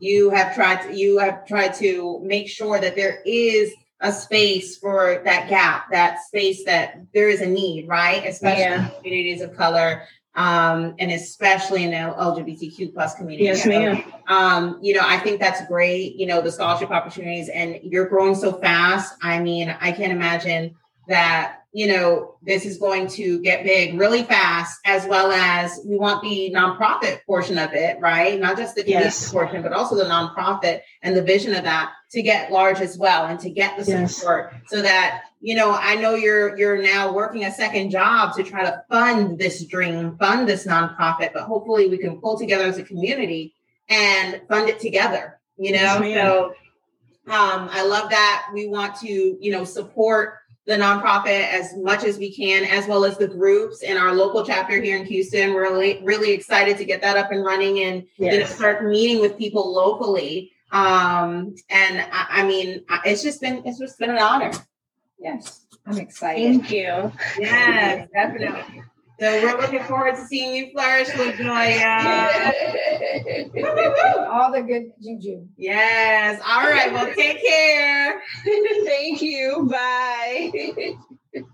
You 0.00 0.30
have 0.30 0.54
tried 0.54 0.82
to, 0.82 0.96
you 0.96 1.18
have 1.18 1.46
tried 1.46 1.74
to 1.74 2.20
make 2.24 2.48
sure 2.48 2.80
that 2.80 2.96
there 2.96 3.20
is 3.24 3.72
a 4.00 4.10
space 4.12 4.78
for 4.78 5.20
that 5.24 5.48
gap, 5.48 5.90
that 5.92 6.24
space 6.26 6.64
that 6.64 6.94
there 7.12 7.28
is 7.28 7.42
a 7.42 7.46
need, 7.46 7.86
right? 7.86 8.24
Especially 8.26 8.62
Yeah. 8.62 8.86
in 8.86 8.94
communities 8.96 9.42
of 9.42 9.54
color, 9.54 10.02
um, 10.34 10.94
and 10.98 11.10
especially 11.12 11.84
in 11.84 11.90
the 11.90 12.14
LGBTQ 12.18 12.94
plus 12.94 13.14
community. 13.14 13.44
Yes, 13.44 13.66
ma'am. 13.66 14.02
um, 14.26 14.78
you 14.80 14.94
know, 14.94 15.02
I 15.04 15.18
think 15.18 15.38
that's 15.38 15.66
great, 15.66 16.16
you 16.16 16.26
know, 16.26 16.40
the 16.40 16.50
scholarship 16.50 16.90
opportunities 16.90 17.50
and 17.50 17.78
you're 17.82 18.06
growing 18.08 18.34
so 18.34 18.54
fast. 18.54 19.14
I 19.22 19.38
mean, 19.40 19.76
I 19.80 19.92
can't 19.92 20.12
imagine 20.12 20.76
that, 21.08 21.59
you 21.72 21.86
know, 21.86 22.34
this 22.42 22.64
is 22.66 22.78
going 22.78 23.06
to 23.06 23.40
get 23.42 23.62
big 23.64 23.98
really 23.98 24.24
fast, 24.24 24.80
as 24.84 25.06
well 25.06 25.30
as 25.30 25.80
we 25.86 25.96
want 25.96 26.20
the 26.22 26.50
nonprofit 26.54 27.24
portion 27.26 27.58
of 27.58 27.72
it, 27.72 28.00
right? 28.00 28.40
Not 28.40 28.56
just 28.56 28.74
the 28.74 28.82
community 28.82 29.06
Yes. 29.06 29.30
portion, 29.30 29.62
but 29.62 29.72
also 29.72 29.94
the 29.94 30.04
nonprofit 30.04 30.80
and 31.02 31.16
the 31.16 31.22
vision 31.22 31.54
of 31.54 31.62
that 31.64 31.92
to 32.10 32.22
get 32.22 32.50
large 32.50 32.80
as 32.80 32.98
well 32.98 33.26
and 33.26 33.38
to 33.40 33.50
get 33.50 33.78
the 33.78 33.84
Yes. 33.84 34.16
support 34.16 34.52
so 34.66 34.82
that 34.82 35.22
you 35.40 35.54
know 35.54 35.70
i 35.70 35.94
know 35.94 36.14
you're 36.16 36.58
you're 36.58 36.82
now 36.82 37.12
working 37.12 37.44
a 37.44 37.52
second 37.52 37.90
job 37.90 38.34
to 38.36 38.42
try 38.42 38.62
to 38.64 38.82
fund 38.90 39.38
this 39.38 39.64
dream 39.64 40.16
fund 40.18 40.46
this 40.48 40.66
nonprofit 40.66 41.32
but 41.32 41.44
hopefully 41.44 41.88
we 41.88 41.96
can 41.96 42.20
pull 42.20 42.36
together 42.36 42.64
as 42.64 42.76
a 42.78 42.82
community 42.82 43.54
and 43.88 44.42
fund 44.48 44.68
it 44.68 44.80
together 44.80 45.38
you 45.56 45.72
know 45.72 46.02
Yes, 46.02 46.14
so 46.26 46.46
um 47.32 47.68
i 47.72 47.82
love 47.86 48.10
that 48.10 48.48
we 48.52 48.66
want 48.66 48.96
to 48.96 49.08
you 49.40 49.50
know 49.52 49.64
support 49.64 50.39
the 50.70 50.76
nonprofit 50.76 51.48
as 51.52 51.76
much 51.76 52.04
as 52.04 52.16
we 52.16 52.32
can 52.32 52.64
as 52.64 52.86
well 52.86 53.04
as 53.04 53.18
the 53.18 53.26
groups 53.26 53.82
in 53.82 53.96
our 53.96 54.14
local 54.14 54.44
chapter 54.46 54.80
here 54.80 54.96
in 54.96 55.04
houston 55.04 55.52
we're 55.52 55.62
really 55.62 56.00
really 56.04 56.30
excited 56.30 56.76
to 56.76 56.84
get 56.84 57.00
that 57.02 57.16
up 57.16 57.32
and 57.32 57.44
running 57.44 57.80
and 57.80 58.04
you 58.18 58.26
know, 58.30 58.36
Yes. 58.36 58.54
start 58.54 58.84
meeting 58.84 59.20
with 59.20 59.36
people 59.36 59.74
locally 59.74 60.52
um 60.70 61.56
and 61.70 62.06
I, 62.12 62.26
I 62.30 62.46
mean 62.46 62.84
it's 63.04 63.20
just 63.20 63.40
been 63.40 63.62
it's 63.66 63.80
just 63.80 63.98
been 63.98 64.10
an 64.10 64.18
honor 64.18 64.52
Yes, 65.18 65.66
I'm 65.86 65.98
excited. 65.98 66.40
Thank 66.62 66.70
you. 66.70 67.12
yes 67.38 68.08
definitely 68.14 68.82
so 69.20 69.42
we're 69.42 69.60
looking 69.60 69.82
forward 69.84 70.14
to 70.16 70.24
seeing 70.26 70.54
you 70.56 70.72
flourish 70.72 71.08
with 71.16 71.36
Joya. 71.36 72.52
All 74.30 74.52
the 74.52 74.62
good 74.62 74.92
juju. 75.02 75.46
yes 75.56 76.40
all 76.46 76.62
right 76.62 76.92
well 76.92 77.12
take 77.14 77.44
care 77.44 78.20
Thank 78.84 79.22
you. 79.22 79.68
Bye. 79.70 80.94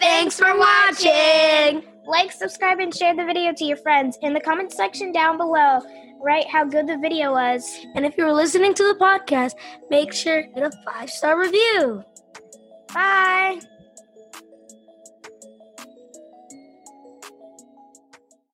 Thanks 0.00 0.38
for 0.38 0.56
watching. 0.56 1.84
Like, 2.06 2.32
subscribe, 2.32 2.78
and 2.78 2.94
share 2.94 3.14
the 3.14 3.24
video 3.24 3.52
to 3.52 3.64
your 3.64 3.76
friends. 3.76 4.16
In 4.22 4.32
the 4.32 4.40
comment 4.40 4.72
section 4.72 5.12
down 5.12 5.36
below, 5.36 5.80
write 6.22 6.46
how 6.48 6.64
good 6.64 6.86
the 6.86 6.96
video 6.98 7.32
was. 7.32 7.68
And 7.94 8.06
if 8.06 8.16
you're 8.16 8.32
listening 8.32 8.74
to 8.74 8.82
the 8.82 8.98
podcast, 8.98 9.52
make 9.90 10.12
sure 10.12 10.42
to 10.42 10.48
hit 10.48 10.62
a 10.62 10.70
five 10.86 11.10
star 11.10 11.38
review. 11.38 12.04
Bye. 12.94 13.60